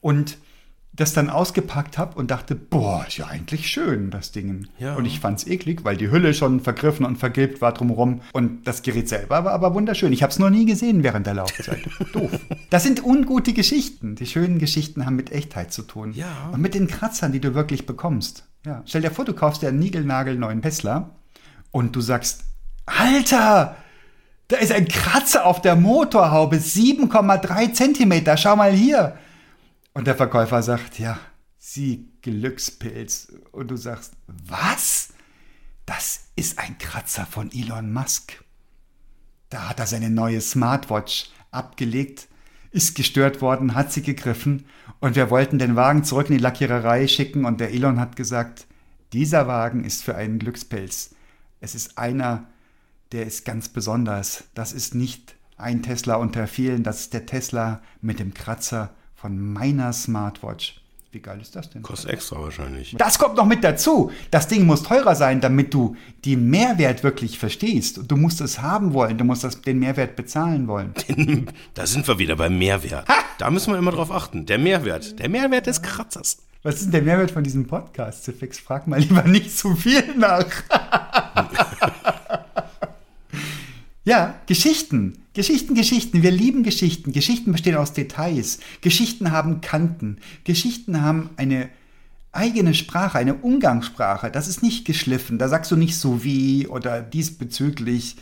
und 0.00 0.38
das 0.92 1.12
dann 1.12 1.28
ausgepackt 1.28 1.98
habe 1.98 2.16
und 2.16 2.30
dachte, 2.30 2.54
boah, 2.54 3.04
ist 3.06 3.18
ja 3.18 3.26
eigentlich 3.26 3.68
schön, 3.68 4.10
das 4.10 4.30
Ding. 4.30 4.68
Ja. 4.78 4.94
Und 4.94 5.06
ich 5.06 5.18
fand 5.18 5.40
es 5.40 5.46
eklig, 5.48 5.84
weil 5.84 5.96
die 5.96 6.10
Hülle 6.10 6.34
schon 6.34 6.60
vergriffen 6.60 7.04
und 7.04 7.16
vergilbt 7.16 7.60
war 7.60 7.72
drumherum. 7.72 8.20
Und 8.32 8.66
das 8.68 8.82
Gerät 8.82 9.08
selber 9.08 9.44
war 9.44 9.52
aber 9.52 9.74
wunderschön. 9.74 10.12
Ich 10.12 10.22
habe 10.22 10.30
es 10.30 10.38
noch 10.38 10.50
nie 10.50 10.66
gesehen 10.66 11.02
während 11.02 11.26
der 11.26 11.34
Laufzeit. 11.34 11.80
Doof. 12.12 12.30
Das 12.70 12.84
sind 12.84 13.04
ungute 13.04 13.52
Geschichten. 13.52 14.14
Die 14.14 14.26
schönen 14.26 14.60
Geschichten 14.60 15.04
haben 15.04 15.16
mit 15.16 15.32
Echtheit 15.32 15.72
zu 15.72 15.82
tun. 15.82 16.12
Ja. 16.12 16.50
Und 16.52 16.60
mit 16.60 16.74
den 16.74 16.86
Kratzern, 16.86 17.32
die 17.32 17.40
du 17.40 17.54
wirklich 17.56 17.86
bekommst. 17.86 18.44
Ja. 18.64 18.82
Stell 18.84 19.02
dir 19.02 19.10
vor, 19.10 19.24
du 19.24 19.34
kaufst 19.34 19.62
dir 19.62 19.68
einen 19.68 19.80
niegelnagelneuen 19.80 20.62
Tesla 20.62 21.10
und 21.70 21.94
du 21.94 22.00
sagst, 22.00 22.44
Alter, 22.86 23.76
da 24.48 24.56
ist 24.56 24.72
ein 24.72 24.88
Kratzer 24.88 25.44
auf 25.44 25.60
der 25.60 25.76
Motorhaube, 25.76 26.56
7,3 26.56 27.72
Zentimeter, 27.72 28.36
schau 28.36 28.56
mal 28.56 28.72
hier. 28.72 29.18
Und 29.92 30.06
der 30.06 30.14
Verkäufer 30.14 30.62
sagt, 30.62 30.98
ja, 30.98 31.18
Sie 31.58 32.08
Glückspilz. 32.22 33.32
Und 33.52 33.70
du 33.70 33.76
sagst, 33.76 34.14
was? 34.26 35.10
Das 35.84 36.28
ist 36.36 36.58
ein 36.58 36.78
Kratzer 36.78 37.26
von 37.26 37.52
Elon 37.52 37.92
Musk. 37.92 38.42
Da 39.50 39.68
hat 39.68 39.80
er 39.80 39.86
seine 39.86 40.08
neue 40.08 40.40
Smartwatch 40.40 41.30
abgelegt, 41.50 42.28
ist 42.70 42.94
gestört 42.94 43.40
worden, 43.40 43.74
hat 43.74 43.92
sie 43.92 44.02
gegriffen 44.02 44.66
und 45.00 45.16
wir 45.16 45.30
wollten 45.30 45.58
den 45.58 45.76
Wagen 45.76 46.04
zurück 46.04 46.28
in 46.28 46.36
die 46.36 46.42
Lackiererei 46.42 47.06
schicken 47.08 47.44
und 47.44 47.60
der 47.60 47.70
Elon 47.70 47.98
hat 47.98 48.16
gesagt, 48.16 48.66
dieser 49.12 49.46
Wagen 49.46 49.84
ist 49.84 50.04
für 50.04 50.14
einen 50.14 50.38
Glückspilz. 50.38 51.14
Es 51.60 51.74
ist 51.74 51.98
einer, 51.98 52.44
der 53.12 53.26
ist 53.26 53.44
ganz 53.44 53.68
besonders. 53.68 54.44
Das 54.54 54.72
ist 54.72 54.94
nicht 54.94 55.34
ein 55.56 55.82
Tesla 55.82 56.16
unter 56.16 56.46
vielen, 56.46 56.82
das 56.82 57.00
ist 57.00 57.14
der 57.14 57.26
Tesla 57.26 57.82
mit 58.00 58.20
dem 58.20 58.32
Kratzer 58.32 58.90
von 59.16 59.52
meiner 59.52 59.92
Smartwatch. 59.92 60.80
Wie 61.10 61.20
geil 61.20 61.40
ist 61.40 61.56
das 61.56 61.70
denn? 61.70 61.82
Kostet 61.82 62.10
extra 62.10 62.38
wahrscheinlich. 62.40 62.94
Das 62.98 63.18
kommt 63.18 63.36
noch 63.36 63.46
mit 63.46 63.64
dazu. 63.64 64.12
Das 64.30 64.46
Ding 64.46 64.66
muss 64.66 64.82
teurer 64.82 65.14
sein, 65.14 65.40
damit 65.40 65.72
du 65.72 65.96
den 66.26 66.50
Mehrwert 66.50 67.02
wirklich 67.02 67.38
verstehst. 67.38 68.00
Du 68.06 68.16
musst 68.16 68.42
es 68.42 68.60
haben 68.60 68.92
wollen, 68.92 69.16
du 69.16 69.24
musst 69.24 69.42
das, 69.42 69.62
den 69.62 69.78
Mehrwert 69.78 70.16
bezahlen 70.16 70.68
wollen. 70.68 70.92
Da 71.74 71.86
sind 71.86 72.06
wir 72.06 72.18
wieder 72.18 72.36
beim 72.36 72.58
Mehrwert. 72.58 73.06
Da 73.38 73.50
müssen 73.50 73.72
wir 73.72 73.78
immer 73.78 73.92
drauf 73.92 74.10
achten. 74.12 74.44
Der 74.46 74.58
Mehrwert. 74.58 75.18
Der 75.18 75.28
Mehrwert 75.28 75.66
des 75.66 75.80
Kratzers. 75.80 76.42
Was 76.62 76.76
ist 76.76 76.84
denn 76.84 76.92
der 76.92 77.02
Mehrwert 77.02 77.30
von 77.30 77.44
diesem 77.44 77.66
Podcast? 77.66 78.24
Zifix, 78.24 78.58
frag 78.58 78.86
mal 78.86 79.00
lieber 79.00 79.22
nicht 79.22 79.56
zu 79.56 79.74
viel 79.76 80.14
nach. 80.16 80.46
ja, 84.04 84.34
Geschichten. 84.46 85.18
Geschichten, 85.34 85.74
Geschichten. 85.74 86.22
Wir 86.22 86.30
lieben 86.30 86.62
Geschichten. 86.62 87.12
Geschichten 87.12 87.52
bestehen 87.52 87.76
aus 87.76 87.92
Details. 87.92 88.58
Geschichten 88.80 89.30
haben 89.30 89.60
Kanten. 89.60 90.18
Geschichten 90.44 91.02
haben 91.02 91.30
eine 91.36 91.68
eigene 92.32 92.74
Sprache, 92.74 93.18
eine 93.18 93.34
Umgangssprache. 93.34 94.30
Das 94.30 94.48
ist 94.48 94.62
nicht 94.62 94.84
geschliffen. 94.84 95.38
Da 95.38 95.48
sagst 95.48 95.70
du 95.70 95.76
nicht 95.76 95.96
so 95.96 96.24
wie 96.24 96.66
oder 96.66 97.02
diesbezüglich. 97.02 98.16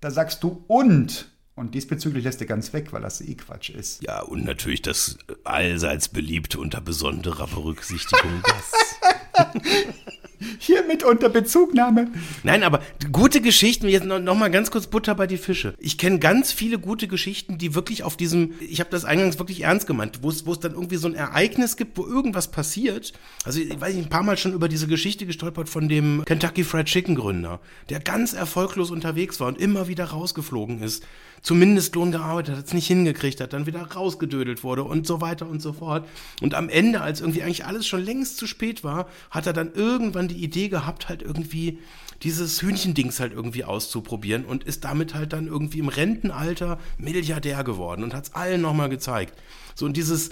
Da 0.00 0.10
sagst 0.10 0.42
du 0.42 0.64
und. 0.66 1.28
Und 1.56 1.74
diesbezüglich 1.74 2.24
lässt 2.24 2.40
du 2.40 2.46
ganz 2.46 2.72
weg, 2.72 2.92
weil 2.92 3.02
das 3.02 3.20
eh 3.20 3.34
Quatsch 3.34 3.70
ist. 3.70 4.02
Ja, 4.02 4.22
und 4.22 4.44
natürlich 4.44 4.80
das 4.80 5.18
allseits 5.44 6.08
beliebte 6.08 6.58
unter 6.58 6.80
besonderer 6.80 7.46
Berücksichtigung 7.48 8.42
das. 8.44 9.54
Hiermit 10.58 11.04
unter 11.04 11.28
Bezugnahme. 11.28 12.08
Nein, 12.42 12.62
aber 12.62 12.80
gute 13.12 13.40
Geschichten, 13.40 13.88
jetzt 13.88 14.06
noch, 14.06 14.18
noch 14.18 14.34
mal 14.34 14.50
ganz 14.50 14.70
kurz 14.70 14.86
Butter 14.86 15.14
bei 15.14 15.26
die 15.26 15.36
Fische. 15.36 15.74
Ich 15.78 15.98
kenne 15.98 16.18
ganz 16.18 16.52
viele 16.52 16.78
gute 16.78 17.08
Geschichten, 17.08 17.58
die 17.58 17.74
wirklich 17.74 18.02
auf 18.02 18.16
diesem, 18.16 18.54
ich 18.60 18.80
habe 18.80 18.90
das 18.90 19.04
eingangs 19.04 19.38
wirklich 19.38 19.62
ernst 19.62 19.86
gemeint, 19.86 20.20
wo 20.22 20.30
es 20.30 20.46
wo 20.46 20.52
es 20.52 20.60
dann 20.60 20.72
irgendwie 20.72 20.96
so 20.96 21.08
ein 21.08 21.14
Ereignis 21.14 21.76
gibt, 21.76 21.98
wo 21.98 22.06
irgendwas 22.06 22.50
passiert. 22.50 23.12
Also 23.44 23.60
ich 23.60 23.80
weiß 23.80 23.94
nicht, 23.94 24.06
ein 24.06 24.10
paar 24.10 24.22
Mal 24.22 24.36
schon 24.36 24.52
über 24.52 24.68
diese 24.68 24.86
Geschichte 24.86 25.26
gestolpert 25.26 25.68
von 25.68 25.88
dem 25.88 26.24
Kentucky 26.24 26.64
Fried 26.64 26.86
Chicken 26.86 27.14
Gründer, 27.14 27.60
der 27.88 28.00
ganz 28.00 28.32
erfolglos 28.32 28.90
unterwegs 28.90 29.40
war 29.40 29.48
und 29.48 29.60
immer 29.60 29.88
wieder 29.88 30.04
rausgeflogen 30.06 30.82
ist 30.82 31.04
zum 31.42 31.58
Mindestlohn 31.58 32.12
gearbeitet 32.12 32.56
hat, 32.56 32.66
es 32.66 32.74
nicht 32.74 32.86
hingekriegt 32.86 33.40
hat, 33.40 33.52
dann 33.52 33.66
wieder 33.66 33.82
rausgedödelt 33.82 34.62
wurde 34.62 34.84
und 34.84 35.06
so 35.06 35.20
weiter 35.20 35.48
und 35.48 35.60
so 35.60 35.72
fort. 35.72 36.06
Und 36.42 36.54
am 36.54 36.68
Ende, 36.68 37.00
als 37.00 37.20
irgendwie 37.20 37.42
eigentlich 37.42 37.64
alles 37.64 37.86
schon 37.86 38.04
längst 38.04 38.36
zu 38.36 38.46
spät 38.46 38.84
war, 38.84 39.08
hat 39.30 39.46
er 39.46 39.52
dann 39.52 39.72
irgendwann 39.72 40.28
die 40.28 40.42
Idee 40.42 40.68
gehabt, 40.68 41.08
halt 41.08 41.22
irgendwie 41.22 41.78
dieses 42.22 42.60
Hühnchendings 42.60 43.18
halt 43.18 43.32
irgendwie 43.32 43.64
auszuprobieren 43.64 44.44
und 44.44 44.64
ist 44.64 44.84
damit 44.84 45.14
halt 45.14 45.32
dann 45.32 45.46
irgendwie 45.46 45.78
im 45.78 45.88
Rentenalter 45.88 46.78
Milliardär 46.98 47.64
geworden 47.64 48.04
und 48.04 48.14
hat 48.14 48.24
es 48.24 48.34
allen 48.34 48.60
nochmal 48.60 48.90
gezeigt. 48.90 49.38
So 49.74 49.86
und 49.86 49.96
dieses, 49.96 50.30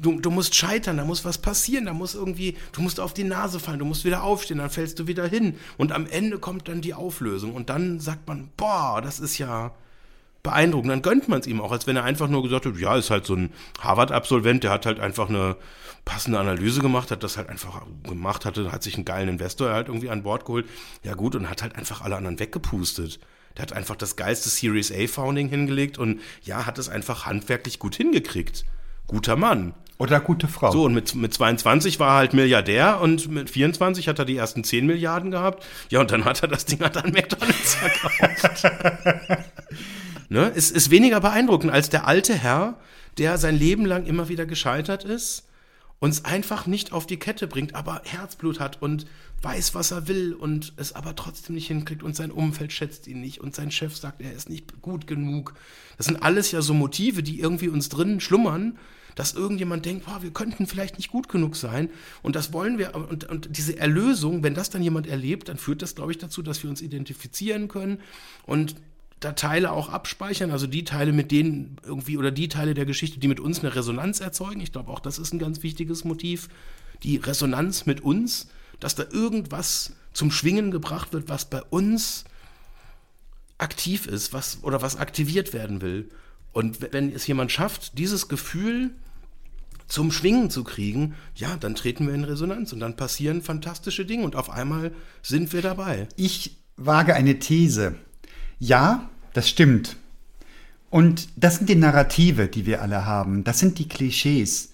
du, 0.00 0.20
du 0.20 0.30
musst 0.30 0.54
scheitern, 0.54 0.98
da 0.98 1.04
muss 1.04 1.24
was 1.24 1.38
passieren, 1.38 1.86
da 1.86 1.94
muss 1.94 2.14
irgendwie, 2.14 2.56
du 2.72 2.82
musst 2.82 3.00
auf 3.00 3.14
die 3.14 3.24
Nase 3.24 3.60
fallen, 3.60 3.78
du 3.78 3.84
musst 3.86 4.04
wieder 4.04 4.22
aufstehen, 4.22 4.58
dann 4.58 4.68
fällst 4.68 4.98
du 4.98 5.06
wieder 5.06 5.26
hin. 5.26 5.54
Und 5.78 5.92
am 5.92 6.06
Ende 6.06 6.38
kommt 6.38 6.68
dann 6.68 6.82
die 6.82 6.94
Auflösung 6.94 7.54
und 7.54 7.70
dann 7.70 7.98
sagt 7.98 8.28
man, 8.28 8.50
boah, 8.56 9.00
das 9.02 9.18
ist 9.18 9.38
ja, 9.38 9.72
beeindruckend. 10.42 10.90
Dann 10.90 11.02
gönnt 11.02 11.28
man 11.28 11.40
es 11.40 11.46
ihm 11.46 11.60
auch, 11.60 11.72
als 11.72 11.86
wenn 11.86 11.96
er 11.96 12.04
einfach 12.04 12.28
nur 12.28 12.42
gesagt 12.42 12.66
hat, 12.66 12.76
ja, 12.76 12.96
ist 12.96 13.10
halt 13.10 13.26
so 13.26 13.34
ein 13.34 13.52
Harvard-Absolvent, 13.80 14.64
der 14.64 14.70
hat 14.70 14.86
halt 14.86 15.00
einfach 15.00 15.28
eine 15.28 15.56
passende 16.04 16.38
Analyse 16.38 16.80
gemacht, 16.80 17.10
hat 17.10 17.22
das 17.22 17.36
halt 17.36 17.48
einfach 17.48 17.82
gemacht, 18.02 18.44
hatte, 18.44 18.72
hat 18.72 18.82
sich 18.82 18.96
einen 18.96 19.04
geilen 19.04 19.28
Investor 19.28 19.70
halt 19.70 19.88
irgendwie 19.88 20.10
an 20.10 20.22
Bord 20.22 20.44
geholt. 20.44 20.66
Ja 21.04 21.14
gut, 21.14 21.36
und 21.36 21.48
hat 21.48 21.62
halt 21.62 21.76
einfach 21.76 22.02
alle 22.02 22.16
anderen 22.16 22.38
weggepustet. 22.38 23.20
Der 23.56 23.62
hat 23.62 23.72
einfach 23.72 23.96
das 23.96 24.16
geilste 24.16 24.48
Series 24.48 24.90
A 24.90 25.06
Founding 25.06 25.48
hingelegt 25.48 25.98
und 25.98 26.20
ja, 26.42 26.66
hat 26.66 26.78
es 26.78 26.88
einfach 26.88 27.26
handwerklich 27.26 27.78
gut 27.78 27.94
hingekriegt. 27.94 28.64
Guter 29.06 29.36
Mann. 29.36 29.74
Oder 29.98 30.20
gute 30.20 30.48
Frau. 30.48 30.72
So, 30.72 30.84
und 30.84 30.94
mit, 30.94 31.14
mit 31.14 31.32
22 31.34 32.00
war 32.00 32.14
er 32.14 32.16
halt 32.16 32.32
Milliardär 32.32 33.00
und 33.00 33.28
mit 33.28 33.50
24 33.50 34.08
hat 34.08 34.18
er 34.18 34.24
die 34.24 34.36
ersten 34.36 34.64
10 34.64 34.86
Milliarden 34.86 35.30
gehabt. 35.30 35.64
Ja, 35.90 36.00
und 36.00 36.10
dann 36.10 36.24
hat 36.24 36.42
er 36.42 36.48
das 36.48 36.64
Ding 36.64 36.80
halt 36.80 36.96
an 36.96 37.12
McDonalds 37.12 37.74
verkauft. 37.74 38.72
Ne? 40.28 40.52
Es 40.54 40.70
ist 40.70 40.90
weniger 40.90 41.20
beeindruckend 41.20 41.72
als 41.72 41.90
der 41.90 42.06
alte 42.06 42.34
Herr, 42.34 42.78
der 43.18 43.38
sein 43.38 43.56
Leben 43.56 43.84
lang 43.84 44.06
immer 44.06 44.28
wieder 44.28 44.46
gescheitert 44.46 45.04
ist, 45.04 45.44
uns 46.02 46.24
einfach 46.24 46.66
nicht 46.66 46.92
auf 46.92 47.06
die 47.06 47.18
Kette 47.18 47.46
bringt, 47.46 47.76
aber 47.76 48.02
Herzblut 48.04 48.58
hat 48.58 48.82
und 48.82 49.06
weiß, 49.42 49.74
was 49.74 49.92
er 49.92 50.08
will 50.08 50.34
und 50.34 50.72
es 50.76 50.94
aber 50.94 51.14
trotzdem 51.14 51.54
nicht 51.54 51.68
hinkriegt 51.68 52.02
und 52.02 52.16
sein 52.16 52.32
Umfeld 52.32 52.72
schätzt 52.72 53.06
ihn 53.06 53.20
nicht 53.20 53.40
und 53.40 53.54
sein 53.54 53.70
Chef 53.70 53.96
sagt, 53.96 54.20
er 54.20 54.32
ist 54.32 54.50
nicht 54.50 54.82
gut 54.82 55.06
genug. 55.06 55.54
Das 55.96 56.06
sind 56.06 56.22
alles 56.22 56.50
ja 56.50 56.60
so 56.60 56.74
Motive, 56.74 57.22
die 57.22 57.38
irgendwie 57.38 57.68
uns 57.68 57.88
drinnen 57.88 58.18
schlummern, 58.18 58.78
dass 59.14 59.34
irgendjemand 59.34 59.84
denkt, 59.84 60.06
boah, 60.06 60.22
wir 60.22 60.32
könnten 60.32 60.66
vielleicht 60.66 60.96
nicht 60.96 61.10
gut 61.10 61.28
genug 61.28 61.54
sein 61.54 61.88
und 62.22 62.34
das 62.34 62.52
wollen 62.52 62.78
wir 62.78 62.94
und, 62.94 63.24
und 63.28 63.56
diese 63.56 63.78
Erlösung, 63.78 64.42
wenn 64.42 64.54
das 64.54 64.70
dann 64.70 64.82
jemand 64.82 65.06
erlebt, 65.06 65.48
dann 65.48 65.56
führt 65.56 65.82
das, 65.82 65.94
glaube 65.94 66.12
ich, 66.12 66.18
dazu, 66.18 66.42
dass 66.42 66.62
wir 66.62 66.70
uns 66.70 66.82
identifizieren 66.82 67.68
können 67.68 68.00
und 68.44 68.74
da 69.24 69.32
Teile 69.32 69.72
auch 69.72 69.88
abspeichern, 69.88 70.50
also 70.50 70.66
die 70.66 70.84
Teile, 70.84 71.12
mit 71.12 71.30
denen 71.30 71.76
irgendwie, 71.84 72.18
oder 72.18 72.30
die 72.30 72.48
Teile 72.48 72.74
der 72.74 72.86
Geschichte, 72.86 73.20
die 73.20 73.28
mit 73.28 73.40
uns 73.40 73.60
eine 73.60 73.74
Resonanz 73.74 74.20
erzeugen. 74.20 74.60
Ich 74.60 74.72
glaube, 74.72 74.90
auch 74.90 75.00
das 75.00 75.18
ist 75.18 75.32
ein 75.32 75.38
ganz 75.38 75.62
wichtiges 75.62 76.04
Motiv. 76.04 76.48
Die 77.02 77.16
Resonanz 77.16 77.86
mit 77.86 78.00
uns, 78.00 78.48
dass 78.80 78.94
da 78.94 79.04
irgendwas 79.10 79.94
zum 80.12 80.30
Schwingen 80.30 80.70
gebracht 80.70 81.12
wird, 81.12 81.28
was 81.28 81.48
bei 81.48 81.62
uns 81.62 82.24
aktiv 83.58 84.06
ist, 84.06 84.32
was 84.32 84.58
oder 84.62 84.82
was 84.82 84.96
aktiviert 84.96 85.52
werden 85.52 85.80
will. 85.82 86.08
Und 86.52 86.92
wenn 86.92 87.12
es 87.14 87.26
jemand 87.26 87.52
schafft, 87.52 87.98
dieses 87.98 88.28
Gefühl 88.28 88.90
zum 89.86 90.10
Schwingen 90.10 90.50
zu 90.50 90.64
kriegen, 90.64 91.14
ja, 91.34 91.56
dann 91.56 91.74
treten 91.74 92.06
wir 92.06 92.14
in 92.14 92.24
Resonanz 92.24 92.72
und 92.72 92.80
dann 92.80 92.96
passieren 92.96 93.42
fantastische 93.42 94.04
Dinge 94.04 94.24
und 94.24 94.36
auf 94.36 94.50
einmal 94.50 94.92
sind 95.22 95.52
wir 95.52 95.62
dabei. 95.62 96.08
Ich 96.16 96.56
wage 96.76 97.14
eine 97.14 97.38
These. 97.38 97.94
Ja, 98.64 99.08
das 99.32 99.48
stimmt. 99.48 99.96
Und 100.88 101.30
das 101.34 101.56
sind 101.56 101.68
die 101.68 101.74
Narrative, 101.74 102.46
die 102.46 102.64
wir 102.64 102.80
alle 102.80 103.04
haben. 103.04 103.42
Das 103.42 103.58
sind 103.58 103.80
die 103.80 103.88
Klischees. 103.88 104.70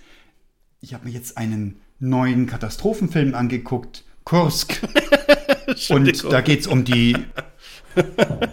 Ich 0.82 0.92
habe 0.92 1.06
mir 1.06 1.12
jetzt 1.14 1.38
einen 1.38 1.80
neuen 1.98 2.46
Katastrophenfilm 2.46 3.34
angeguckt, 3.34 4.04
Kursk. 4.24 4.82
Und 5.88 6.22
da 6.30 6.42
geht 6.42 6.60
es 6.60 6.66
um 6.66 6.84
die, 6.84 7.16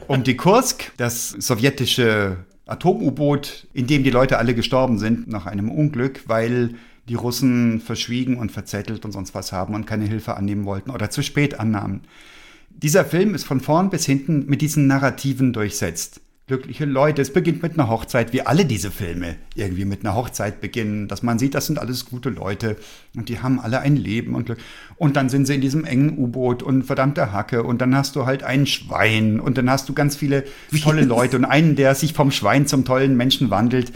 um 0.08 0.24
die 0.24 0.38
Kursk, 0.38 0.94
das 0.96 1.32
sowjetische 1.32 2.38
Atom-U-Boot, 2.66 3.68
in 3.74 3.88
dem 3.88 4.06
die 4.06 4.12
Leute 4.12 4.38
alle 4.38 4.56
gestorben 4.56 5.00
sind 5.00 5.28
nach 5.28 5.48
einem 5.48 5.70
Unglück, 5.70 6.24
weil 6.28 6.76
die 7.10 7.16
Russen 7.16 7.82
verschwiegen 7.82 8.38
und 8.38 8.54
verzettelt 8.54 9.04
und 9.04 9.12
sonst 9.12 9.36
was 9.36 9.52
haben 9.52 9.76
und 9.76 9.86
keine 9.86 10.06
Hilfe 10.06 10.38
annehmen 10.38 10.64
wollten 10.64 10.92
oder 10.92 11.10
zu 11.10 11.22
spät 11.22 11.60
annahmen. 11.60 12.04
Dieser 12.78 13.06
Film 13.06 13.34
ist 13.34 13.46
von 13.46 13.62
vorn 13.62 13.90
bis 13.90 14.06
hinten 14.06 14.48
mit 14.48 14.62
diesen 14.62 14.86
Narrativen 14.86 15.54
durchsetzt. 15.54 16.20
Glückliche 16.48 16.84
Leute, 16.84 17.22
es 17.22 17.32
beginnt 17.32 17.64
mit 17.64 17.74
einer 17.74 17.90
Hochzeit, 17.90 18.34
wie 18.34 18.42
alle 18.42 18.66
diese 18.66 18.92
Filme 18.92 19.38
irgendwie 19.56 19.86
mit 19.86 20.02
einer 20.02 20.14
Hochzeit 20.14 20.60
beginnen, 20.60 21.08
dass 21.08 21.24
man 21.24 21.40
sieht, 21.40 21.56
das 21.56 21.68
sind 21.68 21.80
alles 21.80 22.06
gute 22.06 22.30
Leute 22.30 22.76
und 23.16 23.30
die 23.30 23.40
haben 23.40 23.62
alle 23.62 23.80
ein 23.80 23.96
Leben 23.96 24.36
und 24.36 24.48
Glück. 24.48 24.60
Und 24.98 25.16
dann 25.16 25.30
sind 25.30 25.46
sie 25.46 25.56
in 25.56 25.62
diesem 25.62 25.86
engen 25.86 26.18
U-Boot 26.18 26.64
und 26.64 26.84
verdammte 26.84 27.32
Hacke 27.32 27.64
und 27.64 27.80
dann 27.80 27.96
hast 27.96 28.18
du 28.18 28.26
halt 28.26 28.44
ein 28.44 28.68
Schwein 28.68 29.40
und 29.40 29.58
dann 29.58 29.70
hast 29.70 29.88
du 29.88 29.94
ganz 29.94 30.18
viele 30.18 30.44
tolle 30.84 31.06
Leute 31.06 31.38
und 31.38 31.46
einen, 31.46 31.78
der 31.78 31.96
sich 31.96 32.12
vom 32.12 32.30
Schwein 32.30 32.68
zum 32.68 32.84
tollen 32.84 33.16
Menschen 33.16 33.50
wandelt. 33.50 33.94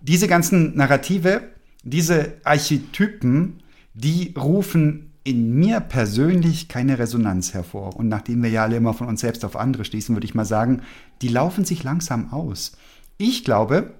Diese 0.00 0.28
ganzen 0.28 0.74
Narrative, 0.76 1.42
diese 1.84 2.32
Archetypen, 2.42 3.60
die 3.92 4.34
rufen 4.36 5.13
in 5.24 5.54
mir 5.54 5.80
persönlich 5.80 6.68
keine 6.68 6.98
Resonanz 6.98 7.54
hervor. 7.54 7.96
Und 7.96 8.08
nachdem 8.08 8.42
wir 8.42 8.50
ja 8.50 8.62
alle 8.62 8.76
immer 8.76 8.92
von 8.92 9.08
uns 9.08 9.22
selbst 9.22 9.44
auf 9.44 9.56
andere 9.56 9.84
schließen, 9.84 10.14
würde 10.14 10.26
ich 10.26 10.34
mal 10.34 10.44
sagen, 10.44 10.82
die 11.22 11.28
laufen 11.28 11.64
sich 11.64 11.82
langsam 11.82 12.32
aus. 12.32 12.76
Ich 13.16 13.42
glaube, 13.42 13.94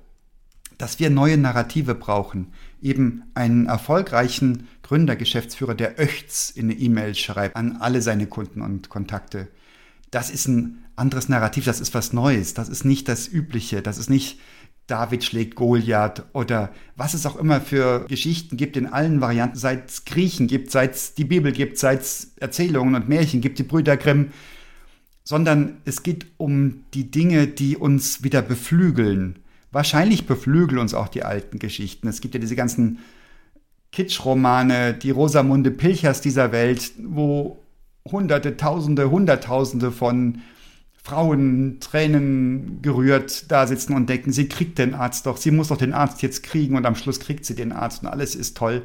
dass 0.76 0.98
wir 0.98 1.08
neue 1.08 1.38
Narrative 1.38 1.94
brauchen. 1.94 2.52
Eben 2.82 3.22
einen 3.34 3.66
erfolgreichen 3.66 4.68
Gründer, 4.82 5.16
Geschäftsführer, 5.16 5.74
der 5.74 5.98
Öchts 5.98 6.50
in 6.50 6.66
eine 6.66 6.78
E-Mail 6.78 7.14
schreibt 7.14 7.56
an 7.56 7.76
alle 7.76 8.02
seine 8.02 8.26
Kunden 8.26 8.60
und 8.60 8.90
Kontakte. 8.90 9.48
Das 10.10 10.30
ist 10.30 10.46
ein 10.46 10.84
anderes 10.96 11.28
Narrativ, 11.28 11.64
das 11.64 11.80
ist 11.80 11.94
was 11.94 12.12
Neues, 12.12 12.54
das 12.54 12.68
ist 12.68 12.84
nicht 12.84 13.08
das 13.08 13.26
Übliche, 13.26 13.82
das 13.82 13.98
ist 13.98 14.10
nicht 14.10 14.38
David 14.86 15.24
schlägt 15.24 15.54
Goliath 15.54 16.24
oder 16.34 16.70
was 16.96 17.14
es 17.14 17.24
auch 17.24 17.36
immer 17.36 17.60
für 17.60 18.04
Geschichten 18.06 18.56
gibt 18.56 18.76
in 18.76 18.86
allen 18.86 19.20
Varianten, 19.20 19.56
seit 19.56 19.88
es 19.90 20.04
Griechen 20.04 20.46
gibt, 20.46 20.70
seit 20.70 20.94
es 20.94 21.14
die 21.14 21.24
Bibel 21.24 21.52
gibt, 21.52 21.78
seit 21.78 22.02
es 22.02 22.32
Erzählungen 22.38 22.94
und 22.94 23.08
Märchen 23.08 23.40
gibt, 23.40 23.58
die 23.58 23.62
Brüder 23.62 23.96
Grimm, 23.96 24.32
sondern 25.22 25.78
es 25.86 26.02
geht 26.02 26.26
um 26.36 26.84
die 26.92 27.10
Dinge, 27.10 27.46
die 27.46 27.76
uns 27.76 28.22
wieder 28.22 28.42
beflügeln. 28.42 29.38
Wahrscheinlich 29.72 30.26
beflügeln 30.26 30.78
uns 30.78 30.92
auch 30.92 31.08
die 31.08 31.22
alten 31.24 31.58
Geschichten. 31.58 32.06
Es 32.06 32.20
gibt 32.20 32.34
ja 32.34 32.40
diese 32.40 32.56
ganzen 32.56 32.98
Kitschromane, 33.90 34.92
die 34.92 35.10
Rosamunde 35.10 35.70
Pilchers 35.70 36.20
dieser 36.20 36.52
Welt, 36.52 36.92
wo 37.02 37.58
Hunderte, 38.10 38.58
Tausende, 38.58 39.10
Hunderttausende 39.10 39.90
von 39.90 40.42
Frauen 41.04 41.80
Tränen 41.80 42.80
gerührt 42.80 43.50
da 43.52 43.66
sitzen 43.66 43.92
und 43.92 44.08
denken, 44.08 44.32
sie 44.32 44.48
kriegt 44.48 44.78
den 44.78 44.94
Arzt 44.94 45.26
doch, 45.26 45.36
sie 45.36 45.50
muss 45.50 45.68
doch 45.68 45.76
den 45.76 45.92
Arzt 45.92 46.22
jetzt 46.22 46.42
kriegen 46.42 46.76
und 46.76 46.86
am 46.86 46.96
Schluss 46.96 47.20
kriegt 47.20 47.44
sie 47.44 47.54
den 47.54 47.72
Arzt 47.72 48.02
und 48.02 48.08
alles 48.08 48.34
ist 48.34 48.56
toll, 48.56 48.82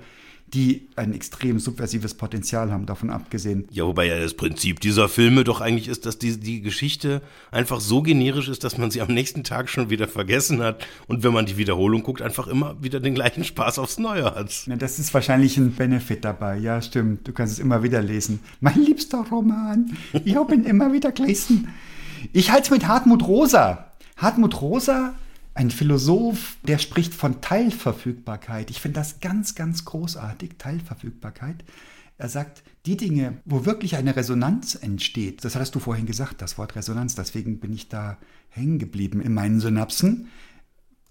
die 0.53 0.89
ein 0.97 1.13
extrem 1.13 1.59
subversives 1.59 2.15
Potenzial 2.15 2.73
haben, 2.73 2.85
davon 2.85 3.09
abgesehen. 3.09 3.69
Ja, 3.71 3.85
wobei 3.85 4.07
ja 4.07 4.19
das 4.19 4.33
Prinzip 4.33 4.81
dieser 4.81 5.07
Filme 5.07 5.45
doch 5.45 5.61
eigentlich 5.61 5.87
ist, 5.87 6.05
dass 6.05 6.17
die, 6.17 6.37
die 6.37 6.61
Geschichte 6.61 7.21
einfach 7.51 7.79
so 7.79 8.01
generisch 8.01 8.49
ist, 8.49 8.65
dass 8.65 8.77
man 8.77 8.91
sie 8.91 9.01
am 9.01 9.13
nächsten 9.13 9.45
Tag 9.45 9.69
schon 9.69 9.89
wieder 9.89 10.09
vergessen 10.09 10.61
hat 10.61 10.85
und 11.07 11.23
wenn 11.23 11.31
man 11.31 11.45
die 11.45 11.55
Wiederholung 11.55 12.03
guckt, 12.03 12.21
einfach 12.21 12.47
immer 12.47 12.75
wieder 12.83 12.99
den 12.99 13.15
gleichen 13.15 13.45
Spaß 13.45 13.79
aufs 13.79 13.97
Neue 13.97 14.25
hat. 14.35 14.67
Ja, 14.67 14.75
das 14.75 14.99
ist 14.99 15.13
wahrscheinlich 15.13 15.55
ein 15.55 15.71
Benefit 15.71 16.25
dabei, 16.25 16.57
ja 16.57 16.81
stimmt, 16.81 17.25
du 17.29 17.31
kannst 17.31 17.53
es 17.53 17.59
immer 17.59 17.81
wieder 17.81 18.01
lesen. 18.01 18.41
Mein 18.59 18.83
liebster 18.83 19.25
Roman, 19.31 19.95
ich 20.25 20.35
habe 20.35 20.53
ihn 20.53 20.65
immer 20.65 20.91
wieder 20.91 21.13
gelesen. 21.13 21.69
Ich 22.33 22.51
halte 22.51 22.63
es 22.63 22.71
mit 22.71 22.87
Hartmut 22.87 23.27
Rosa. 23.27 23.91
Hartmut 24.17 24.61
Rosa, 24.61 25.15
ein 25.53 25.71
Philosoph, 25.71 26.57
der 26.63 26.77
spricht 26.77 27.13
von 27.13 27.41
Teilverfügbarkeit. 27.41 28.69
Ich 28.69 28.81
finde 28.81 28.99
das 28.99 29.19
ganz, 29.19 29.55
ganz 29.55 29.85
großartig, 29.85 30.57
Teilverfügbarkeit. 30.57 31.63
Er 32.17 32.29
sagt, 32.29 32.63
die 32.85 32.97
Dinge, 32.97 33.41
wo 33.45 33.65
wirklich 33.65 33.95
eine 33.95 34.15
Resonanz 34.15 34.75
entsteht, 34.75 35.45
das 35.45 35.55
hattest 35.55 35.75
du 35.75 35.79
vorhin 35.79 36.05
gesagt, 36.05 36.41
das 36.41 36.57
Wort 36.57 36.75
Resonanz, 36.75 37.15
deswegen 37.15 37.59
bin 37.59 37.71
ich 37.71 37.87
da 37.87 38.17
hängen 38.49 38.79
geblieben 38.79 39.21
in 39.21 39.33
meinen 39.33 39.61
Synapsen. 39.61 40.27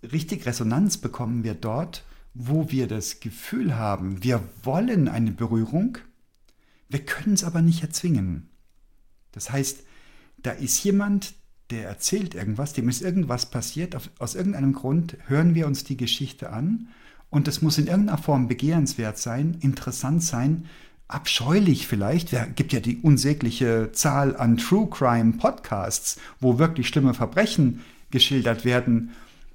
Richtig 0.02 0.44
Resonanz 0.44 0.98
bekommen 0.98 1.44
wir 1.44 1.54
dort, 1.54 2.04
wo 2.34 2.70
wir 2.70 2.86
das 2.86 3.20
Gefühl 3.20 3.76
haben, 3.76 4.22
wir 4.22 4.42
wollen 4.62 5.08
eine 5.08 5.32
Berührung, 5.32 5.98
Wir 6.90 7.04
können 7.04 7.34
es 7.34 7.44
aber 7.44 7.60
nicht 7.60 7.82
erzwingen. 7.82 8.48
Das 9.32 9.50
heißt, 9.50 9.84
da 10.42 10.52
ist 10.52 10.82
jemand, 10.84 11.34
der 11.70 11.86
erzählt 11.86 12.34
irgendwas, 12.34 12.72
dem 12.72 12.88
ist 12.88 13.02
irgendwas 13.02 13.46
passiert, 13.46 13.96
aus 14.18 14.34
irgendeinem 14.34 14.72
Grund 14.72 15.16
hören 15.26 15.54
wir 15.54 15.66
uns 15.66 15.84
die 15.84 15.96
Geschichte 15.96 16.50
an. 16.50 16.88
Und 17.30 17.46
es 17.46 17.60
muss 17.60 17.76
in 17.76 17.88
irgendeiner 17.88 18.18
Form 18.18 18.48
begehrenswert 18.48 19.18
sein, 19.18 19.58
interessant 19.60 20.22
sein, 20.22 20.64
abscheulich 21.08 21.86
vielleicht. 21.86 22.32
Es 22.32 22.54
gibt 22.54 22.72
ja 22.72 22.80
die 22.80 22.98
unsägliche 22.98 23.90
Zahl 23.92 24.34
an 24.36 24.56
True 24.56 24.88
Crime 24.90 25.34
Podcasts, 25.34 26.18
wo 26.40 26.58
wirklich 26.58 26.88
schlimme 26.88 27.12
Verbrechen 27.12 27.80
geschildert 28.10 28.64
werden 28.64 29.10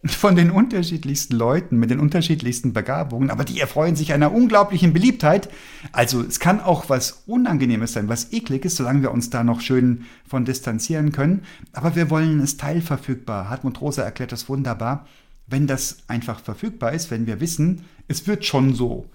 von 0.06 0.36
den 0.36 0.52
unterschiedlichsten 0.52 1.36
Leuten 1.36 1.78
mit 1.78 1.90
den 1.90 2.00
unterschiedlichsten 2.00 2.74
Begabungen, 2.74 3.30
aber 3.30 3.46
die 3.46 3.60
erfreuen 3.60 3.96
sich 3.96 4.12
einer 4.12 4.34
unglaublichen 4.34 4.92
Beliebtheit. 4.92 5.50
Also 5.94 6.22
es 6.22 6.42
kann 6.42 6.60
auch 6.60 6.90
was 6.90 7.24
Unangenehmes 7.26 7.94
sein, 7.94 8.10
was 8.10 8.34
ekliges, 8.34 8.76
solange 8.76 9.02
wir 9.02 9.12
uns 9.12 9.30
da 9.30 9.46
noch 9.46 9.62
schön 9.62 10.06
von 10.28 10.44
distanzieren 10.44 11.14
können. 11.14 11.44
Aber 11.72 11.96
wir 11.96 12.10
wollen 12.10 12.42
es 12.42 12.58
teilverfügbar. 12.58 13.50
Hartmut 13.50 13.80
Rosa 13.80 14.04
erklärt 14.04 14.34
das 14.34 14.50
wunderbar. 14.50 15.08
Wenn 15.48 15.68
das 15.68 15.98
einfach 16.08 16.42
verfügbar 16.42 16.92
ist, 16.92 17.10
wenn 17.10 17.26
wir 17.26 17.40
wissen, 17.40 17.86
es 18.10 18.28
wird 18.28 18.46
schon 18.46 18.74
so. 18.74 19.06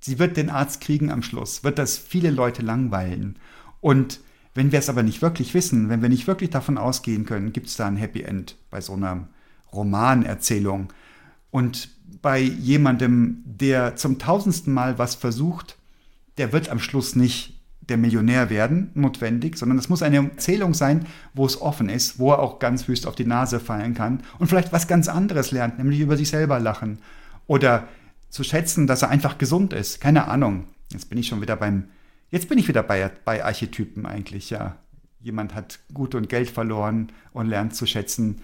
Sie 0.00 0.18
wird 0.18 0.36
den 0.36 0.50
Arzt 0.50 0.82
kriegen 0.82 1.10
am 1.10 1.22
Schluss, 1.22 1.64
wird 1.64 1.78
das 1.78 1.96
viele 1.96 2.30
Leute 2.30 2.60
langweilen. 2.60 3.36
Und 3.80 4.20
wenn 4.52 4.72
wir 4.72 4.78
es 4.78 4.90
aber 4.90 5.02
nicht 5.02 5.22
wirklich 5.22 5.54
wissen, 5.54 5.88
wenn 5.88 6.02
wir 6.02 6.10
nicht 6.10 6.26
wirklich 6.26 6.50
davon 6.50 6.76
ausgehen 6.76 7.24
können, 7.24 7.54
gibt 7.54 7.68
es 7.68 7.76
da 7.76 7.86
ein 7.86 7.96
Happy 7.96 8.22
End 8.22 8.56
bei 8.70 8.82
so 8.82 8.92
einer 8.92 9.26
Romanerzählung. 9.74 10.92
Und 11.50 11.90
bei 12.22 12.40
jemandem, 12.40 13.42
der 13.44 13.96
zum 13.96 14.18
tausendsten 14.18 14.72
Mal 14.72 14.98
was 14.98 15.14
versucht, 15.14 15.76
der 16.38 16.52
wird 16.52 16.68
am 16.68 16.78
Schluss 16.78 17.16
nicht 17.16 17.54
der 17.88 17.96
Millionär 17.96 18.50
werden, 18.50 18.90
notwendig, 18.94 19.58
sondern 19.58 19.78
es 19.78 19.88
muss 19.88 20.02
eine 20.02 20.16
Erzählung 20.16 20.74
sein, 20.74 21.06
wo 21.34 21.44
es 21.44 21.60
offen 21.60 21.88
ist, 21.88 22.18
wo 22.18 22.32
er 22.32 22.38
auch 22.38 22.58
ganz 22.58 22.88
wüst 22.88 23.06
auf 23.06 23.14
die 23.14 23.26
Nase 23.26 23.60
fallen 23.60 23.94
kann 23.94 24.22
und 24.38 24.46
vielleicht 24.46 24.72
was 24.72 24.88
ganz 24.88 25.08
anderes 25.08 25.50
lernt, 25.50 25.78
nämlich 25.78 26.00
über 26.00 26.16
sich 26.16 26.28
selber 26.28 26.58
lachen 26.60 26.98
oder 27.46 27.86
zu 28.30 28.42
schätzen, 28.42 28.86
dass 28.86 29.02
er 29.02 29.10
einfach 29.10 29.38
gesund 29.38 29.72
ist. 29.72 30.00
Keine 30.00 30.28
Ahnung. 30.28 30.64
Jetzt 30.92 31.08
bin 31.08 31.18
ich 31.18 31.26
schon 31.26 31.40
wieder 31.42 31.56
beim, 31.56 31.84
jetzt 32.30 32.48
bin 32.48 32.58
ich 32.58 32.68
wieder 32.68 32.82
bei, 32.82 33.10
bei 33.24 33.44
Archetypen 33.44 34.06
eigentlich, 34.06 34.50
ja. 34.50 34.76
Jemand 35.20 35.54
hat 35.54 35.78
Gut 35.92 36.14
und 36.14 36.28
Geld 36.28 36.50
verloren 36.50 37.10
und 37.32 37.46
lernt 37.46 37.74
zu 37.74 37.86
schätzen, 37.86 38.42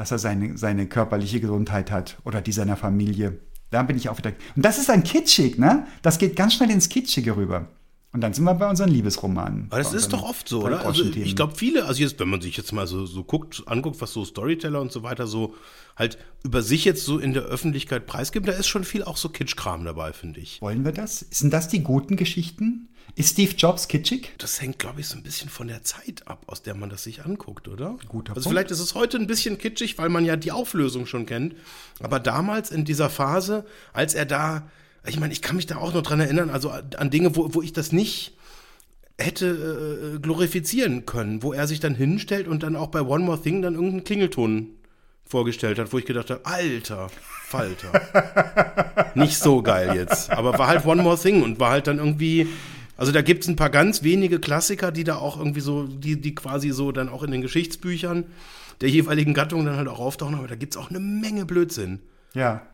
dass 0.00 0.10
er 0.12 0.18
seine, 0.18 0.56
seine 0.56 0.86
körperliche 0.86 1.40
Gesundheit 1.40 1.90
hat 1.90 2.16
oder 2.24 2.40
die 2.40 2.52
seiner 2.52 2.78
Familie. 2.78 3.38
Da 3.68 3.82
bin 3.82 3.98
ich 3.98 4.08
auch 4.08 4.16
wieder. 4.16 4.32
Und 4.56 4.64
das 4.64 4.78
ist 4.78 4.88
ein 4.88 5.02
Kitschig, 5.02 5.58
ne? 5.58 5.86
Das 6.00 6.16
geht 6.16 6.36
ganz 6.36 6.54
schnell 6.54 6.70
ins 6.70 6.88
Kitschige 6.88 7.36
rüber. 7.36 7.68
Und 8.10 8.22
dann 8.22 8.32
sind 8.32 8.44
wir 8.44 8.54
bei 8.54 8.66
unseren 8.66 8.88
Liebesromanen. 8.88 9.66
Aber 9.68 9.76
das 9.76 9.92
ist 9.92 10.14
doch 10.14 10.22
oft 10.22 10.48
so, 10.48 10.64
oder? 10.64 10.86
Also 10.86 11.04
ich 11.04 11.36
glaube, 11.36 11.54
viele, 11.54 11.84
also 11.84 12.00
jetzt, 12.00 12.18
wenn 12.18 12.30
man 12.30 12.40
sich 12.40 12.56
jetzt 12.56 12.72
mal 12.72 12.86
so, 12.86 13.04
so 13.04 13.22
guckt, 13.24 13.62
anguckt, 13.66 14.00
was 14.00 14.14
so 14.14 14.24
Storyteller 14.24 14.80
und 14.80 14.90
so 14.90 15.02
weiter 15.02 15.26
so 15.26 15.54
halt 15.96 16.16
über 16.44 16.62
sich 16.62 16.86
jetzt 16.86 17.04
so 17.04 17.18
in 17.18 17.34
der 17.34 17.42
Öffentlichkeit 17.42 18.06
preisgeben, 18.06 18.46
da 18.46 18.52
ist 18.54 18.68
schon 18.68 18.84
viel 18.84 19.04
auch 19.04 19.18
so 19.18 19.28
Kitschkram 19.28 19.84
dabei, 19.84 20.14
finde 20.14 20.40
ich. 20.40 20.62
Wollen 20.62 20.82
wir 20.82 20.92
das? 20.92 21.26
Sind 21.30 21.52
das 21.52 21.68
die 21.68 21.82
guten 21.82 22.16
Geschichten? 22.16 22.88
Ist 23.14 23.30
Steve 23.32 23.54
Jobs 23.56 23.88
kitschig? 23.88 24.32
Das 24.38 24.60
hängt, 24.60 24.78
glaube 24.78 25.00
ich, 25.00 25.08
so 25.08 25.16
ein 25.16 25.22
bisschen 25.22 25.50
von 25.50 25.68
der 25.68 25.82
Zeit 25.82 26.22
ab, 26.26 26.44
aus 26.46 26.62
der 26.62 26.74
man 26.74 26.90
das 26.90 27.02
sich 27.04 27.24
anguckt, 27.24 27.68
oder? 27.68 27.96
Guter 28.08 28.34
also 28.34 28.44
Punkt. 28.44 28.48
vielleicht 28.48 28.70
ist 28.70 28.80
es 28.80 28.94
heute 28.94 29.16
ein 29.18 29.26
bisschen 29.26 29.58
kitschig, 29.58 29.98
weil 29.98 30.08
man 30.08 30.24
ja 30.24 30.36
die 30.36 30.52
Auflösung 30.52 31.06
schon 31.06 31.26
kennt. 31.26 31.54
Aber 32.00 32.20
damals 32.20 32.70
in 32.70 32.84
dieser 32.84 33.10
Phase, 33.10 33.64
als 33.92 34.14
er 34.14 34.26
da, 34.26 34.68
ich 35.06 35.18
meine, 35.18 35.32
ich 35.32 35.42
kann 35.42 35.56
mich 35.56 35.66
da 35.66 35.76
auch 35.76 35.92
noch 35.92 36.02
dran 36.02 36.20
erinnern, 36.20 36.50
also 36.50 36.70
an 36.70 37.10
Dinge, 37.10 37.36
wo, 37.36 37.54
wo 37.54 37.62
ich 37.62 37.72
das 37.72 37.92
nicht 37.92 38.36
hätte 39.18 40.14
äh, 40.16 40.18
glorifizieren 40.18 41.04
können, 41.04 41.42
wo 41.42 41.52
er 41.52 41.66
sich 41.66 41.80
dann 41.80 41.94
hinstellt 41.94 42.48
und 42.48 42.62
dann 42.62 42.76
auch 42.76 42.88
bei 42.88 43.02
One 43.02 43.24
More 43.24 43.40
Thing 43.40 43.62
dann 43.62 43.74
irgendeinen 43.74 44.04
Klingelton 44.04 44.68
vorgestellt 45.24 45.78
hat, 45.78 45.92
wo 45.92 45.98
ich 45.98 46.06
gedacht 46.06 46.30
habe, 46.30 46.44
alter 46.44 47.08
Falter. 47.46 49.12
Nicht 49.14 49.38
so 49.38 49.62
geil 49.62 49.94
jetzt. 49.94 50.30
Aber 50.30 50.58
war 50.58 50.68
halt 50.68 50.84
One 50.84 51.02
More 51.02 51.18
Thing 51.18 51.42
und 51.42 51.60
war 51.60 51.70
halt 51.70 51.86
dann 51.86 51.98
irgendwie 51.98 52.48
also 53.00 53.12
da 53.12 53.22
gibt 53.22 53.44
es 53.44 53.48
ein 53.48 53.56
paar 53.56 53.70
ganz 53.70 54.02
wenige 54.02 54.40
Klassiker, 54.40 54.92
die 54.92 55.04
da 55.04 55.16
auch 55.16 55.38
irgendwie 55.38 55.62
so, 55.62 55.84
die, 55.84 56.20
die 56.20 56.34
quasi 56.34 56.68
so 56.68 56.92
dann 56.92 57.08
auch 57.08 57.22
in 57.22 57.30
den 57.30 57.40
Geschichtsbüchern 57.40 58.26
der 58.82 58.90
jeweiligen 58.90 59.32
Gattung 59.32 59.64
dann 59.64 59.76
halt 59.76 59.88
auch 59.88 60.00
auftauchen, 60.00 60.34
aber 60.34 60.48
da 60.48 60.54
gibt 60.54 60.74
es 60.74 60.76
auch 60.76 60.90
eine 60.90 61.00
Menge 61.00 61.46
Blödsinn. 61.46 62.00
Ja. 62.34 62.66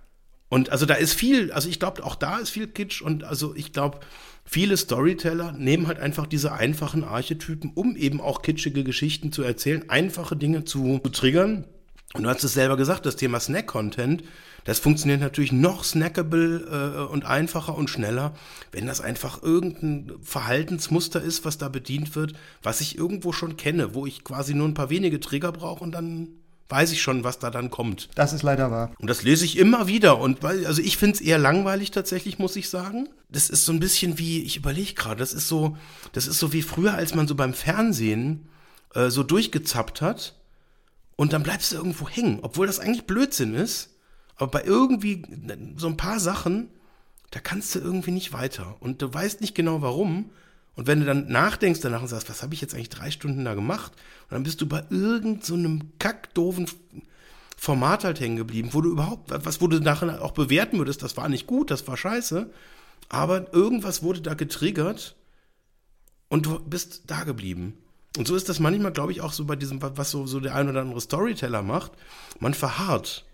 Und 0.49 0.71
also 0.71 0.85
da 0.85 0.95
ist 0.95 1.13
viel, 1.13 1.53
also 1.53 1.69
ich 1.69 1.79
glaube, 1.79 2.03
auch 2.03 2.17
da 2.17 2.39
ist 2.39 2.51
viel 2.51 2.67
Kitsch 2.67 3.03
und 3.03 3.23
also 3.23 3.55
ich 3.55 3.73
glaube, 3.73 4.01
viele 4.45 4.77
Storyteller 4.77 5.53
nehmen 5.53 5.87
halt 5.87 6.01
einfach 6.01 6.27
diese 6.27 6.53
einfachen 6.53 7.05
Archetypen, 7.05 7.71
um 7.77 7.95
eben 7.95 8.21
auch 8.21 8.43
kitschige 8.43 8.83
Geschichten 8.83 9.31
zu 9.31 9.45
erzählen, 9.45 9.89
einfache 9.91 10.35
Dinge 10.35 10.65
zu, 10.65 10.99
zu 11.05 11.11
triggern. 11.11 11.67
Und 12.15 12.25
du 12.25 12.29
hast 12.29 12.43
es 12.43 12.55
selber 12.55 12.77
gesagt, 12.77 13.07
das 13.07 13.15
Thema 13.15 13.39
Snack-Content 13.39 14.25
das 14.67 14.81
funktioniert 14.81 15.21
natürlich 15.21 15.53
noch 15.53 15.85
snackable 15.85 17.07
äh, 17.09 17.13
und 17.13 17.25
einfacher 17.25 17.77
und 17.77 17.89
schneller, 17.89 18.35
wenn 18.73 18.87
das 18.87 19.01
einfach 19.01 19.43
irgendein 19.43 20.13
Verhaltensmuster 20.23 21.23
ist, 21.23 21.45
was 21.45 21.57
da 21.57 21.69
bedient 21.69 22.15
wird, 22.15 22.35
was 22.63 22.81
ich 22.81 22.99
irgendwo 22.99 23.33
schon 23.33 23.57
kenne, 23.57 23.95
wo 23.95 24.05
ich 24.07 24.25
quasi 24.25 24.55
nur 24.55 24.69
ein 24.69 24.75
paar 24.75 24.91
wenige 24.91 25.21
Trigger 25.21 25.53
brauche 25.53 25.83
und 25.83 25.93
dann 25.93 26.29
weiß 26.69 26.91
ich 26.93 27.01
schon, 27.01 27.23
was 27.23 27.39
da 27.39 27.51
dann 27.51 27.71
kommt. 27.71 28.09
Das 28.17 28.33
ist 28.33 28.43
leider 28.43 28.71
wahr. 28.71 28.93
Und 28.99 29.09
das 29.09 29.23
lese 29.23 29.45
ich 29.45 29.57
immer 29.57 29.87
wieder. 29.87 30.19
Und 30.19 30.43
weil, 30.43 30.67
also 30.67 30.83
ich 30.83 30.97
finde 30.97 31.15
es 31.15 31.21
eher 31.21 31.39
langweilig 31.39 31.93
tatsächlich, 31.93 32.39
muss 32.39 32.57
ich 32.57 32.69
sagen. 32.69 33.09
Das 33.29 33.51
ist 33.51 33.65
so 33.65 33.73
ein 33.73 33.81
bisschen 33.81 34.19
wie, 34.19 34.43
ich 34.43 34.57
überlege 34.57 34.95
gerade, 34.95 35.21
das 35.21 35.33
ist 35.33 35.47
so, 35.49 35.77
das 36.13 36.27
ist 36.27 36.39
so 36.39 36.53
wie 36.53 36.63
früher, 36.63 36.95
als 36.95 37.15
man 37.15 37.29
so 37.29 37.37
beim 37.37 37.55
Fernsehen 37.55 38.49
äh, 38.95 39.11
so 39.11 39.23
durchgezappt 39.23 40.01
hat 40.01 40.35
und 41.15 41.33
dann 41.33 41.43
bleibst 41.43 41.73
du 41.73 41.77
irgendwo 41.77 42.09
hängen, 42.09 42.41
obwohl 42.43 42.67
das 42.67 42.81
eigentlich 42.81 43.07
Blödsinn 43.07 43.55
ist. 43.55 43.91
Aber 44.37 44.51
bei 44.51 44.65
irgendwie 44.65 45.23
so 45.77 45.87
ein 45.87 45.97
paar 45.97 46.21
Sachen, 46.21 46.69
da 47.31 47.41
kannst 47.41 47.75
du 47.75 47.81
irgendwie 47.81 48.11
nicht 48.11 48.33
weiter. 48.33 48.77
Und 48.81 49.03
du 49.03 49.13
weißt 49.13 49.41
nicht 49.41 49.55
genau 49.55 49.83
warum. 49.83 50.31
Und 50.75 50.87
wenn 50.87 51.01
du 51.01 51.07
dann 51.07 51.29
nachdenkst 51.29 51.81
danach 51.81 52.03
und 52.03 52.09
sagst, 52.09 52.29
was 52.29 52.43
habe 52.43 52.55
ich 52.55 52.61
jetzt 52.61 52.75
eigentlich 52.75 52.91
drei 52.91 53.11
Stunden 53.11 53.45
da 53.45 53.55
gemacht? 53.55 53.93
Und 54.25 54.33
dann 54.33 54.43
bist 54.43 54.61
du 54.61 54.67
bei 54.67 54.85
irgendeinem 54.91 55.81
so 55.81 55.87
kackdoofen 55.99 56.69
Format 57.57 58.05
halt 58.05 58.21
hängen 58.21 58.37
geblieben, 58.37 58.69
wo 58.73 58.83
du 58.83 58.91
überhaupt, 58.91 59.31
was, 59.31 59.63
wo 59.63 59.67
du 59.67 59.81
nachher 59.81 60.23
auch 60.23 60.33
bewerten 60.33 60.77
würdest, 60.77 61.03
das 61.03 61.17
war 61.17 61.29
nicht 61.31 61.47
gut, 61.47 61.71
das 61.71 61.89
war 61.89 61.97
scheiße. 61.97 62.51
Aber 63.09 63.53
irgendwas 63.55 64.03
wurde 64.03 64.21
da 64.21 64.35
getriggert 64.35 65.17
und 66.29 66.45
du 66.45 66.59
bist 66.59 67.05
da 67.07 67.25
geblieben. 67.25 67.79
Und 68.19 68.27
so 68.27 68.37
ist 68.37 68.49
das 68.49 68.61
manchmal, 68.61 68.93
glaube 68.93 69.13
ich, 69.13 69.21
auch 69.21 69.33
so 69.33 69.45
bei 69.45 69.57
diesem, 69.57 69.81
was 69.81 70.11
so, 70.11 70.27
so 70.27 70.41
der 70.41 70.55
ein 70.55 70.69
oder 70.69 70.81
andere 70.81 71.01
Storyteller 71.01 71.63
macht. 71.63 71.93
Man 72.41 72.55
verharrt. 72.55 73.25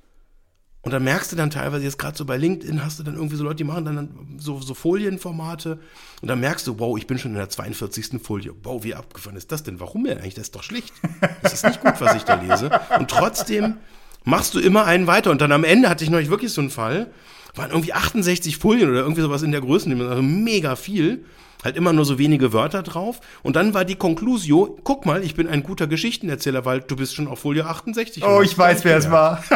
Und 0.83 0.91
dann 0.91 1.05
merkst 1.05 1.30
du 1.30 1.37
dann 1.37 1.51
teilweise, 1.51 1.85
jetzt 1.85 1.99
gerade 1.99 2.16
so 2.16 2.24
bei 2.24 2.37
LinkedIn 2.37 2.85
hast 2.85 2.99
du 2.99 3.05
dann 3.05 3.14
irgendwie 3.14 3.37
so 3.37 3.45
Leute, 3.45 3.57
die 3.57 3.64
machen 3.64 3.85
dann 3.85 4.37
so, 4.39 4.61
so 4.61 4.74
Folienformate 4.74 5.78
und 6.20 6.28
dann 6.28 6.41
merkst 6.41 6.66
du, 6.66 6.80
wow, 6.80 6.99
ich 6.99 7.07
bin 7.07 7.18
schon 7.18 7.30
in 7.30 7.37
der 7.37 7.49
42. 7.49 8.20
Folie. 8.20 8.53
Wow, 8.64 8.83
wie 8.83 8.95
abgefahren 8.95 9.37
ist 9.37 9.53
das 9.53 9.62
denn? 9.62 9.78
Warum 9.78 10.03
denn 10.05 10.18
eigentlich? 10.18 10.35
Das 10.35 10.45
ist 10.45 10.57
doch 10.57 10.64
schlecht. 10.64 10.93
Das 11.41 11.53
ist 11.53 11.64
nicht 11.64 11.80
gut, 11.80 12.01
was 12.01 12.16
ich 12.16 12.24
da 12.24 12.35
lese. 12.35 12.70
Und 12.99 13.09
trotzdem 13.09 13.76
machst 14.24 14.55
du 14.55 14.59
immer 14.59 14.85
einen 14.85 15.07
weiter. 15.07 15.30
Und 15.30 15.41
dann 15.41 15.53
am 15.53 15.62
Ende 15.62 15.89
hatte 15.89 16.03
ich 16.03 16.11
neulich 16.11 16.30
wirklich 16.30 16.53
so 16.53 16.61
einen 16.61 16.70
Fall, 16.70 17.12
waren 17.55 17.70
irgendwie 17.70 17.93
68 17.93 18.57
Folien 18.57 18.91
oder 18.91 19.01
irgendwie 19.01 19.22
sowas 19.22 19.43
in 19.43 19.53
der 19.53 19.61
Größe, 19.61 19.89
also 19.89 20.22
mega 20.22 20.74
viel. 20.74 21.24
Halt 21.63 21.77
immer 21.77 21.93
nur 21.93 22.05
so 22.05 22.19
wenige 22.19 22.53
Wörter 22.53 22.83
drauf. 22.83 23.21
Und 23.43 23.57
dann 23.57 23.75
war 23.75 23.85
die 23.85 23.97
Konklusio, 23.97 24.79
guck 24.85 25.07
mal, 25.07 25.23
ich 25.23 25.35
bin 25.35 25.49
ein 25.49 25.63
guter 25.63 25.87
Geschichtenerzähler, 25.87 26.65
weil 26.65 26.81
du 26.81 26.97
bist 26.97 27.15
schon 27.15 27.29
auf 27.29 27.41
Folie 27.41 27.67
68. 27.67 28.25
Oh, 28.25 28.43
ich 28.43 28.57
weiß, 28.57 28.85
wer 28.85 28.97
es 28.97 29.11
war. 29.11 29.43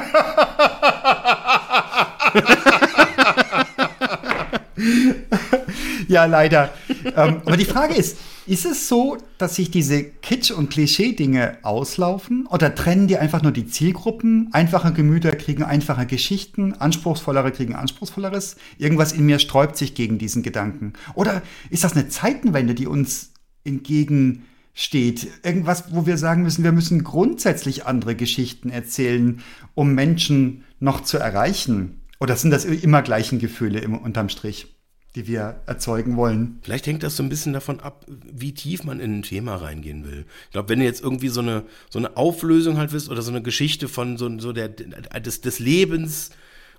ja, 6.09 6.25
leider. 6.25 6.73
ähm, 7.05 7.43
aber 7.45 7.57
die 7.57 7.65
Frage 7.65 7.95
ist, 7.95 8.19
ist 8.47 8.65
es 8.65 8.89
so, 8.89 9.19
dass 9.39 9.57
sich 9.57 9.73
diese 9.73 10.05
Kitsch- 10.05 10.53
und 10.53 10.71
Klischee-Dinge 10.71 11.59
auslaufen? 11.63 12.47
Oder 12.47 12.75
trennen 12.77 13.09
die 13.09 13.19
einfach 13.19 13.43
nur 13.43 13.51
die 13.51 13.67
Zielgruppen? 13.67 14.51
Einfache 14.53 14.93
Gemüter 14.93 15.33
kriegen 15.33 15.65
einfache 15.65 16.07
Geschichten, 16.07 16.73
anspruchsvollere 16.73 17.51
kriegen 17.51 17.75
anspruchsvolleres? 17.75 18.57
Irgendwas 18.79 19.13
in 19.13 19.27
mir 19.27 19.41
sträubt 19.41 19.77
sich 19.77 19.95
gegen 19.95 20.19
diesen 20.19 20.45
Gedanken. 20.45 20.93
Oder 21.15 21.43
ist 21.71 21.83
das 21.83 21.95
eine 21.95 22.09
Zeitenwende, 22.09 22.77
die 22.77 22.87
uns 22.87 23.33
entgegensteht? 23.65 25.27
Irgendwas, 25.43 25.93
wo 25.93 26.07
wir 26.07 26.17
sagen 26.17 26.45
müssen, 26.45 26.63
wir 26.63 26.73
müssen 26.73 27.03
grundsätzlich 27.03 27.85
andere 27.85 28.15
Geschichten 28.15 28.71
erzählen, 28.71 29.43
um 29.75 29.93
Menschen 29.95 30.63
noch 30.79 31.01
zu 31.03 31.19
erreichen? 31.19 32.01
Oder 32.21 32.37
sind 32.37 32.53
das 32.53 32.65
immer 32.65 33.03
gleichen 33.03 33.41
Gefühle 33.41 33.81
im, 33.81 33.99
unterm 33.99 34.29
Strich? 34.29 34.76
Die 35.17 35.27
wir 35.27 35.63
erzeugen 35.65 36.17
wollen. 36.17 36.59
Vielleicht 36.63 36.87
hängt 36.87 37.03
das 37.03 37.17
so 37.17 37.23
ein 37.23 37.31
bisschen 37.31 37.55
davon 37.55 37.81
ab, 37.81 38.05
wie 38.07 38.53
tief 38.53 38.85
man 38.85 39.01
in 39.01 39.19
ein 39.19 39.23
Thema 39.23 39.57
reingehen 39.57 40.05
will. 40.05 40.27
Ich 40.45 40.53
glaube, 40.53 40.69
wenn 40.69 40.79
du 40.79 40.85
jetzt 40.85 41.03
irgendwie 41.03 41.29
so 41.29 41.41
eine, 41.41 41.65
so 41.89 41.99
eine 41.99 42.19
Auflösung 42.19 42.77
halt 42.77 42.93
willst 42.93 43.09
oder 43.09 43.23
so 43.23 43.31
eine 43.31 43.43
Geschichte 43.43 43.89
von 43.89 44.19
so, 44.19 44.39
so 44.39 44.53
der, 44.53 44.69
des, 44.69 45.41
des 45.41 45.59
Lebens 45.59 46.31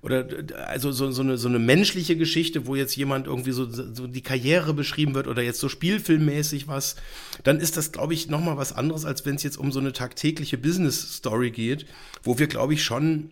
oder 0.03 0.27
also 0.67 0.91
so, 0.91 1.09
so, 1.09 1.23
eine, 1.23 1.39
so 1.39 1.47
eine 1.47 1.57
menschliche 1.57 2.15
Geschichte, 2.15 2.67
wo 2.67 2.75
jetzt 2.75 2.95
jemand 2.95 3.25
irgendwie 3.25 3.51
so, 3.51 3.67
so 3.67 4.05
die 4.05 4.21
Karriere 4.21 4.75
beschrieben 4.75 5.15
wird 5.15 5.27
oder 5.27 5.41
jetzt 5.41 5.59
so 5.59 5.67
spielfilmmäßig 5.67 6.67
was, 6.67 6.95
dann 7.43 7.59
ist 7.59 7.75
das, 7.75 7.91
glaube 7.91 8.13
ich, 8.13 8.29
nochmal 8.29 8.57
was 8.57 8.71
anderes, 8.71 9.03
als 9.03 9.25
wenn 9.25 9.35
es 9.35 9.43
jetzt 9.43 9.57
um 9.57 9.71
so 9.71 9.79
eine 9.79 9.93
tagtägliche 9.93 10.59
Business-Story 10.59 11.49
geht, 11.49 11.87
wo 12.21 12.37
wir, 12.37 12.45
glaube 12.45 12.75
ich, 12.75 12.83
schon 12.83 13.31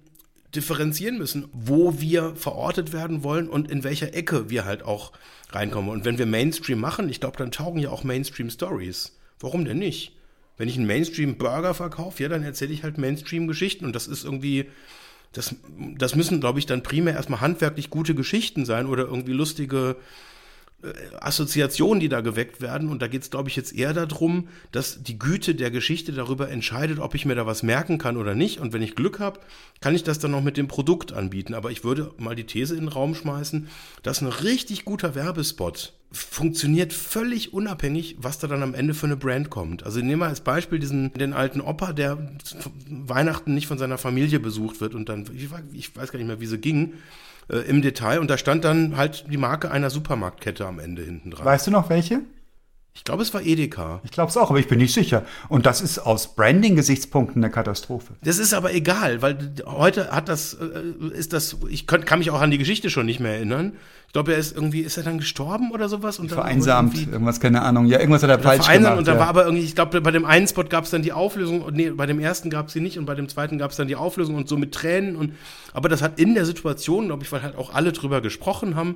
differenzieren 0.56 1.18
müssen, 1.18 1.48
wo 1.54 2.00
wir 2.00 2.36
verortet 2.36 2.94
werden 2.94 3.24
wollen 3.24 3.50
und 3.50 3.70
in 3.70 3.84
welcher 3.84 4.14
Ecke 4.14 4.50
wir 4.50 4.66
halt 4.66 4.84
auch 4.84 5.12
reinkommen. 5.52 5.92
Und 5.92 6.06
wenn 6.06 6.18
wir 6.18 6.26
Mainstream 6.26 6.80
machen, 6.80 7.10
ich 7.10 7.20
glaube, 7.20 7.38
dann 7.38 7.52
taugen 7.52 7.80
ja 7.80 7.90
auch 7.90 8.04
Mainstream-Stories. 8.04 9.18
Warum 9.40 9.66
denn 9.66 9.80
nicht? 9.80 10.16
Wenn 10.58 10.70
ich 10.70 10.78
einen 10.78 10.88
Mainstream-Burger 10.88 11.74
verkaufe, 11.74 12.24
ja, 12.24 12.30
dann 12.30 12.44
erzähle 12.44 12.74
ich 12.74 12.84
halt 12.84 12.98
Mainstream-Geschichten 12.98 13.86
und 13.86 13.94
das 13.94 14.08
ist 14.08 14.24
irgendwie, 14.24 14.70
das, 15.34 15.56
das 15.98 16.16
müssen, 16.16 16.40
glaube 16.40 16.60
ich, 16.60 16.66
dann 16.66 16.84
primär 16.84 17.14
erstmal 17.14 17.42
handwerklich 17.42 17.90
gute 17.90 18.16
Geschichten 18.16 18.66
sein 18.66 18.88
oder 18.88 19.04
irgendwie 19.04 19.34
lustige 19.34 19.98
Assoziationen, 21.20 22.00
die 22.00 22.10
da 22.10 22.22
geweckt 22.22 22.62
werden. 22.62 22.90
Und 22.90 23.02
da 23.02 23.08
geht 23.08 23.24
es, 23.24 23.30
glaube 23.30 23.50
ich, 23.50 23.56
jetzt 23.56 23.76
eher 23.76 23.94
darum, 23.94 24.48
dass 24.72 25.02
die 25.02 25.20
Güte 25.20 25.56
der 25.56 25.72
Geschichte 25.72 26.12
darüber 26.12 26.50
entscheidet, 26.50 27.00
ob 27.00 27.16
ich 27.16 27.26
mir 27.26 27.36
da 27.36 27.46
was 27.46 27.64
merken 27.64 27.98
kann 27.98 28.18
oder 28.18 28.36
nicht. 28.36 28.60
Und 28.60 28.74
wenn 28.74 28.82
ich 28.82 28.96
Glück 28.96 29.20
habe, 29.20 29.40
kann 29.82 29.96
ich 29.96 30.04
das 30.04 30.20
dann 30.20 30.32
noch 30.32 30.44
mit 30.44 30.58
dem 30.58 30.68
Produkt 30.68 31.14
anbieten. 31.14 31.54
Aber 31.54 31.72
ich 31.72 31.84
würde 31.84 32.12
mal 32.18 32.36
die 32.36 32.46
These 32.46 32.76
in 32.76 32.82
den 32.82 32.90
Raum 32.90 33.16
schmeißen, 33.16 33.68
dass 34.04 34.22
ein 34.22 34.28
richtig 34.28 34.86
guter 34.86 35.16
Werbespot 35.16 35.94
funktioniert 36.12 36.94
völlig 36.94 37.54
unabhängig, 37.54 38.16
was 38.20 38.40
da 38.40 38.48
dann 38.48 38.64
am 38.64 38.74
Ende 38.74 38.94
für 38.94 39.06
eine 39.06 39.18
Brand 39.18 39.50
kommt. 39.50 39.84
Also 39.84 40.00
nehmen 40.00 40.22
wir 40.22 40.28
als 40.28 40.42
Beispiel 40.42 40.80
diesen 40.80 41.12
den 41.14 41.34
alten 41.34 41.60
Opa, 41.62 41.94
der 41.94 42.32
Weihnachten 42.88 43.54
nicht 43.54 43.68
von 43.68 43.78
seiner 43.78 43.98
Familie 43.98 44.40
besucht 44.40 44.80
wird 44.80 44.96
und 44.96 45.10
dann, 45.10 45.26
ich 45.34 45.96
weiß 45.96 46.12
gar 46.12 46.20
nicht 46.20 46.28
mehr, 46.28 46.40
wie 46.40 46.46
sie 46.46 46.58
ging, 46.58 46.94
äh, 47.50 47.58
im 47.58 47.82
Detail. 47.82 48.20
Und 48.20 48.30
da 48.30 48.38
stand 48.38 48.64
dann 48.64 48.98
halt 48.98 49.26
die 49.32 49.38
Marke 49.38 49.72
einer 49.72 49.90
Supermarktkette 49.90 50.66
am 50.66 50.80
Ende 50.80 51.04
hinten 51.04 51.32
dran. 51.32 51.46
Weißt 51.46 51.68
du 51.68 51.72
noch 51.72 51.90
welche? 51.90 52.22
Ich 52.98 53.04
glaube, 53.04 53.24
es 53.24 53.34
war 53.34 53.42
Edeka. 53.42 54.00
Ich 54.06 54.12
glaube 54.12 54.30
es 54.30 54.38
auch, 54.38 54.50
aber 54.50 54.58
ich 54.58 54.70
bin 54.70 54.80
nicht 54.80 54.94
sicher. 54.94 55.26
Und 55.50 55.66
das 55.66 55.82
ist 55.82 56.00
aus 56.00 56.34
Branding-Gesichtspunkten 56.34 57.44
eine 57.44 57.52
Katastrophe. 57.52 58.14
Das 58.24 58.40
ist 58.40 58.54
aber 58.54 58.74
egal, 58.74 59.22
weil 59.22 59.38
heute 59.66 60.12
hat 60.12 60.30
das, 60.30 60.54
äh, 60.54 61.14
ist 61.14 61.34
das, 61.34 61.58
ich 61.70 61.88
kann, 61.88 62.06
kann 62.06 62.20
mich 62.20 62.32
auch 62.32 62.40
an 62.40 62.52
die 62.52 62.58
Geschichte 62.58 62.90
schon 62.90 63.06
nicht 63.06 63.20
mehr 63.20 63.34
erinnern. 63.34 63.74
Ich 64.08 64.14
glaube, 64.14 64.32
er 64.32 64.40
ist 64.40 64.56
irgendwie, 64.56 64.80
ist 64.80 64.96
er 64.96 65.04
dann 65.04 65.18
gestorben 65.18 65.72
oder 65.72 65.90
sowas? 65.90 66.20
Und 66.20 66.32
vereinsamt, 66.32 66.98
irgendwas, 66.98 67.42
keine 67.42 67.64
Ahnung. 67.64 67.86
Ja, 67.86 68.00
irgendwas 68.00 68.24
hat 68.24 68.30
er 68.30 68.40
falsch 68.40 68.66
gemacht. 68.66 68.98
Und 68.98 69.08
da 69.10 69.16
ja. 69.16 69.20
war 69.20 69.28
aber 69.28 69.44
irgendwie, 69.44 69.66
ich 69.66 69.76
glaube, 69.76 70.00
bei 70.00 70.12
dem 70.12 70.24
einen 70.24 70.48
Spot 70.48 70.64
gab 70.64 70.86
es 70.86 70.90
dann 70.92 71.02
die 71.02 71.12
Auflösung, 71.12 71.66
nee, 71.74 71.90
bei 71.90 72.06
dem 72.06 72.22
ersten 72.22 72.50
gab 72.50 72.68
es 72.68 72.74
sie 72.74 72.80
nicht 72.80 72.98
und 72.98 73.06
bei 73.06 73.16
dem 73.16 73.28
zweiten 73.28 73.58
gab 73.58 73.72
es 73.72 73.78
dann 73.78 73.90
die 73.90 73.98
Auflösung 73.98 74.36
und 74.36 74.48
so 74.48 74.56
mit 74.56 74.74
Tränen 74.74 75.18
und, 75.18 75.34
aber 75.74 75.90
das 75.90 76.02
hat 76.02 76.18
in 76.18 76.34
der 76.34 76.46
Situation, 76.46 77.08
glaube 77.08 77.24
ich, 77.24 77.32
weil 77.34 77.44
halt 77.44 77.58
auch 77.58 77.74
alle 77.74 77.92
drüber 77.92 78.22
gesprochen 78.22 78.78
haben, 78.78 78.96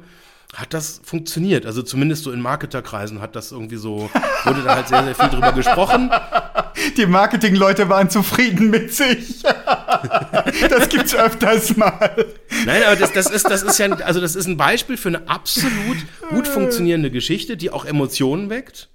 hat 0.56 0.74
das 0.74 1.00
funktioniert. 1.04 1.66
Also 1.66 1.84
zumindest 1.84 2.24
so 2.24 2.32
in 2.32 2.42
Marketerkreisen 2.42 3.22
hat 3.22 3.36
das 3.36 3.52
irgendwie 3.52 3.76
so, 3.76 4.10
wurde 4.46 4.64
da 4.64 4.76
halt 4.76 4.88
sehr, 4.88 5.04
sehr 5.04 5.16
viel 5.16 5.30
drüber 5.30 5.52
gesprochen. 5.52 6.12
Die 6.98 7.06
Marketingleute 7.06 7.90
waren 7.90 8.10
zufrieden 8.10 8.70
mit 8.70 8.94
sich. 8.94 9.44
das 10.70 10.90
gibt's 10.90 11.14
öfters 11.14 11.76
mal. 11.78 12.26
Nein, 12.66 12.84
aber 12.84 12.96
das, 12.96 13.12
das, 13.12 13.30
ist, 13.30 13.50
das 13.50 13.64
ist 13.64 13.78
ja, 13.78 13.92
also 13.98 14.22
das 14.22 14.36
ist 14.36 14.48
ein 14.48 14.58
Beispiel 14.58 14.98
für 14.98 15.10
eine 15.10 15.28
absolut 15.28 15.98
gut 16.30 16.48
funktionierende 16.48 17.12
Geschichte, 17.12 17.58
die 17.58 17.70
auch 17.70 17.86
Emotionen 17.86 18.50
weckt. 18.50 18.90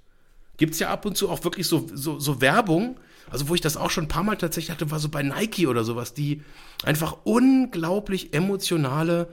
Gibt's 0.57 0.79
ja 0.79 0.89
ab 0.89 1.05
und 1.05 1.15
zu 1.15 1.29
auch 1.29 1.43
wirklich 1.43 1.67
so, 1.67 1.87
so, 1.93 2.19
so 2.19 2.41
Werbung, 2.41 2.97
also 3.29 3.49
wo 3.49 3.55
ich 3.55 3.61
das 3.61 3.77
auch 3.77 3.89
schon 3.89 4.05
ein 4.05 4.09
paar 4.09 4.23
Mal 4.23 4.35
tatsächlich 4.35 4.71
hatte, 4.71 4.91
war 4.91 4.99
so 4.99 5.09
bei 5.09 5.23
Nike 5.23 5.67
oder 5.67 5.83
sowas, 5.83 6.13
die 6.13 6.41
einfach 6.83 7.17
unglaublich 7.23 8.33
emotionale 8.33 9.27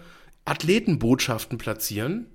Athletenbotschaften 0.45 1.59
platzieren. 1.59 2.27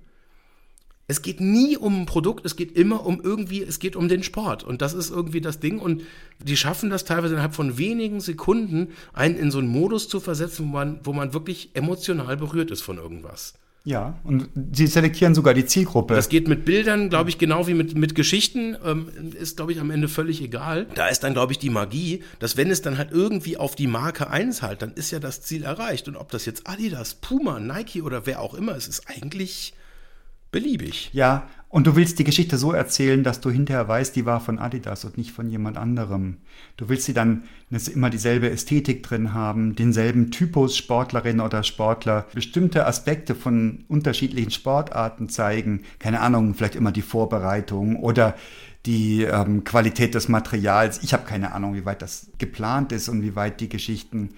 Es 1.10 1.22
geht 1.22 1.40
nie 1.40 1.78
um 1.78 2.02
ein 2.02 2.06
Produkt, 2.06 2.44
es 2.44 2.54
geht 2.54 2.72
immer 2.72 3.06
um 3.06 3.22
irgendwie, 3.22 3.62
es 3.62 3.78
geht 3.78 3.96
um 3.96 4.08
den 4.08 4.22
Sport. 4.22 4.62
Und 4.62 4.82
das 4.82 4.92
ist 4.92 5.10
irgendwie 5.10 5.40
das 5.40 5.58
Ding. 5.58 5.78
Und 5.78 6.02
die 6.38 6.56
schaffen 6.56 6.90
das 6.90 7.04
teilweise 7.04 7.34
innerhalb 7.34 7.54
von 7.54 7.78
wenigen 7.78 8.20
Sekunden, 8.20 8.92
einen 9.14 9.36
in 9.36 9.50
so 9.50 9.58
einen 9.58 9.68
Modus 9.68 10.08
zu 10.08 10.20
versetzen, 10.20 10.66
wo 10.66 10.70
man, 10.70 11.00
wo 11.04 11.12
man 11.14 11.32
wirklich 11.32 11.70
emotional 11.74 12.36
berührt 12.36 12.70
ist 12.70 12.82
von 12.82 12.98
irgendwas. 12.98 13.54
Ja, 13.84 14.18
und 14.24 14.48
sie 14.72 14.86
selektieren 14.86 15.34
sogar 15.34 15.54
die 15.54 15.64
Zielgruppe. 15.64 16.14
Das 16.14 16.28
geht 16.28 16.46
mit 16.46 16.64
Bildern, 16.64 17.08
glaube 17.08 17.30
ich, 17.30 17.38
genau 17.38 17.66
wie 17.68 17.74
mit, 17.74 17.96
mit 17.96 18.14
Geschichten, 18.14 18.76
ähm, 18.84 19.08
ist, 19.38 19.56
glaube 19.56 19.72
ich, 19.72 19.80
am 19.80 19.90
Ende 19.90 20.08
völlig 20.08 20.42
egal. 20.42 20.86
Da 20.94 21.08
ist 21.08 21.20
dann, 21.20 21.32
glaube 21.32 21.52
ich, 21.52 21.58
die 21.58 21.70
Magie, 21.70 22.22
dass 22.38 22.56
wenn 22.56 22.70
es 22.70 22.82
dann 22.82 22.98
halt 22.98 23.12
irgendwie 23.12 23.56
auf 23.56 23.76
die 23.76 23.86
Marke 23.86 24.28
einzahlt, 24.28 24.82
dann 24.82 24.92
ist 24.92 25.10
ja 25.10 25.20
das 25.20 25.40
Ziel 25.40 25.62
erreicht. 25.62 26.06
Und 26.06 26.16
ob 26.16 26.30
das 26.30 26.44
jetzt 26.44 26.68
Adidas, 26.68 27.14
Puma, 27.14 27.60
Nike 27.60 28.02
oder 28.02 28.26
wer 28.26 28.42
auch 28.42 28.54
immer 28.54 28.76
ist, 28.76 28.88
ist 28.88 29.08
eigentlich 29.08 29.72
beliebig. 30.50 31.10
Ja, 31.12 31.48
und 31.70 31.86
du 31.86 31.96
willst 31.96 32.18
die 32.18 32.24
Geschichte 32.24 32.56
so 32.56 32.72
erzählen, 32.72 33.22
dass 33.22 33.40
du 33.40 33.50
hinterher 33.50 33.86
weißt, 33.86 34.16
die 34.16 34.24
war 34.24 34.40
von 34.40 34.58
Adidas 34.58 35.04
und 35.04 35.18
nicht 35.18 35.32
von 35.32 35.50
jemand 35.50 35.76
anderem. 35.76 36.38
Du 36.78 36.88
willst 36.88 37.04
sie 37.04 37.12
dann 37.12 37.42
immer 37.92 38.08
dieselbe 38.08 38.50
Ästhetik 38.50 39.02
drin 39.02 39.34
haben, 39.34 39.76
denselben 39.76 40.30
Typus 40.30 40.78
Sportlerin 40.78 41.40
oder 41.40 41.62
Sportler, 41.62 42.26
bestimmte 42.32 42.86
Aspekte 42.86 43.34
von 43.34 43.84
unterschiedlichen 43.88 44.50
Sportarten 44.50 45.28
zeigen. 45.28 45.82
Keine 45.98 46.20
Ahnung, 46.20 46.54
vielleicht 46.54 46.74
immer 46.74 46.92
die 46.92 47.02
Vorbereitung 47.02 47.96
oder 47.96 48.34
die 48.86 49.24
ähm, 49.24 49.64
Qualität 49.64 50.14
des 50.14 50.28
Materials. 50.28 51.02
Ich 51.02 51.12
habe 51.12 51.26
keine 51.26 51.52
Ahnung, 51.52 51.74
wie 51.74 51.84
weit 51.84 52.00
das 52.00 52.28
geplant 52.38 52.92
ist 52.92 53.10
und 53.10 53.22
wie 53.22 53.36
weit 53.36 53.60
die 53.60 53.68
Geschichten 53.68 54.30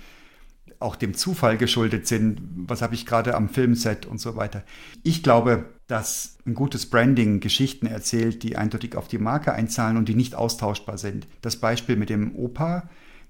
auch 0.81 0.97
dem 0.97 1.15
Zufall 1.15 1.59
geschuldet 1.59 2.09
sind. 2.09 2.41
Was 2.67 2.83
habe 2.83 2.95
ich 2.95 3.07
gerade 3.07 3.37
am 3.37 3.49
Filmset 3.49 4.07
und 4.07 4.19
so 4.19 4.35
weiter. 4.35 4.65
Ich 5.05 5.23
glaube, 5.23 5.67
dass 5.91 6.37
ein 6.47 6.55
gutes 6.55 6.87
Branding 6.87 7.41
Geschichten 7.41 7.87
erzählt, 7.87 8.45
die 8.45 8.57
eindeutig 8.57 8.95
auf 8.95 9.09
die 9.09 9.19
Marke 9.19 9.53
einzahlen 9.53 9.97
und 9.97 10.09
die 10.09 10.15
nicht 10.15 10.37
austauschbar 10.37 10.99
sind. 10.99 11.27
Das 11.43 11.57
Beispiel 11.57 11.97
mit 11.97 12.11
dem 12.11 12.37
Opa 12.37 12.89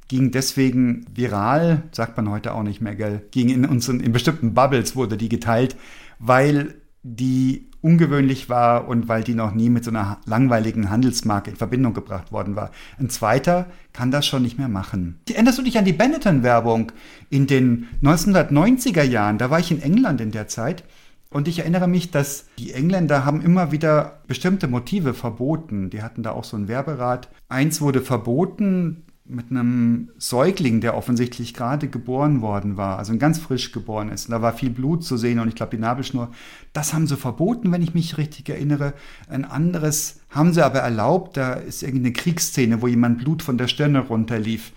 ging 0.09 0.31
deswegen 0.31 1.07
viral, 1.15 1.85
sagt 1.93 2.17
man 2.17 2.29
heute 2.29 2.53
auch 2.53 2.63
nicht 2.63 2.81
mehr, 2.81 2.97
gell? 2.97 3.23
Ging 3.31 3.49
in 3.49 3.65
unseren, 3.65 4.01
in 4.01 4.13
bestimmten 4.13 4.53
Bubbles 4.53 4.95
wurde 4.95 5.17
die 5.17 5.29
geteilt, 5.29 5.77
weil 6.19 6.75
die 7.03 7.71
ungewöhnlich 7.81 8.51
war 8.51 8.89
und 8.89 9.09
weil 9.09 9.25
die 9.25 9.35
noch 9.35 9.55
nie 9.55 9.71
mit 9.71 9.85
so 9.85 9.91
einer 9.91 10.19
langweiligen 10.27 10.91
Handelsmarke 10.91 11.51
in 11.51 11.57
Verbindung 11.57 11.95
gebracht 11.95 12.31
worden 12.31 12.57
war. 12.57 12.73
Ein 12.99 13.09
zweiter 13.09 13.67
kann 13.95 14.11
das 14.11 14.27
schon 14.27 14.43
nicht 14.43 14.59
mehr 14.59 14.69
machen. 14.69 15.19
Erinnerst 15.33 15.59
du 15.59 15.63
dich 15.63 15.79
an 15.79 15.87
die 15.87 15.95
Benetton-Werbung 15.95 16.93
in 17.31 17.47
den 17.47 17.89
1990er 18.03 19.03
Jahren? 19.03 19.39
Da 19.39 19.49
war 19.49 19.61
ich 19.61 19.71
in 19.71 19.81
England 19.81 20.21
in 20.21 20.31
der 20.31 20.47
Zeit 20.47 20.85
und 21.33 21.47
ich 21.47 21.61
erinnere 21.61 21.87
mich, 21.87 22.11
dass 22.11 22.47
die 22.59 22.73
Engländer 22.73 23.25
haben 23.25 23.41
immer 23.41 23.71
wieder 23.71 24.21
bestimmte 24.27 24.67
Motive 24.67 25.15
verboten. 25.15 25.89
Die 25.89 26.03
hatten 26.03 26.25
da 26.25 26.33
auch 26.33 26.43
so 26.43 26.57
ein 26.57 26.67
Werberat. 26.67 27.29
Eins 27.49 27.81
wurde 27.81 28.01
verboten 28.01 29.05
mit 29.25 29.51
einem 29.51 30.11
Säugling, 30.19 30.81
der 30.81 30.97
offensichtlich 30.97 31.55
gerade 31.55 31.87
geboren 31.87 32.41
worden 32.41 32.77
war, 32.77 32.99
also 32.99 33.17
ganz 33.17 33.39
frisch 33.39 33.71
geboren 33.71 34.09
ist. 34.09 34.27
Und 34.27 34.33
da 34.33 34.43
war 34.43 34.55
viel 34.55 34.71
Blut 34.71 35.05
zu 35.05 35.17
sehen 35.17 35.39
und 35.39 35.47
ich 35.47 35.55
glaube 35.55 35.77
die 35.77 35.81
Nabelschnur. 35.81 36.33
Das 36.73 36.93
haben 36.93 37.07
sie 37.07 37.17
verboten, 37.17 37.71
wenn 37.71 37.83
ich 37.83 37.95
mich 37.95 38.19
richtig 38.19 38.49
erinnere. 38.49 38.93
Ein 39.29 39.45
anderes 39.45 40.23
haben 40.31 40.53
sie 40.53 40.65
aber 40.65 40.81
erlaubt. 40.81 41.37
Da 41.37 41.53
ist 41.53 41.85
irgendeine 41.85 42.13
Kriegsszene, 42.13 42.83
wo 42.83 42.89
jemand 42.89 43.19
Blut 43.19 43.43
von 43.43 43.57
der 43.57 43.69
Stirne 43.69 44.01
runterlief. 44.01 44.73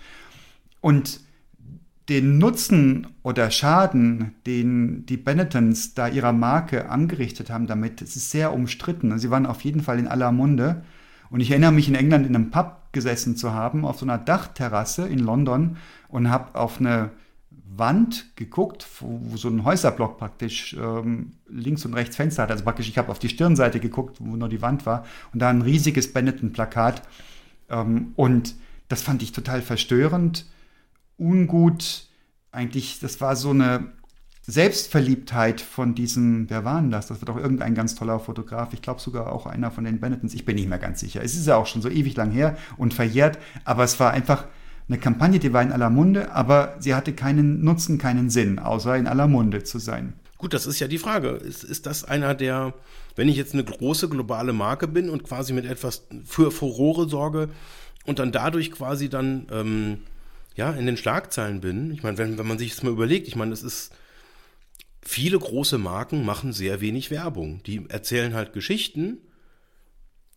Und 0.80 1.20
den 2.08 2.38
Nutzen 2.38 3.06
oder 3.22 3.50
Schaden, 3.50 4.34
den 4.46 5.06
die 5.06 5.16
Benettons 5.16 5.94
da 5.94 6.08
ihrer 6.08 6.32
Marke 6.32 6.90
angerichtet 6.90 7.50
haben 7.50 7.66
damit, 7.66 8.02
ist 8.02 8.30
sehr 8.30 8.52
umstritten. 8.52 9.18
Sie 9.18 9.30
waren 9.30 9.46
auf 9.46 9.62
jeden 9.62 9.80
Fall 9.80 9.98
in 9.98 10.08
aller 10.08 10.30
Munde. 10.30 10.82
Und 11.30 11.40
ich 11.40 11.50
erinnere 11.50 11.72
mich 11.72 11.88
in 11.88 11.94
England 11.94 12.26
in 12.26 12.36
einem 12.36 12.50
Pub 12.50 12.92
gesessen 12.92 13.36
zu 13.36 13.52
haben, 13.52 13.84
auf 13.84 13.98
so 13.98 14.06
einer 14.06 14.18
Dachterrasse 14.18 15.08
in 15.08 15.18
London 15.18 15.78
und 16.08 16.30
habe 16.30 16.58
auf 16.58 16.78
eine 16.78 17.10
Wand 17.76 18.36
geguckt, 18.36 18.86
wo, 19.00 19.20
wo, 19.22 19.36
so 19.36 19.48
ein 19.48 19.64
Häuserblock 19.64 20.18
praktisch 20.18 20.76
ähm, 20.78 21.32
links 21.48 21.84
und 21.84 21.94
rechts 21.94 22.16
Fenster 22.16 22.44
hat. 22.44 22.50
Also 22.50 22.64
praktisch, 22.64 22.88
ich 22.88 22.98
habe 22.98 23.10
auf 23.10 23.18
die 23.18 23.30
Stirnseite 23.30 23.80
geguckt, 23.80 24.18
wo 24.20 24.36
nur 24.36 24.48
die 24.48 24.62
Wand 24.62 24.86
war. 24.86 25.04
Und 25.32 25.40
da 25.40 25.48
ein 25.48 25.62
riesiges 25.62 26.12
Benetton-Plakat. 26.12 27.02
Ähm, 27.70 28.12
und 28.14 28.54
das 28.88 29.02
fand 29.02 29.22
ich 29.22 29.32
total 29.32 29.62
verstörend 29.62 30.46
ungut, 31.18 32.06
eigentlich, 32.52 33.00
das 33.00 33.20
war 33.20 33.36
so 33.36 33.50
eine 33.50 33.92
Selbstverliebtheit 34.46 35.60
von 35.60 35.94
diesem, 35.94 36.50
wer 36.50 36.64
war 36.64 36.80
denn 36.80 36.90
das? 36.90 37.06
Das 37.06 37.20
wird 37.20 37.30
auch 37.30 37.36
irgendein 37.36 37.74
ganz 37.74 37.94
toller 37.94 38.20
Fotograf, 38.20 38.72
ich 38.72 38.82
glaube 38.82 39.00
sogar 39.00 39.32
auch 39.32 39.46
einer 39.46 39.70
von 39.70 39.84
den 39.84 40.00
Benettons, 40.00 40.34
ich 40.34 40.44
bin 40.44 40.56
nicht 40.56 40.68
mehr 40.68 40.78
ganz 40.78 41.00
sicher. 41.00 41.22
Es 41.22 41.34
ist 41.34 41.46
ja 41.46 41.56
auch 41.56 41.66
schon 41.66 41.82
so 41.82 41.88
ewig 41.88 42.14
lang 42.16 42.30
her 42.30 42.56
und 42.76 42.92
verjährt, 42.92 43.38
aber 43.64 43.84
es 43.84 43.98
war 43.98 44.12
einfach 44.12 44.46
eine 44.86 44.98
Kampagne, 44.98 45.38
die 45.38 45.52
war 45.52 45.62
in 45.62 45.72
aller 45.72 45.88
Munde, 45.88 46.32
aber 46.32 46.76
sie 46.78 46.94
hatte 46.94 47.14
keinen 47.14 47.64
Nutzen, 47.64 47.96
keinen 47.96 48.28
Sinn, 48.28 48.58
außer 48.58 48.96
in 48.96 49.06
aller 49.06 49.28
Munde 49.28 49.64
zu 49.64 49.78
sein. 49.78 50.12
Gut, 50.36 50.52
das 50.52 50.66
ist 50.66 50.78
ja 50.78 50.88
die 50.88 50.98
Frage. 50.98 51.30
Ist, 51.30 51.64
ist 51.64 51.86
das 51.86 52.04
einer 52.04 52.34
der, 52.34 52.74
wenn 53.16 53.30
ich 53.30 53.36
jetzt 53.36 53.54
eine 53.54 53.64
große 53.64 54.10
globale 54.10 54.52
Marke 54.52 54.86
bin 54.88 55.08
und 55.08 55.24
quasi 55.24 55.54
mit 55.54 55.64
etwas 55.64 56.06
für 56.26 56.50
Furore 56.50 57.08
sorge 57.08 57.48
und 58.04 58.18
dann 58.18 58.30
dadurch 58.30 58.70
quasi 58.70 59.08
dann 59.08 59.46
ähm, 59.50 59.98
ja, 60.54 60.72
in 60.72 60.86
den 60.86 60.96
Schlagzeilen 60.96 61.60
bin. 61.60 61.90
Ich 61.92 62.02
meine, 62.02 62.18
wenn, 62.18 62.38
wenn 62.38 62.46
man 62.46 62.58
sich 62.58 62.70
das 62.70 62.82
mal 62.82 62.92
überlegt, 62.92 63.28
ich 63.28 63.36
meine, 63.36 63.50
das 63.50 63.62
ist 63.62 63.92
viele 65.02 65.38
große 65.38 65.78
Marken 65.78 66.24
machen 66.24 66.52
sehr 66.52 66.80
wenig 66.80 67.10
Werbung. 67.10 67.62
Die 67.64 67.84
erzählen 67.88 68.34
halt 68.34 68.52
Geschichten 68.52 69.18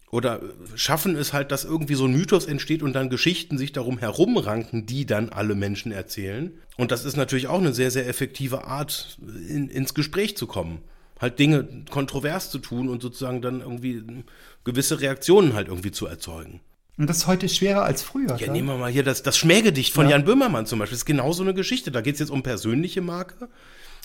oder 0.09 0.41
schaffen 0.75 1.15
es 1.15 1.33
halt, 1.33 1.51
dass 1.51 1.65
irgendwie 1.65 1.95
so 1.95 2.05
ein 2.05 2.13
Mythos 2.13 2.45
entsteht 2.45 2.81
und 2.81 2.93
dann 2.93 3.09
Geschichten 3.09 3.57
sich 3.57 3.71
darum 3.73 3.97
herumranken, 3.97 4.85
die 4.85 5.05
dann 5.05 5.29
alle 5.29 5.55
Menschen 5.55 5.91
erzählen. 5.91 6.57
Und 6.77 6.91
das 6.91 7.05
ist 7.05 7.17
natürlich 7.17 7.47
auch 7.47 7.59
eine 7.59 7.73
sehr, 7.73 7.91
sehr 7.91 8.07
effektive 8.07 8.65
Art, 8.65 9.17
in, 9.49 9.69
ins 9.69 9.93
Gespräch 9.93 10.37
zu 10.37 10.47
kommen. 10.47 10.81
Halt 11.19 11.39
Dinge 11.39 11.67
kontrovers 11.89 12.51
zu 12.51 12.59
tun 12.59 12.89
und 12.89 13.01
sozusagen 13.01 13.41
dann 13.41 13.61
irgendwie 13.61 14.23
gewisse 14.63 15.01
Reaktionen 15.01 15.53
halt 15.53 15.67
irgendwie 15.67 15.91
zu 15.91 16.05
erzeugen. 16.05 16.61
Und 16.97 17.07
das 17.07 17.17
ist 17.17 17.27
heute 17.27 17.47
schwerer 17.47 17.83
als 17.83 18.01
früher. 18.01 18.35
Ja, 18.37 18.51
nehmen 18.51 18.67
wir 18.69 18.77
mal 18.77 18.91
hier 18.91 19.03
das, 19.03 19.21
das 19.21 19.37
Schmähgedicht 19.37 19.93
von 19.93 20.05
ja. 20.05 20.13
Jan 20.13 20.25
Böhmermann 20.25 20.65
zum 20.65 20.79
Beispiel. 20.79 20.95
Das 20.95 21.01
ist 21.01 21.05
genau 21.05 21.31
so 21.31 21.43
eine 21.43 21.53
Geschichte. 21.53 21.91
Da 21.91 22.01
geht 22.01 22.15
es 22.15 22.19
jetzt 22.19 22.31
um 22.31 22.41
persönliche 22.41 23.01
Marke, 23.01 23.49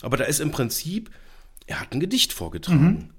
aber 0.03 0.17
da 0.19 0.25
ist 0.25 0.41
im 0.41 0.51
Prinzip, 0.51 1.11
er 1.67 1.81
hat 1.81 1.93
ein 1.93 2.01
Gedicht 2.01 2.33
vorgetragen. 2.33 2.85
Mhm. 2.85 3.11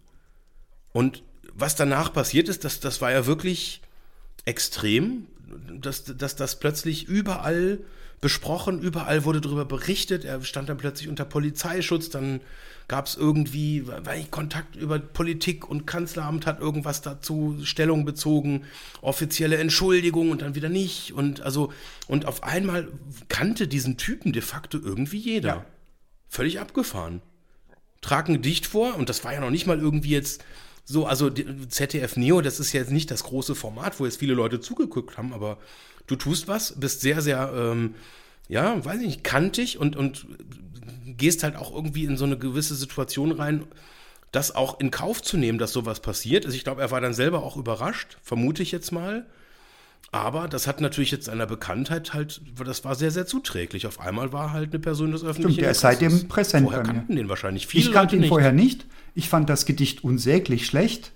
Und 0.91 1.23
was 1.53 1.75
danach 1.75 2.13
passiert 2.13 2.49
ist, 2.49 2.63
das, 2.63 2.79
das 2.79 3.01
war 3.01 3.11
ja 3.11 3.25
wirklich 3.25 3.81
extrem, 4.45 5.27
dass, 5.79 6.03
dass 6.03 6.35
das 6.35 6.59
plötzlich 6.59 7.07
überall 7.07 7.79
besprochen, 8.21 8.79
überall 8.79 9.25
wurde 9.25 9.41
darüber 9.41 9.65
berichtet, 9.65 10.23
er 10.23 10.41
stand 10.43 10.69
dann 10.69 10.77
plötzlich 10.77 11.09
unter 11.09 11.25
Polizeischutz, 11.25 12.09
dann 12.09 12.41
gab 12.87 13.07
es 13.07 13.15
irgendwie 13.15 13.87
weil 13.87 14.25
Kontakt 14.25 14.75
über 14.75 14.99
Politik 14.99 15.69
und 15.69 15.85
Kanzleramt 15.85 16.45
hat 16.45 16.59
irgendwas 16.59 17.01
dazu 17.01 17.57
Stellung 17.63 18.05
bezogen, 18.05 18.63
offizielle 19.01 19.57
Entschuldigung 19.57 20.31
und 20.31 20.41
dann 20.41 20.55
wieder 20.55 20.69
nicht 20.69 21.13
und 21.13 21.41
also 21.41 21.71
und 22.07 22.25
auf 22.25 22.43
einmal 22.43 22.87
kannte 23.29 23.67
diesen 23.67 23.97
Typen 23.97 24.33
de 24.33 24.41
facto 24.41 24.77
irgendwie 24.77 25.17
jeder. 25.17 25.49
Ja. 25.49 25.65
Völlig 26.29 26.59
abgefahren. 26.59 27.21
Trag 28.01 28.27
ein 28.27 28.33
Gedicht 28.33 28.65
vor 28.65 28.95
und 28.95 29.09
das 29.09 29.23
war 29.23 29.33
ja 29.33 29.39
noch 29.39 29.51
nicht 29.51 29.67
mal 29.67 29.79
irgendwie 29.79 30.09
jetzt 30.09 30.43
so, 30.85 31.05
also 31.05 31.29
ZDF 31.29 32.17
Neo, 32.17 32.41
das 32.41 32.59
ist 32.59 32.73
ja 32.73 32.81
jetzt 32.81 32.91
nicht 32.91 33.09
das 33.09 33.23
große 33.23 33.55
Format, 33.55 33.99
wo 33.99 34.05
jetzt 34.05 34.19
viele 34.19 34.33
Leute 34.33 34.59
zugeguckt 34.59 35.17
haben, 35.17 35.33
aber 35.33 35.57
du 36.07 36.15
tust 36.15 36.47
was, 36.47 36.79
bist 36.79 37.01
sehr, 37.01 37.21
sehr, 37.21 37.53
ähm, 37.55 37.95
ja, 38.49 38.83
weiß 38.83 38.99
ich 39.01 39.07
nicht, 39.07 39.23
kantig 39.23 39.77
und, 39.77 39.95
und 39.95 40.27
gehst 41.17 41.43
halt 41.43 41.55
auch 41.55 41.73
irgendwie 41.73 42.05
in 42.05 42.17
so 42.17 42.25
eine 42.25 42.37
gewisse 42.37 42.75
Situation 42.75 43.31
rein, 43.31 43.65
das 44.31 44.55
auch 44.55 44.79
in 44.79 44.91
Kauf 44.91 45.21
zu 45.21 45.37
nehmen, 45.37 45.59
dass 45.59 45.71
sowas 45.71 45.99
passiert. 45.99 46.45
Also 46.45 46.57
ich 46.57 46.63
glaube, 46.63 46.81
er 46.81 46.91
war 46.91 47.01
dann 47.01 47.13
selber 47.13 47.43
auch 47.43 47.55
überrascht, 47.55 48.17
vermute 48.21 48.63
ich 48.63 48.71
jetzt 48.71 48.91
mal. 48.91 49.25
Aber 50.11 50.47
das 50.47 50.67
hat 50.67 50.79
natürlich 50.81 51.11
jetzt 51.11 51.25
seiner 51.25 51.47
Bekanntheit 51.47 52.13
halt, 52.13 52.41
das 52.63 52.83
war 52.83 52.93
sehr, 52.95 53.09
sehr 53.09 53.25
zuträglich. 53.25 53.87
Auf 53.87 53.99
einmal 53.99 54.31
war 54.31 54.51
halt 54.51 54.71
eine 54.71 54.79
Person 54.79 55.11
des 55.11 55.23
öffentlichen 55.23 55.53
Stimmt, 55.53 55.63
der 55.63 55.71
ist 55.71 55.81
seitdem 55.81 56.27
präsent 56.27 56.65
Vorher 56.65 56.83
kannten 56.83 57.15
den 57.15 57.29
wahrscheinlich 57.29 57.65
viele 57.65 57.85
Ich 57.85 57.91
kannte 57.91 58.15
ihn 58.15 58.25
vorher 58.25 58.51
nicht. 58.51 58.85
Ich 59.15 59.29
fand 59.29 59.49
das 59.49 59.65
Gedicht 59.65 60.03
unsäglich 60.03 60.65
schlecht 60.65 61.13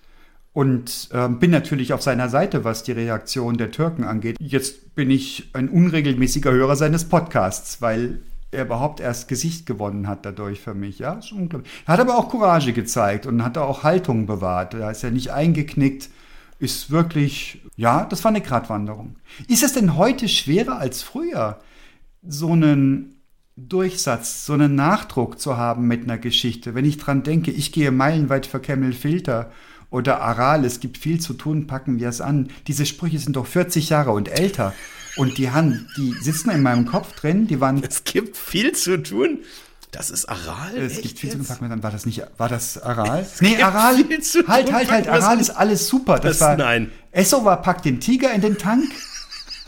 und 0.54 1.10
äh, 1.12 1.30
bin 1.30 1.52
natürlich 1.52 1.94
auf 1.94 2.02
seiner 2.02 2.30
Seite, 2.30 2.64
was 2.64 2.82
die 2.82 2.92
Reaktion 2.92 3.58
der 3.58 3.70
Türken 3.70 4.04
angeht. 4.04 4.38
Jetzt 4.40 4.96
bin 4.96 5.12
ich 5.12 5.50
ein 5.54 5.70
unregelmäßiger 5.70 6.52
Hörer 6.52 6.76
seines 6.76 7.06
Podcasts, 7.06 7.82
weil 7.82 8.20
er 8.52 8.66
überhaupt 8.66 9.00
erst 9.00 9.28
Gesicht 9.28 9.66
gewonnen 9.66 10.08
hat 10.08 10.26
dadurch 10.26 10.60
für 10.62 10.74
mich. 10.74 11.00
Ja, 11.00 11.14
ist 11.14 11.32
unglaublich. 11.32 11.72
Er 11.86 11.94
hat 11.94 12.00
aber 12.00 12.18
auch 12.18 12.30
Courage 12.30 12.74
gezeigt 12.74 13.26
und 13.26 13.44
hat 13.44 13.58
auch 13.58 13.84
Haltung 13.84 14.26
bewahrt. 14.26 14.74
Da 14.74 14.92
ist 14.92 15.04
er 15.04 15.12
nicht 15.12 15.32
eingeknickt. 15.32 16.10
Ist 16.60 16.90
wirklich, 16.90 17.62
ja, 17.76 18.06
das 18.06 18.24
war 18.24 18.30
eine 18.30 18.42
Gratwanderung. 18.42 19.18
Ist 19.48 19.64
es 19.64 19.74
denn 19.74 19.96
heute 19.96 20.28
schwerer 20.28 20.80
als 20.80 21.04
früher, 21.04 21.60
so 22.28 22.52
einen 22.52 23.18
Durchsatz, 23.58 24.46
so 24.46 24.54
einen 24.54 24.76
Nachdruck 24.76 25.40
zu 25.40 25.58
haben 25.58 25.88
mit 25.88 26.04
einer 26.04 26.18
Geschichte. 26.20 26.76
Wenn 26.76 26.86
ich 26.86 26.98
dran 26.98 27.24
denke, 27.24 27.52
ich 27.52 27.72
gehe 27.72 27.92
meilenweit 27.92 28.46
für 28.46 28.60
Camel 28.60 28.94
Filter 28.94 29.52
oder 29.90 30.22
Aral, 30.22 30.64
es 30.64 30.80
gibt 30.80 30.98
viel 30.98 31.20
zu 31.20 31.34
tun, 31.34 31.66
packen 31.66 32.00
wir 32.00 32.08
es 32.08 32.22
an. 32.22 32.50
Diese 32.68 32.86
Sprüche 32.86 33.18
sind 33.18 33.36
doch 33.36 33.48
40 33.48 33.90
Jahre 33.90 34.12
und 34.12 34.30
älter. 34.30 34.74
Und 35.18 35.38
die 35.38 35.52
haben, 35.52 35.88
die 35.98 36.14
sitzen 36.14 36.52
in 36.52 36.62
meinem 36.62 36.86
Kopf 36.86 37.14
drin, 37.20 37.48
die 37.48 37.60
waren. 37.60 37.84
Es 37.84 38.04
gibt 38.04 38.38
viel 38.38 38.72
zu 38.74 39.02
tun. 39.02 39.40
Das 39.92 40.10
ist 40.10 40.26
Aral? 40.26 40.78
Es 40.78 40.94
Echt 40.94 41.02
gibt 41.02 41.20
viel 41.20 41.30
jetzt? 41.32 41.48
zu 41.48 41.58
tun. 41.58 41.70
Dann, 41.70 41.82
war 41.82 41.92
das 41.92 42.06
nicht, 42.06 42.22
war 42.38 42.50
das 42.50 42.78
Aral? 42.78 43.22
Es 43.22 43.42
nee, 43.42 43.62
Aral. 43.62 43.96
Halt, 44.48 44.72
halt, 44.72 44.92
halt, 44.92 45.08
Aral 45.08 45.40
ist 45.40 45.50
alles 45.50 45.88
super. 45.88 46.20
Das, 46.20 46.38
das 46.38 46.42
war, 46.42 46.58
nein. 46.58 46.92
Esso 47.12 47.44
war, 47.46 47.62
packt 47.62 47.86
den 47.86 48.00
Tiger 48.00 48.32
in 48.34 48.42
den 48.42 48.58
Tank. 48.58 48.86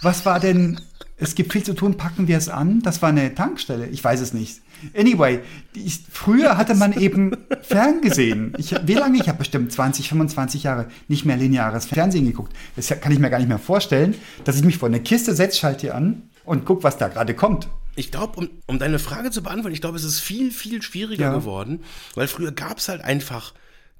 Was 0.01 0.25
war 0.25 0.39
denn 0.39 0.79
es 1.19 1.35
gibt 1.35 1.51
viel 1.51 1.63
zu 1.63 1.73
tun, 1.73 1.97
packen 1.97 2.27
wir 2.27 2.37
es 2.37 2.47
an. 2.47 2.81
Das 2.81 3.01
war 3.01 3.09
eine 3.09 3.35
Tankstelle. 3.35 3.87
Ich 3.87 4.03
weiß 4.03 4.21
es 4.21 4.33
nicht. 4.33 4.61
Anyway, 4.97 5.41
ich, 5.73 6.03
früher 6.09 6.57
hatte 6.57 6.75
man 6.75 6.93
eben 6.93 7.35
Ferngesehen. 7.61 8.53
Ich, 8.57 8.73
wie 8.85 8.93
lange? 8.93 9.19
Ich 9.19 9.27
habe 9.27 9.39
bestimmt 9.39 9.71
20, 9.71 10.07
25 10.09 10.63
Jahre 10.63 10.87
nicht 11.09 11.25
mehr 11.25 11.35
lineares 11.35 11.85
Fernsehen 11.85 12.25
geguckt. 12.25 12.53
Das 12.77 12.87
kann 12.87 13.11
ich 13.11 13.19
mir 13.19 13.29
gar 13.29 13.39
nicht 13.39 13.49
mehr 13.49 13.59
vorstellen, 13.59 14.15
dass 14.45 14.55
ich 14.55 14.63
mich 14.63 14.77
vor 14.77 14.87
eine 14.87 15.01
Kiste 15.01 15.35
setze, 15.35 15.57
schalte 15.59 15.87
die 15.87 15.91
an 15.91 16.29
und 16.45 16.65
gucke, 16.65 16.83
was 16.83 16.97
da 16.97 17.09
gerade 17.09 17.33
kommt. 17.33 17.67
Ich 17.95 18.11
glaube, 18.11 18.39
um, 18.39 18.49
um 18.65 18.79
deine 18.79 18.97
Frage 18.97 19.29
zu 19.29 19.43
beantworten, 19.43 19.73
ich 19.73 19.81
glaube, 19.81 19.97
es 19.97 20.05
ist 20.05 20.21
viel, 20.21 20.51
viel 20.51 20.81
schwieriger 20.81 21.25
ja. 21.25 21.33
geworden, 21.33 21.81
weil 22.15 22.27
früher 22.27 22.53
gab 22.53 22.77
es 22.77 22.87
halt 22.87 23.01
einfach 23.01 23.53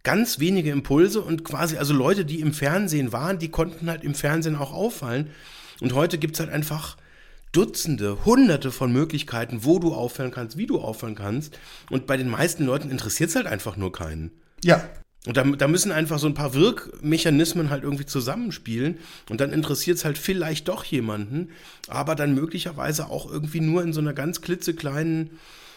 ganz 0.03 0.39
wenige 0.39 0.71
Impulse 0.71 1.19
und 1.19 1.43
quasi, 1.43 1.77
also 1.77 1.93
Leute, 1.93 2.23
die 2.23 2.39
im 2.39 2.53
Fernsehen 2.53 3.11
waren, 3.11 3.39
die 3.39 3.49
konnten 3.49 3.89
halt 3.89 4.05
im 4.05 4.15
Fernsehen 4.15 4.55
auch 4.55 4.71
auffallen. 4.71 5.31
Und 5.81 5.93
heute 5.93 6.17
gibt 6.17 6.35
es 6.35 6.39
halt 6.39 6.49
einfach 6.49 6.95
Dutzende, 7.51 8.25
Hunderte 8.25 8.71
von 8.71 8.91
Möglichkeiten, 8.91 9.63
wo 9.63 9.79
du 9.79 9.93
auffallen 9.93 10.31
kannst, 10.31 10.57
wie 10.57 10.67
du 10.67 10.79
auffallen 10.79 11.15
kannst. 11.15 11.57
Und 11.89 12.05
bei 12.05 12.15
den 12.15 12.29
meisten 12.29 12.65
Leuten 12.65 12.91
interessiert 12.91 13.29
es 13.29 13.35
halt 13.35 13.47
einfach 13.47 13.75
nur 13.75 13.91
keinen. 13.91 14.31
Ja. 14.63 14.87
Und 15.25 15.35
da, 15.35 15.43
da 15.43 15.67
müssen 15.67 15.91
einfach 15.91 16.17
so 16.17 16.27
ein 16.27 16.33
paar 16.33 16.53
Wirkmechanismen 16.53 17.69
halt 17.69 17.83
irgendwie 17.83 18.05
zusammenspielen. 18.05 18.99
Und 19.29 19.41
dann 19.41 19.51
interessiert 19.51 19.97
es 19.97 20.05
halt 20.05 20.17
vielleicht 20.17 20.67
doch 20.67 20.83
jemanden, 20.85 21.49
aber 21.87 22.15
dann 22.15 22.33
möglicherweise 22.33 23.09
auch 23.09 23.29
irgendwie 23.29 23.59
nur 23.59 23.83
in 23.83 23.93
so 23.93 23.99
einer 23.99 24.13
ganz 24.13 24.41
klitzekleinen 24.41 25.31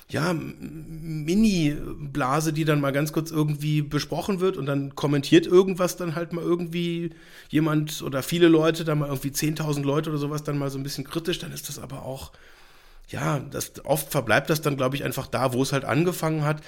ja, 0.09 0.35
Mini-Blase, 0.35 2.53
die 2.53 2.65
dann 2.65 2.81
mal 2.81 2.93
ganz 2.93 3.13
kurz 3.13 3.31
irgendwie 3.31 3.83
besprochen 3.83 4.41
wird 4.41 4.57
und 4.57 4.67
dann 4.67 4.95
kommentiert 4.95 5.47
irgendwas 5.47 5.97
dann 5.97 6.15
halt 6.15 6.33
mal 6.33 6.45
irgendwie 6.45 7.11
jemand 7.49 8.03
oder 8.03 8.23
viele 8.23 8.49
Leute, 8.49 8.85
dann 8.85 8.99
mal 8.99 9.09
irgendwie 9.09 9.31
10.000 9.31 9.83
Leute 9.83 10.11
oder 10.11 10.19
sowas 10.19 10.43
dann 10.43 10.59
mal 10.59 10.71
so 10.71 10.79
ein 10.79 10.83
bisschen 10.83 11.05
kritisch, 11.05 11.39
dann 11.39 11.53
ist 11.53 11.69
das 11.69 11.79
aber 11.79 12.05
auch, 12.05 12.33
ja, 13.09 13.39
das, 13.39 13.73
oft 13.85 14.11
verbleibt 14.11 14.51
das 14.51 14.61
dann, 14.61 14.77
glaube 14.77 14.97
ich, 14.97 15.05
einfach 15.05 15.27
da, 15.27 15.53
wo 15.55 15.63
es 15.63 15.73
halt 15.73 15.85
angefangen 15.85 16.45
hat, 16.45 16.63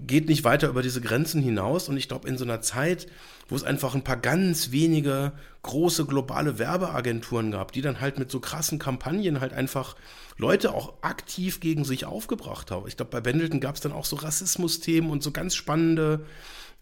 geht 0.00 0.28
nicht 0.28 0.44
weiter 0.44 0.68
über 0.68 0.82
diese 0.82 1.00
Grenzen 1.00 1.42
hinaus 1.42 1.88
und 1.88 1.96
ich 1.96 2.08
glaube, 2.08 2.28
in 2.28 2.38
so 2.38 2.44
einer 2.44 2.60
Zeit, 2.60 3.06
wo 3.48 3.56
es 3.56 3.64
einfach 3.64 3.94
ein 3.94 4.04
paar 4.04 4.16
ganz 4.16 4.70
wenige 4.70 5.32
große 5.62 6.06
globale 6.06 6.58
Werbeagenturen 6.58 7.50
gab, 7.50 7.72
die 7.72 7.82
dann 7.82 8.00
halt 8.00 8.18
mit 8.18 8.30
so 8.30 8.40
krassen 8.40 8.78
Kampagnen 8.78 9.40
halt 9.40 9.52
einfach 9.52 9.96
Leute 10.36 10.72
auch 10.72 10.94
aktiv 11.02 11.60
gegen 11.60 11.84
sich 11.84 12.04
aufgebracht 12.04 12.70
haben. 12.70 12.86
Ich 12.86 12.96
glaube, 12.96 13.10
bei 13.10 13.20
Bendelton 13.20 13.60
gab 13.60 13.74
es 13.74 13.80
dann 13.80 13.92
auch 13.92 14.04
so 14.04 14.16
Rassismus-Themen 14.16 15.10
und 15.10 15.22
so 15.22 15.32
ganz 15.32 15.54
spannende 15.54 16.24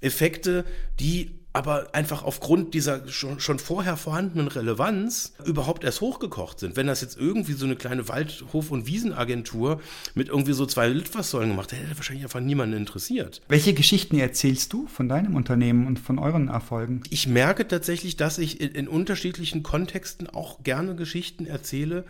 Effekte, 0.01 0.65
die 1.01 1.39
aber 1.57 1.95
einfach 1.95 2.23
aufgrund 2.23 2.75
dieser 2.75 3.09
schon, 3.09 3.41
schon, 3.41 3.59
vorher 3.59 3.97
vorhandenen 3.97 4.49
Relevanz 4.49 5.33
überhaupt 5.47 5.85
erst 5.85 6.03
hochgekocht 6.03 6.61
sind. 6.61 6.77
Wenn 6.77 6.87
das 6.87 7.01
jetzt 7.01 7.17
irgendwie 7.17 7.55
so 7.55 7.65
eine 7.65 7.77
kleine 7.77 8.09
Waldhof- 8.09 8.71
und 8.71 8.87
Wiesenagentur 8.87 9.81
mit 10.15 10.29
irgendwie 10.29 10.53
so 10.53 10.67
zwei 10.67 10.89
Litfaßsäulen 10.89 11.49
gemacht 11.49 11.73
hätte, 11.73 11.85
hätte 11.85 11.97
wahrscheinlich 11.97 12.27
einfach 12.27 12.41
niemanden 12.41 12.77
interessiert. 12.77 13.41
Welche 13.49 13.73
Geschichten 13.73 14.19
erzählst 14.19 14.71
du 14.75 14.87
von 14.87 15.09
deinem 15.09 15.35
Unternehmen 15.35 15.87
und 15.87 15.99
von 15.99 16.19
euren 16.19 16.49
Erfolgen? 16.49 17.03
Ich 17.09 17.27
merke 17.27 17.67
tatsächlich, 17.67 18.19
dass 18.19 18.37
ich 18.37 18.61
in, 18.61 18.73
in 18.73 18.87
unterschiedlichen 18.87 19.63
Kontexten 19.63 20.29
auch 20.29 20.63
gerne 20.63 20.95
Geschichten 20.95 21.47
erzähle, 21.47 22.05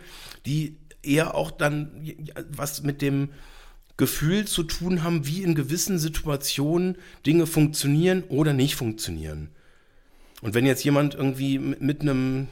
die 0.45 0.75
eher 1.03 1.35
auch 1.35 1.51
dann 1.51 2.03
was 2.49 2.83
mit 2.83 3.01
dem 3.01 3.29
Gefühl 3.97 4.45
zu 4.45 4.63
tun 4.63 5.03
haben, 5.03 5.25
wie 5.25 5.41
in 5.41 5.55
gewissen 5.55 5.97
Situationen 5.97 6.97
Dinge 7.25 7.47
funktionieren 7.47 8.23
oder 8.29 8.53
nicht 8.53 8.75
funktionieren. 8.75 9.49
Und 10.41 10.53
wenn 10.53 10.65
jetzt 10.67 10.83
jemand 10.83 11.15
irgendwie 11.15 11.57
mit 11.57 12.01
einem 12.01 12.47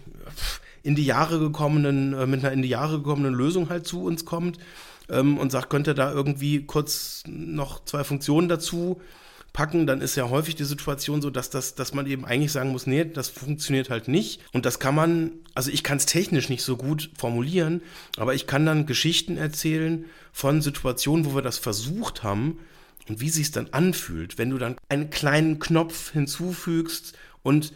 in 0.82 0.96
die 0.96 1.06
Jahre 1.06 1.40
gekommenen, 1.40 2.14
äh, 2.14 2.28
mit 2.28 2.44
einer 2.44 2.52
in 2.52 2.62
die 2.62 2.70
Jahre 2.70 2.98
gekommenen 2.98 3.34
Lösung 3.34 3.70
halt 3.70 3.88
zu 3.88 4.04
uns 4.04 4.26
kommt 4.26 4.58
ähm, 5.10 5.38
und 5.38 5.52
sagt, 5.52 5.70
könnte 5.70 5.96
da 5.96 6.12
irgendwie 6.12 6.64
kurz 6.66 7.24
noch 7.28 7.86
zwei 7.86 8.04
Funktionen 8.04 8.48
dazu 8.48 9.02
packen, 9.56 9.88
dann 9.88 10.02
ist 10.02 10.18
ja 10.18 10.30
häufig 10.30 10.56
die 10.56 10.66
Situation 10.66 11.22
so, 11.22 11.30
dass, 11.30 11.50
das, 11.50 11.76
dass 11.76 11.94
man 11.94 12.06
eben 12.08 12.26
eigentlich 12.26 12.52
sagen 12.52 12.74
muss, 12.74 12.88
nee, 12.88 13.06
das 13.06 13.30
funktioniert 13.30 13.90
halt 13.90 14.10
nicht. 14.10 14.42
Und 14.52 14.66
das 14.66 14.80
kann 14.80 14.94
man, 14.94 15.32
also 15.56 15.72
ich 15.72 15.82
kann 15.82 15.98
es 15.98 16.06
technisch 16.06 16.50
nicht 16.50 16.62
so 16.62 16.76
gut 16.76 17.10
formulieren, 17.18 17.82
aber 18.18 18.36
ich 18.36 18.48
kann 18.48 18.66
dann 18.66 18.86
Geschichten 18.86 19.38
erzählen 19.38 20.06
von 20.34 20.62
Situationen, 20.62 21.26
wo 21.26 21.36
wir 21.36 21.42
das 21.42 21.58
versucht 21.58 22.22
haben 22.22 22.60
und 23.08 23.22
wie 23.22 23.30
sich 23.30 23.50
dann 23.52 23.70
anfühlt, 23.72 24.38
wenn 24.38 24.50
du 24.50 24.58
dann 24.58 24.76
einen 24.90 25.10
kleinen 25.10 25.58
Knopf 25.60 26.12
hinzufügst 26.12 27.14
und 27.42 27.72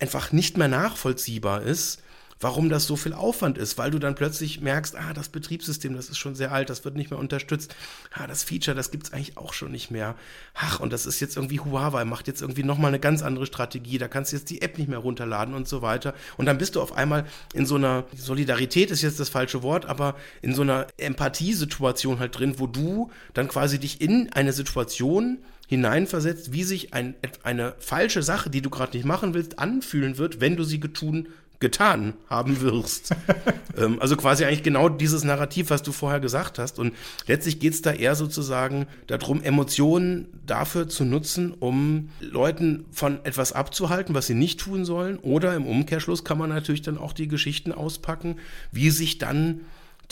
einfach 0.00 0.32
nicht 0.32 0.58
mehr 0.58 0.68
nachvollziehbar 0.68 1.62
ist, 1.62 2.02
warum 2.40 2.68
das 2.68 2.84
so 2.84 2.96
viel 2.96 3.12
Aufwand 3.12 3.58
ist, 3.58 3.78
weil 3.78 3.90
du 3.90 3.98
dann 3.98 4.14
plötzlich 4.14 4.60
merkst, 4.60 4.96
ah, 4.96 5.12
das 5.12 5.28
Betriebssystem, 5.28 5.94
das 5.94 6.08
ist 6.08 6.18
schon 6.18 6.34
sehr 6.34 6.52
alt, 6.52 6.70
das 6.70 6.84
wird 6.84 6.96
nicht 6.96 7.10
mehr 7.10 7.18
unterstützt. 7.18 7.74
Ah, 8.12 8.26
das 8.26 8.42
Feature, 8.42 8.76
das 8.76 8.90
gibt's 8.90 9.12
eigentlich 9.12 9.36
auch 9.36 9.52
schon 9.52 9.72
nicht 9.72 9.90
mehr. 9.90 10.14
Ach, 10.54 10.80
und 10.80 10.92
das 10.92 11.06
ist 11.06 11.20
jetzt 11.20 11.36
irgendwie 11.36 11.60
Huawei, 11.60 12.04
macht 12.04 12.26
jetzt 12.26 12.42
irgendwie 12.42 12.62
nochmal 12.62 12.88
eine 12.88 13.00
ganz 13.00 13.22
andere 13.22 13.46
Strategie, 13.46 13.98
da 13.98 14.08
kannst 14.08 14.32
du 14.32 14.36
jetzt 14.36 14.50
die 14.50 14.62
App 14.62 14.78
nicht 14.78 14.88
mehr 14.88 14.98
runterladen 14.98 15.54
und 15.54 15.68
so 15.68 15.82
weiter. 15.82 16.14
Und 16.36 16.46
dann 16.46 16.58
bist 16.58 16.76
du 16.76 16.82
auf 16.82 16.92
einmal 16.92 17.26
in 17.52 17.66
so 17.66 17.76
einer 17.76 18.04
Solidarität 18.16 18.90
ist 18.90 19.02
jetzt 19.02 19.20
das 19.20 19.28
falsche 19.28 19.62
Wort, 19.62 19.86
aber 19.86 20.16
in 20.42 20.54
so 20.54 20.62
einer 20.62 20.86
Empathiesituation 20.96 22.18
halt 22.18 22.38
drin, 22.38 22.58
wo 22.58 22.66
du 22.66 23.10
dann 23.32 23.48
quasi 23.48 23.78
dich 23.78 24.00
in 24.00 24.32
eine 24.32 24.52
Situation 24.52 25.38
hineinversetzt, 25.66 26.52
wie 26.52 26.64
sich 26.64 26.92
ein, 26.92 27.14
eine 27.42 27.74
falsche 27.78 28.22
Sache, 28.22 28.50
die 28.50 28.60
du 28.60 28.70
gerade 28.70 28.96
nicht 28.96 29.06
machen 29.06 29.34
willst, 29.34 29.58
anfühlen 29.58 30.18
wird, 30.18 30.40
wenn 30.40 30.56
du 30.56 30.64
sie 30.64 30.80
getun, 30.80 31.28
getan 31.60 32.14
haben 32.28 32.60
wirst. 32.60 33.14
ähm, 33.78 34.00
also 34.00 34.16
quasi 34.16 34.44
eigentlich 34.44 34.62
genau 34.62 34.88
dieses 34.88 35.24
Narrativ, 35.24 35.70
was 35.70 35.82
du 35.82 35.92
vorher 35.92 36.20
gesagt 36.20 36.58
hast. 36.58 36.78
Und 36.78 36.94
letztlich 37.26 37.60
geht 37.60 37.74
es 37.74 37.82
da 37.82 37.92
eher 37.92 38.14
sozusagen 38.14 38.86
darum, 39.06 39.42
Emotionen 39.42 40.28
dafür 40.46 40.88
zu 40.88 41.04
nutzen, 41.04 41.52
um 41.52 42.10
Leuten 42.20 42.84
von 42.90 43.24
etwas 43.24 43.52
abzuhalten, 43.52 44.14
was 44.14 44.26
sie 44.26 44.34
nicht 44.34 44.60
tun 44.60 44.84
sollen. 44.84 45.18
Oder 45.18 45.54
im 45.54 45.66
Umkehrschluss 45.66 46.24
kann 46.24 46.38
man 46.38 46.50
natürlich 46.50 46.82
dann 46.82 46.98
auch 46.98 47.12
die 47.12 47.28
Geschichten 47.28 47.72
auspacken, 47.72 48.36
wie 48.70 48.90
sich 48.90 49.18
dann 49.18 49.62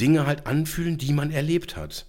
Dinge 0.01 0.26
halt 0.26 0.47
anfühlen, 0.47 0.99
die 0.99 1.12
man 1.12 1.30
erlebt 1.30 1.76
hat. 1.76 2.07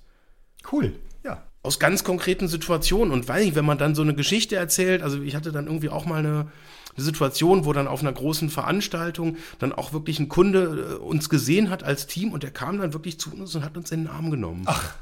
Cool, 0.71 0.93
ja. 1.23 1.43
Aus 1.61 1.79
ganz 1.79 2.03
konkreten 2.03 2.47
Situationen. 2.47 3.13
Und 3.13 3.27
weiß 3.27 3.43
nicht, 3.43 3.55
wenn 3.55 3.65
man 3.65 3.77
dann 3.77 3.95
so 3.95 4.01
eine 4.01 4.15
Geschichte 4.15 4.55
erzählt, 4.55 5.01
also 5.01 5.21
ich 5.21 5.35
hatte 5.35 5.51
dann 5.51 5.67
irgendwie 5.67 5.89
auch 5.89 6.05
mal 6.05 6.19
eine, 6.19 6.51
eine 6.95 7.03
Situation, 7.03 7.65
wo 7.65 7.73
dann 7.73 7.87
auf 7.87 8.01
einer 8.01 8.11
großen 8.11 8.49
Veranstaltung 8.49 9.37
dann 9.59 9.73
auch 9.73 9.93
wirklich 9.93 10.19
ein 10.19 10.29
Kunde 10.29 10.97
äh, 10.99 11.03
uns 11.03 11.29
gesehen 11.29 11.69
hat 11.69 11.83
als 11.83 12.07
Team 12.07 12.31
und 12.31 12.43
der 12.43 12.51
kam 12.51 12.77
dann 12.79 12.93
wirklich 12.93 13.19
zu 13.19 13.31
uns 13.33 13.55
und 13.55 13.63
hat 13.63 13.77
uns 13.77 13.91
in 13.91 14.03
den 14.03 14.09
Arm 14.09 14.31
genommen. 14.31 14.63
Ach. 14.65 14.95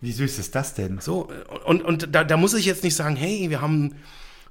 Wie 0.00 0.12
süß 0.12 0.38
ist 0.38 0.54
das 0.54 0.74
denn? 0.74 1.00
So, 1.00 1.28
und, 1.64 1.82
und 1.82 2.14
da, 2.14 2.22
da 2.22 2.36
muss 2.36 2.54
ich 2.54 2.66
jetzt 2.66 2.84
nicht 2.84 2.94
sagen, 2.94 3.16
hey, 3.16 3.50
wir 3.50 3.60
haben 3.60 3.96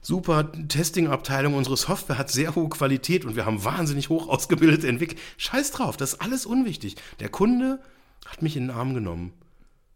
super 0.02 0.52
Testing-Abteilung, 0.68 1.54
unsere 1.54 1.78
Software 1.78 2.18
hat 2.18 2.30
sehr 2.30 2.56
hohe 2.56 2.70
Qualität 2.70 3.26
und 3.26 3.36
wir 3.36 3.46
haben 3.46 3.64
wahnsinnig 3.64 4.10
hoch 4.10 4.28
ausgebildete 4.28 4.88
Entwickler. 4.88 5.18
Scheiß 5.38 5.72
drauf, 5.72 5.98
das 5.98 6.14
ist 6.14 6.22
alles 6.22 6.46
unwichtig. 6.46 6.96
Der 7.20 7.30
Kunde 7.30 7.80
hat 8.26 8.42
mich 8.42 8.58
in 8.58 8.68
den 8.68 8.76
Arm 8.76 8.94
genommen. 8.94 9.34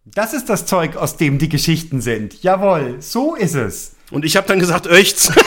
Das 0.06 0.34
ist 0.34 0.50
das 0.50 0.66
Zeug, 0.66 0.96
aus 0.96 1.18
dem 1.18 1.38
die 1.38 1.50
Geschichten 1.50 2.02
sind. 2.02 2.42
Jawohl, 2.42 3.02
so 3.02 3.36
ist 3.36 3.56
es. 3.56 3.96
Und 4.12 4.26
ich 4.26 4.38
habe 4.38 4.46
dann 4.46 4.60
gesagt, 4.60 4.86
echt? 4.88 5.32